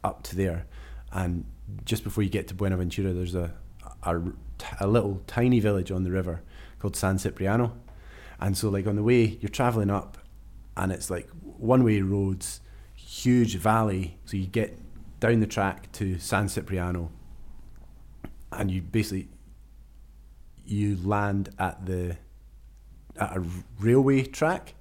up 0.01 0.23
to 0.23 0.35
there, 0.35 0.65
and 1.11 1.43
just 1.83 2.05
before 2.05 2.23
you 2.23 2.29
get 2.29 2.47
to 2.47 2.53
Buenaventura, 2.55 3.11
there's 3.11 3.35
a 3.35 3.53
a, 4.03 4.21
a 4.79 4.87
little 4.87 5.21
tiny 5.27 5.59
village 5.59 5.91
on 5.91 6.03
the 6.03 6.11
river 6.11 6.41
called 6.79 6.95
San 6.95 7.17
Cipriano, 7.17 7.75
and 8.39 8.57
so 8.57 8.69
like 8.69 8.87
on 8.87 8.95
the 8.95 9.03
way 9.03 9.37
you're 9.41 9.49
traveling 9.49 9.89
up, 9.89 10.17
and 10.77 10.93
it's 10.93 11.09
like 11.09 11.27
one 11.41 11.83
way 11.83 11.99
roads, 11.99 12.61
huge 12.95 13.57
valley. 13.57 14.17
So 14.23 14.37
you 14.37 14.47
get 14.47 14.79
down 15.19 15.41
the 15.41 15.47
track 15.47 15.91
to 15.93 16.17
San 16.17 16.47
Cipriano, 16.47 17.11
and 18.53 18.71
you 18.71 18.81
basically 18.81 19.27
you 20.65 20.97
land 21.03 21.49
at 21.59 21.85
the 21.85 22.15
at 23.17 23.35
a 23.35 23.43
railway 23.81 24.23
track 24.23 24.75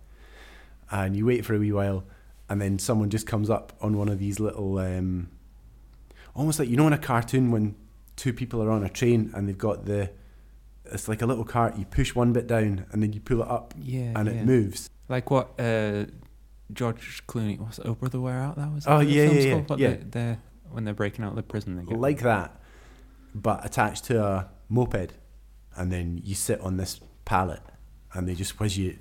and 0.91 1.17
you 1.17 1.27
wait 1.27 1.45
for 1.45 1.55
a 1.55 1.59
wee 1.59 1.73
while 1.73 2.05
and 2.49 2.61
then 2.61 2.79
someone 2.79 3.11
just 3.11 3.27
comes 3.27 3.51
up 3.51 3.73
on 3.81 3.97
one 3.97 4.09
of 4.09 4.19
these 4.19 4.41
little 4.41 4.79
um, 4.79 5.29
almost 6.35 6.59
like 6.59 6.69
you 6.69 6.77
know 6.77 6.87
in 6.87 6.93
a 6.93 6.99
cartoon 6.99 7.51
when 7.51 7.75
two 8.17 8.33
people 8.33 8.63
are 8.63 8.71
on 8.71 8.83
a 8.85 8.89
train 8.89 9.31
and 9.35 9.49
they've 9.49 9.59
got 9.59 9.85
the 9.85 10.11
it's 10.87 11.09
like 11.09 11.21
a 11.23 11.27
little 11.27 11.45
cart 11.45 11.77
you 11.77 11.85
push 11.85 12.15
one 12.15 12.33
bit 12.33 12.47
down 12.47 12.87
and 12.93 13.03
then 13.03 13.13
you 13.13 13.21
pull 13.21 13.43
it 13.43 13.49
up 13.49 13.75
Yeah. 13.79 14.13
and 14.17 14.27
yeah. 14.29 14.35
it 14.35 14.47
moves 14.47 14.89
Like 15.09 15.31
what 15.31 15.59
uh, 15.61 16.07
George 16.73 17.23
Clooney 17.27 17.59
was 17.59 17.79
it 17.79 17.87
Oh 17.87 17.95
Brother 17.95 18.21
Where 18.21 18.39
Art 18.39 18.57
that 18.57 18.73
was 18.73 18.87
Oh, 18.87 18.99
the 18.99 19.05
yeah, 19.05 19.25
yeah, 19.25 19.31
yeah, 19.41 19.63
yeah. 19.77 19.89
they- 19.91 20.03
they're- 20.11 20.39
when 20.71 20.85
they're 20.85 20.93
breaking 20.95 21.25
out 21.25 21.31
of 21.31 21.37
the 21.37 21.43
prison 21.43 21.77
they 21.77 21.83
get 21.85 21.99
like 21.99 22.21
that 22.21 22.61
but 23.35 23.65
attached 23.65 24.05
to 24.05 24.23
a 24.23 24.49
moped 24.69 25.13
and 25.77 25.91
then 25.91 26.21
you 26.23 26.35
sit 26.35 26.61
on 26.61 26.77
this 26.77 27.01
pallet 27.25 27.61
and 28.13 28.29
they 28.29 28.35
just 28.35 28.61
whiz 28.61 28.77
you 28.77 28.99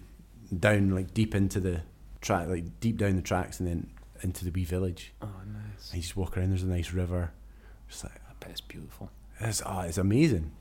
down 0.60 0.90
like 0.92 1.14
deep 1.14 1.34
into 1.36 1.60
the 1.60 1.82
track 2.22 2.48
like 2.48 2.80
deep 2.80 2.98
down 2.98 3.16
the 3.16 3.22
tracks 3.22 3.60
and 3.60 3.68
then 3.68 3.90
into 4.22 4.44
the 4.46 4.52
wee 4.52 4.64
village 4.64 5.14
Oh 5.22 5.28
nice. 5.46 5.90
and 5.92 5.98
you 5.98 6.02
just 6.02 6.18
walk 6.18 6.38
around 6.38 6.50
there's 6.50 6.64
a 6.64 6.68
nice 6.68 6.92
river 6.92 7.32
just 7.90 8.04
like 8.04 8.16
I 8.16 8.34
bet 8.40 8.50
it's 8.52 8.62
beautiful. 8.62 9.10
It's, 9.40 9.62
oh, 9.66 9.82
it's 9.82 9.98
amazing. 10.00 10.52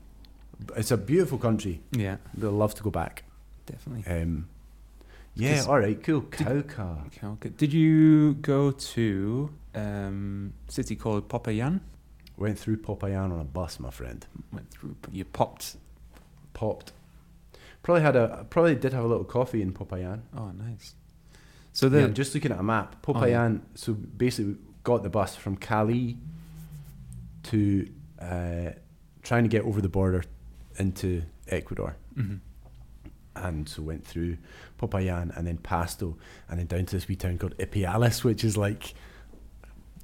It's 0.75 0.91
a 0.91 0.97
beautiful 0.97 1.37
country. 1.39 1.81
Yeah, 1.91 2.17
I'd 2.35 2.43
love 2.43 2.75
to 2.75 2.83
go 2.83 2.89
back. 2.91 3.23
definitely. 3.65 4.05
Um, 4.11 4.47
yeah, 5.35 5.63
all 5.67 5.79
right, 5.79 6.01
cool. 6.03 6.21
Cauca. 6.21 7.05
Okay, 7.07 7.27
okay. 7.27 7.49
Did 7.49 7.73
you 7.73 8.33
go 8.35 8.71
to 8.71 9.49
um, 9.75 10.53
city 10.67 10.95
called 10.95 11.27
Popayan? 11.27 11.81
Went 12.37 12.57
through 12.59 12.77
Popayan 12.77 13.31
on 13.31 13.39
a 13.39 13.43
bus, 13.43 13.79
my 13.79 13.89
friend. 13.91 14.25
Went 14.53 14.69
through. 14.71 14.95
You 15.11 15.25
popped. 15.25 15.75
Popped. 16.53 16.91
Probably 17.87 18.01
had 18.01 18.17
a. 18.17 18.45
Probably 18.49 18.75
did 18.75 18.91
have 18.91 19.05
a 19.05 19.07
little 19.07 19.23
coffee 19.23 19.61
in 19.61 19.71
Popayan. 19.71 20.19
Oh, 20.35 20.51
nice. 20.51 20.93
So 21.71 21.87
then, 21.87 22.01
yeah, 22.01 22.07
I'm 22.07 22.13
just 22.15 22.35
looking 22.35 22.51
at 22.51 22.59
a 22.59 22.63
map. 22.63 22.97
Oh, 23.07 23.13
Popayan. 23.13 23.53
yeah. 23.53 23.59
So 23.75 23.93
basically, 23.93 24.51
we 24.55 24.57
got 24.83 25.03
the 25.03 25.09
bus 25.09 25.37
from 25.37 25.55
Cali 25.55 26.17
to 27.43 27.87
uh, 28.21 28.71
trying 29.23 29.43
to 29.43 29.49
get 29.49 29.63
over 29.63 29.79
the 29.79 29.87
border 29.87 30.25
into 30.77 31.23
Ecuador. 31.47 31.95
Mhm. 32.17 32.39
and 33.37 33.69
so 33.69 33.81
went 33.83 34.05
through 34.05 34.35
Popayan 34.77 35.31
and 35.37 35.47
then 35.47 35.57
Pasto 35.59 36.17
and 36.49 36.59
then 36.59 36.65
down 36.67 36.85
to 36.87 36.95
this 36.97 37.07
wee 37.07 37.15
town 37.15 37.37
called 37.37 37.55
Ipiales, 37.57 38.25
which 38.25 38.43
is 38.43 38.57
like 38.57 38.95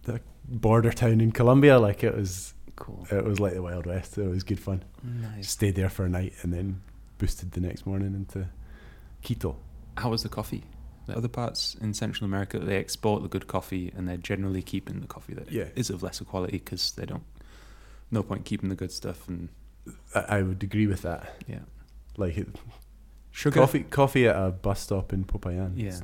the 0.03 0.21
border 0.47 0.91
town 0.93 1.19
in 1.19 1.33
Colombia. 1.33 1.79
Like 1.79 2.01
it 2.01 2.15
was, 2.15 2.53
cool. 2.77 3.05
it 3.11 3.25
was 3.25 3.41
like 3.41 3.55
the 3.55 3.61
Wild 3.61 3.87
West. 3.87 4.17
It 4.17 4.25
was 4.29 4.43
good 4.43 4.59
fun. 4.61 4.83
Nice. 5.03 5.49
Stayed 5.49 5.75
there 5.75 5.89
for 5.89 6.05
a 6.05 6.09
night 6.09 6.31
and 6.43 6.53
then 6.53 6.81
boosted 7.17 7.51
the 7.51 7.61
next 7.61 7.85
morning 7.85 8.13
into 8.13 8.47
Quito. 9.21 9.57
How 9.97 10.09
was 10.09 10.23
the 10.23 10.29
coffee? 10.29 10.63
The 11.05 11.17
other 11.17 11.27
parts 11.27 11.75
in 11.81 11.93
Central 11.93 12.25
America, 12.25 12.59
they 12.59 12.77
export 12.77 13.21
the 13.23 13.27
good 13.29 13.47
coffee, 13.47 13.91
and 13.95 14.07
they're 14.07 14.17
generally 14.17 14.61
keeping 14.61 15.01
the 15.01 15.07
coffee 15.07 15.33
that 15.33 15.49
is 15.75 15.89
Yeah. 15.89 15.95
of 15.95 16.01
lesser 16.03 16.23
quality 16.23 16.59
because 16.59 16.91
they 16.93 17.05
don't. 17.05 17.23
No 18.09 18.23
point 18.23 18.45
keeping 18.45 18.69
the 18.69 18.75
good 18.75 18.91
stuff, 18.91 19.27
and 19.27 19.49
I, 20.15 20.37
I 20.37 20.41
would 20.43 20.63
agree 20.63 20.87
with 20.87 21.01
that. 21.01 21.33
yeah, 21.47 21.59
Like 22.15 22.37
it, 22.37 22.47
sugar. 23.31 23.59
coffee, 23.59 23.83
coffee 23.83 24.27
at 24.27 24.35
a 24.35 24.51
bus 24.51 24.79
stop 24.81 25.11
in 25.11 25.25
Popayan. 25.25 25.73
Yeah. 25.75 25.99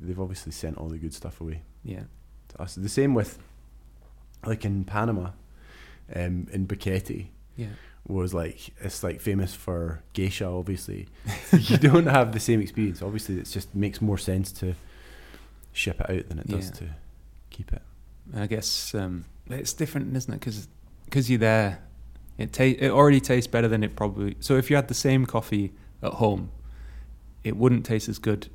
they've 0.00 0.20
obviously 0.20 0.52
sent 0.52 0.78
all 0.78 0.88
the 0.88 0.98
good 0.98 1.12
stuff 1.12 1.40
away. 1.40 1.62
Yeah, 1.82 2.04
to 2.48 2.62
us. 2.62 2.76
The 2.76 2.88
same 2.88 3.14
with, 3.14 3.38
like 4.46 4.64
in 4.64 4.84
Panama, 4.84 5.30
um, 6.14 6.46
in 6.52 6.66
Boquete, 6.68 7.26
yeah, 7.56 7.68
was 8.06 8.34
like 8.34 8.70
it's 8.80 9.02
like 9.02 9.20
famous 9.20 9.54
for 9.54 10.02
geisha. 10.12 10.46
Obviously, 10.46 11.08
you 11.52 11.76
don't 11.76 12.06
have 12.06 12.32
the 12.32 12.40
same 12.40 12.60
experience. 12.60 13.02
Obviously, 13.02 13.38
it 13.38 13.44
just 13.44 13.74
makes 13.74 14.00
more 14.00 14.18
sense 14.18 14.50
to 14.52 14.74
ship 15.72 16.00
it 16.00 16.10
out 16.10 16.28
than 16.28 16.38
it 16.38 16.46
does 16.48 16.66
Yeah. 16.66 16.76
to 16.76 16.84
keep 17.50 17.72
it. 17.72 17.82
I 18.34 18.46
guess 18.46 18.94
um, 18.94 19.24
it's 19.48 19.72
different, 19.72 20.16
isn't 20.16 20.32
it? 20.32 20.68
Because 21.04 21.30
you're 21.30 21.38
there, 21.38 21.82
it 22.38 22.52
ta- 22.52 22.64
it 22.64 22.90
already 22.90 23.20
tastes 23.20 23.46
better 23.48 23.68
than 23.68 23.82
it 23.84 23.96
probably. 23.96 24.36
So 24.40 24.56
if 24.56 24.70
you 24.70 24.76
had 24.76 24.88
the 24.88 24.94
same 24.94 25.26
coffee 25.26 25.72
at 26.02 26.14
home, 26.14 26.50
it 27.44 27.56
wouldn't 27.56 27.84
taste 27.84 28.08
as 28.08 28.18
good 28.18 28.48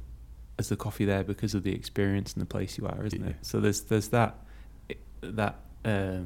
as 0.58 0.70
the 0.70 0.76
coffee 0.78 1.04
there 1.06 1.24
because 1.24 1.54
of 1.54 1.64
the 1.64 1.74
experience 1.76 2.34
and 2.34 2.42
the 2.42 2.46
place 2.46 2.78
you 2.78 2.88
are, 2.88 3.06
isn't 3.06 3.22
Yeah. 3.22 3.30
it? 3.32 3.36
So 3.42 3.60
there's 3.60 3.82
there's 3.82 4.08
that 4.10 4.38
that 5.22 5.56
uh, 5.84 6.20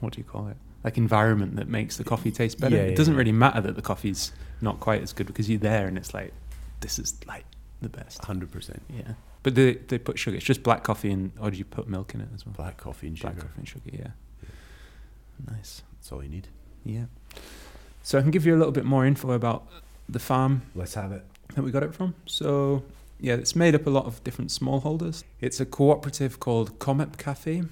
what 0.00 0.12
do 0.12 0.18
you 0.18 0.24
call 0.24 0.48
it? 0.48 0.56
Like 0.82 0.96
environment 0.96 1.56
that 1.56 1.68
makes 1.68 1.96
the 1.98 2.04
coffee 2.04 2.30
taste 2.30 2.58
better. 2.60 2.76
Yeah, 2.76 2.82
it 2.82 2.90
yeah, 2.90 2.96
doesn't 2.96 3.14
yeah. 3.14 3.18
really 3.18 3.32
matter 3.32 3.60
that 3.60 3.76
the 3.76 3.82
coffee's 3.82 4.32
not 4.60 4.80
quite 4.80 5.02
as 5.02 5.12
good 5.12 5.26
because 5.26 5.48
you're 5.50 5.58
there 5.58 5.86
and 5.86 5.98
it's 5.98 6.14
like 6.14 6.32
this 6.80 6.98
is 6.98 7.14
like 7.26 7.44
the 7.82 7.88
best. 7.90 8.24
Hundred 8.24 8.50
percent 8.50 8.82
Yeah, 8.88 9.12
but 9.42 9.54
they 9.54 9.74
they 9.74 9.98
put 9.98 10.18
sugar. 10.18 10.36
It's 10.38 10.46
just 10.46 10.62
black 10.62 10.82
coffee 10.84 11.10
and 11.10 11.32
or 11.38 11.50
do 11.50 11.58
you 11.58 11.64
put 11.64 11.86
milk 11.88 12.14
in 12.14 12.20
it 12.22 12.28
as 12.34 12.46
well? 12.46 12.54
black 12.56 12.78
coffee 12.78 13.08
and 13.08 13.18
Black 13.20 13.34
sugar. 13.34 13.42
Black 13.42 13.48
coffee 13.50 13.58
and 13.60 13.68
sugar, 13.68 13.90
yeah. 13.92 15.50
Nice. 15.54 15.82
That's 15.94 16.12
all 16.12 16.22
you 16.22 16.28
need. 16.30 16.48
Yeah. 16.84 17.04
So 18.02 18.18
I 18.18 18.22
can 18.22 18.30
give 18.30 18.46
you 18.46 18.54
a 18.56 18.58
little 18.58 18.72
bit 18.72 18.84
more 18.84 19.04
info 19.06 19.32
about 19.32 19.66
the 20.08 20.18
farm 20.18 20.62
Let's 20.74 20.94
have 20.94 21.12
it. 21.12 21.24
that 21.54 21.62
we 21.62 21.70
got 21.70 21.82
it 21.82 21.94
from. 21.94 22.14
So 22.26 22.82
yeah, 23.18 23.34
it's 23.34 23.54
made 23.54 23.74
up 23.74 23.86
a 23.86 23.90
lot 23.90 24.06
of 24.06 24.22
different 24.24 24.50
smallholders. 24.50 25.24
It's 25.40 25.60
a 25.60 25.66
cooperative 25.66 26.40
called 26.40 26.78
Comep 26.78 27.18
Cafe, 27.18 27.64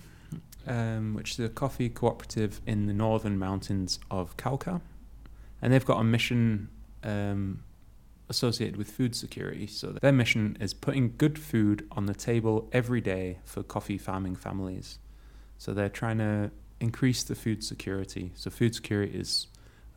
um, 0.68 1.14
which 1.14 1.32
is 1.32 1.40
a 1.40 1.48
coffee 1.48 1.88
cooperative 1.88 2.60
in 2.66 2.86
the 2.86 2.92
northern 2.92 3.38
mountains 3.38 3.98
of 4.10 4.36
Cauca, 4.36 4.80
and 5.60 5.72
they've 5.72 5.84
got 5.84 6.00
a 6.00 6.04
mission 6.04 6.68
um, 7.02 7.64
associated 8.28 8.76
with 8.76 8.90
food 8.90 9.16
security. 9.16 9.66
So 9.66 9.88
their 9.88 10.12
mission 10.12 10.56
is 10.60 10.74
putting 10.74 11.14
good 11.16 11.38
food 11.38 11.86
on 11.92 12.06
the 12.06 12.14
table 12.14 12.68
every 12.72 13.00
day 13.00 13.38
for 13.44 13.62
coffee 13.62 13.98
farming 13.98 14.36
families. 14.36 14.98
So 15.56 15.72
they're 15.72 15.88
trying 15.88 16.18
to 16.18 16.50
increase 16.80 17.24
the 17.24 17.34
food 17.34 17.64
security. 17.64 18.32
So 18.36 18.50
food 18.50 18.74
security 18.74 19.18
is 19.18 19.48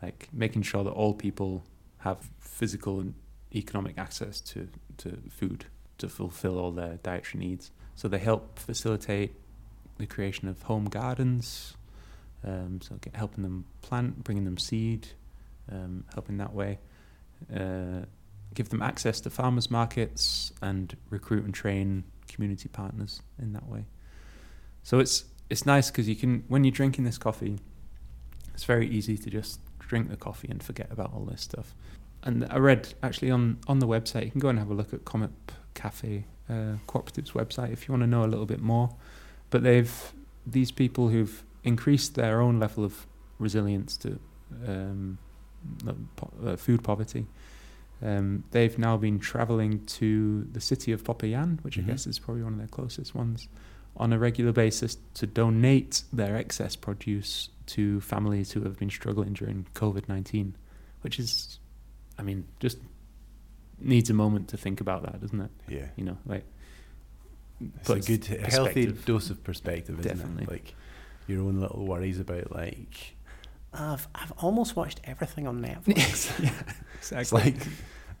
like 0.02 0.28
making 0.32 0.62
sure 0.62 0.82
that 0.82 0.90
all 0.90 1.14
people 1.14 1.64
have 1.98 2.30
physical 2.40 2.98
and 2.98 3.14
economic 3.54 3.98
access 3.98 4.40
to, 4.40 4.68
to 4.98 5.18
food 5.30 5.66
to 5.98 6.08
fulfill 6.08 6.58
all 6.58 6.72
their 6.72 6.98
dietary 7.02 7.44
needs. 7.44 7.70
So 7.94 8.08
they 8.08 8.18
help 8.18 8.58
facilitate 8.58 9.36
the 10.02 10.06
creation 10.06 10.48
of 10.48 10.62
home 10.62 10.84
gardens, 10.86 11.74
um, 12.44 12.80
so 12.82 12.98
helping 13.14 13.42
them 13.42 13.64
plant, 13.80 14.24
bringing 14.24 14.44
them 14.44 14.58
seed, 14.58 15.08
um, 15.70 16.04
helping 16.12 16.36
that 16.38 16.52
way. 16.52 16.78
Uh, 17.54 18.04
give 18.54 18.68
them 18.68 18.82
access 18.82 19.20
to 19.20 19.30
farmers 19.30 19.70
markets 19.70 20.52
and 20.60 20.96
recruit 21.08 21.44
and 21.44 21.54
train 21.54 22.04
community 22.28 22.68
partners 22.68 23.22
in 23.38 23.52
that 23.52 23.66
way. 23.68 23.84
So 24.82 24.98
it's 24.98 25.24
it's 25.48 25.64
nice 25.64 25.90
because 25.90 26.08
you 26.08 26.16
can 26.16 26.44
when 26.48 26.64
you're 26.64 26.72
drinking 26.72 27.04
this 27.04 27.18
coffee, 27.18 27.58
it's 28.54 28.64
very 28.64 28.88
easy 28.88 29.16
to 29.16 29.30
just 29.30 29.60
drink 29.78 30.10
the 30.10 30.16
coffee 30.16 30.48
and 30.50 30.62
forget 30.62 30.88
about 30.90 31.12
all 31.14 31.24
this 31.24 31.42
stuff. 31.42 31.74
And 32.24 32.46
I 32.50 32.58
read 32.58 32.94
actually 33.02 33.30
on 33.30 33.58
on 33.68 33.78
the 33.78 33.86
website, 33.86 34.24
you 34.24 34.30
can 34.32 34.40
go 34.40 34.48
and 34.48 34.58
have 34.58 34.70
a 34.70 34.74
look 34.74 34.92
at 34.92 35.04
Comep 35.04 35.30
Cafe 35.74 36.24
uh, 36.50 36.76
Cooperative's 36.88 37.32
website 37.32 37.72
if 37.72 37.86
you 37.86 37.92
want 37.92 38.02
to 38.02 38.08
know 38.08 38.24
a 38.24 38.30
little 38.32 38.46
bit 38.46 38.60
more. 38.60 38.90
But 39.52 39.62
they've 39.62 39.94
these 40.44 40.72
people 40.72 41.08
who've 41.10 41.44
increased 41.62 42.16
their 42.16 42.40
own 42.40 42.58
level 42.58 42.84
of 42.84 43.06
resilience 43.38 43.96
to 43.98 44.18
um, 44.66 45.18
po- 46.16 46.32
uh, 46.44 46.56
food 46.56 46.82
poverty. 46.82 47.26
Um, 48.02 48.42
they've 48.50 48.76
now 48.76 48.96
been 48.96 49.20
traveling 49.20 49.84
to 50.00 50.42
the 50.52 50.60
city 50.60 50.90
of 50.90 51.04
Popayan, 51.04 51.62
which 51.62 51.76
Mhm. 51.76 51.84
I 51.84 51.86
guess 51.88 52.06
is 52.08 52.18
probably 52.18 52.42
one 52.42 52.54
of 52.54 52.58
their 52.58 52.66
closest 52.78 53.14
ones, 53.14 53.46
on 53.96 54.12
a 54.12 54.18
regular 54.18 54.52
basis 54.52 54.96
to 55.14 55.26
donate 55.26 56.02
their 56.12 56.34
excess 56.36 56.74
produce 56.74 57.50
to 57.66 58.00
families 58.00 58.52
who 58.52 58.62
have 58.62 58.76
been 58.78 58.90
struggling 58.90 59.34
during 59.34 59.66
COVID 59.74 60.08
19, 60.08 60.56
which 61.02 61.20
is, 61.20 61.60
I 62.18 62.22
mean, 62.22 62.44
just 62.58 62.78
needs 63.78 64.10
a 64.10 64.14
moment 64.14 64.48
to 64.48 64.56
think 64.56 64.80
about 64.80 65.02
that, 65.04 65.20
doesn't 65.20 65.40
it? 65.40 65.50
Yeah. 65.68 65.88
You 65.96 66.04
know, 66.04 66.18
like, 66.26 66.44
It's 67.76 67.88
puts 67.88 68.08
a 68.08 68.16
good, 68.18 68.24
healthy 68.50 68.86
dose 68.86 69.30
of 69.30 69.42
perspective, 69.44 69.98
isn't 70.00 70.18
Definitely. 70.18 70.44
it? 70.44 70.50
Like 70.50 70.74
your 71.26 71.42
own 71.42 71.60
little 71.60 71.86
worries 71.86 72.18
about 72.18 72.52
like 72.52 73.16
I've 73.72 74.06
I've 74.14 74.32
almost 74.38 74.76
watched 74.76 75.00
everything 75.04 75.46
on 75.46 75.60
Netflix. 75.62 76.30
yeah, 76.42 77.18
it's 77.20 77.32
like 77.32 77.56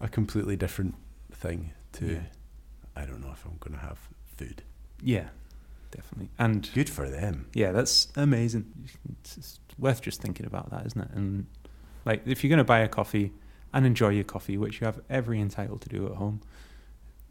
a 0.00 0.08
completely 0.08 0.56
different 0.56 0.94
thing 1.32 1.72
to. 1.94 2.14
Yeah. 2.14 2.20
I 2.94 3.06
don't 3.06 3.22
know 3.22 3.32
if 3.32 3.44
I'm 3.46 3.56
going 3.58 3.72
to 3.72 3.84
have 3.86 3.98
food. 4.36 4.62
yeah, 5.02 5.28
definitely. 5.90 6.28
And 6.38 6.68
Good 6.74 6.90
for 6.90 7.08
them. 7.08 7.46
Yeah, 7.54 7.72
that's 7.72 8.08
amazing. 8.16 8.70
It's 9.22 9.60
worth 9.78 10.02
just 10.02 10.20
thinking 10.20 10.44
about 10.44 10.70
that, 10.70 10.84
isn't 10.84 11.00
it? 11.00 11.08
And 11.14 11.46
like, 12.04 12.20
if 12.26 12.44
you're 12.44 12.50
going 12.50 12.58
to 12.58 12.64
buy 12.64 12.80
a 12.80 12.88
coffee 12.88 13.32
and 13.72 13.86
enjoy 13.86 14.10
your 14.10 14.24
coffee, 14.24 14.58
which 14.58 14.80
you 14.80 14.84
have 14.84 15.00
every 15.08 15.40
entitled 15.40 15.80
to 15.82 15.88
do 15.88 16.04
at 16.06 16.12
home, 16.16 16.42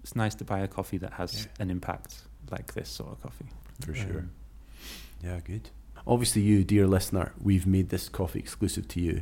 it's 0.02 0.16
nice 0.16 0.36
to 0.36 0.44
buy 0.44 0.60
a 0.60 0.68
coffee 0.68 0.98
that 0.98 1.14
has 1.14 1.44
Yeah. 1.46 1.64
an 1.64 1.70
impact 1.72 2.24
like 2.50 2.74
this 2.74 2.90
sort 2.90 3.12
of 3.12 3.22
coffee. 3.22 3.46
For 3.86 3.94
sure. 3.94 4.20
Um, 4.20 4.32
Yeah, 5.24 5.40
good. 5.44 5.70
Obviously, 6.08 6.42
you, 6.42 6.64
dear 6.64 6.88
listener, 6.88 7.32
we've 7.40 7.68
made 7.68 7.90
this 7.90 8.10
coffee 8.10 8.40
exclusive 8.40 8.88
to 8.90 9.00
you. 9.00 9.22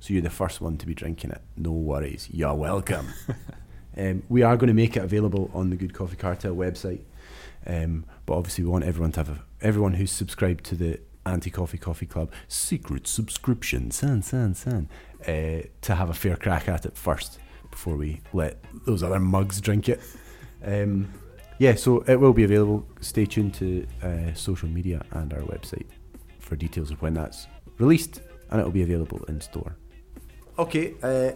So 0.00 0.12
you're 0.12 0.22
the 0.22 0.30
first 0.30 0.60
one 0.60 0.76
to 0.78 0.86
be 0.86 0.94
drinking 0.94 1.30
it. 1.30 1.40
No 1.56 1.70
worries. 1.70 2.28
You're 2.32 2.54
welcome. 2.54 3.06
um, 3.96 4.22
we 4.28 4.42
are 4.42 4.56
going 4.56 4.68
to 4.68 4.74
make 4.74 4.96
it 4.96 5.04
available 5.04 5.50
on 5.54 5.70
the 5.70 5.76
Good 5.76 5.94
Coffee 5.94 6.16
Cartel 6.16 6.54
website. 6.54 7.02
Um, 7.66 8.04
but 8.26 8.34
obviously, 8.36 8.64
we 8.64 8.70
want 8.70 8.84
everyone 8.84 9.12
to 9.12 9.20
have 9.20 9.28
a, 9.28 9.44
everyone 9.60 9.94
who's 9.94 10.10
subscribed 10.10 10.64
to 10.64 10.74
the 10.74 11.00
Anti 11.24 11.50
Coffee 11.50 11.78
Coffee 11.78 12.06
Club 12.06 12.30
secret 12.48 13.06
subscription, 13.06 13.90
san, 13.90 14.22
san, 14.22 14.54
san, 14.54 14.88
uh, 15.26 15.62
to 15.80 15.94
have 15.94 16.10
a 16.10 16.14
fair 16.14 16.36
crack 16.36 16.68
at 16.68 16.84
it 16.86 16.96
first 16.96 17.38
before 17.76 17.96
we 17.96 18.22
let 18.32 18.56
those 18.86 19.02
other 19.02 19.20
mugs 19.20 19.60
drink 19.60 19.86
it. 19.90 20.00
Um, 20.64 21.12
yeah, 21.58 21.74
so 21.74 22.00
it 22.08 22.18
will 22.18 22.32
be 22.32 22.42
available. 22.42 22.86
Stay 23.00 23.26
tuned 23.26 23.52
to 23.54 23.86
uh, 24.02 24.32
social 24.32 24.68
media 24.68 25.04
and 25.10 25.30
our 25.34 25.40
website 25.40 25.86
for 26.38 26.56
details 26.56 26.90
of 26.90 27.02
when 27.02 27.12
that's 27.12 27.46
released, 27.78 28.22
and 28.50 28.58
it'll 28.58 28.72
be 28.72 28.82
available 28.82 29.22
in 29.28 29.42
store. 29.42 29.76
Okay, 30.58 30.94
uh, 31.02 31.32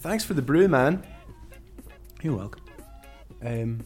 thanks 0.00 0.24
for 0.24 0.34
the 0.34 0.42
brew, 0.42 0.66
man. 0.66 1.04
You're 2.20 2.36
welcome. 2.36 2.64
Um, 3.44 3.84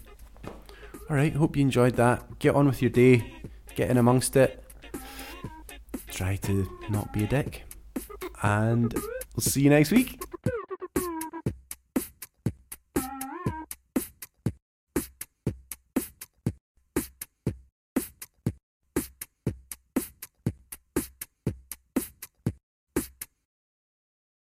all 1.10 1.16
right, 1.16 1.34
hope 1.34 1.56
you 1.56 1.62
enjoyed 1.62 1.96
that. 1.96 2.38
Get 2.38 2.54
on 2.54 2.66
with 2.66 2.80
your 2.80 2.90
day, 2.90 3.30
get 3.76 3.90
in 3.90 3.98
amongst 3.98 4.36
it. 4.36 4.64
Try 6.06 6.36
to 6.36 6.66
not 6.88 7.12
be 7.12 7.24
a 7.24 7.26
dick, 7.26 7.64
and 8.42 8.94
we'll 8.94 9.42
see 9.42 9.60
you 9.60 9.70
next 9.70 9.90
week. 9.90 10.31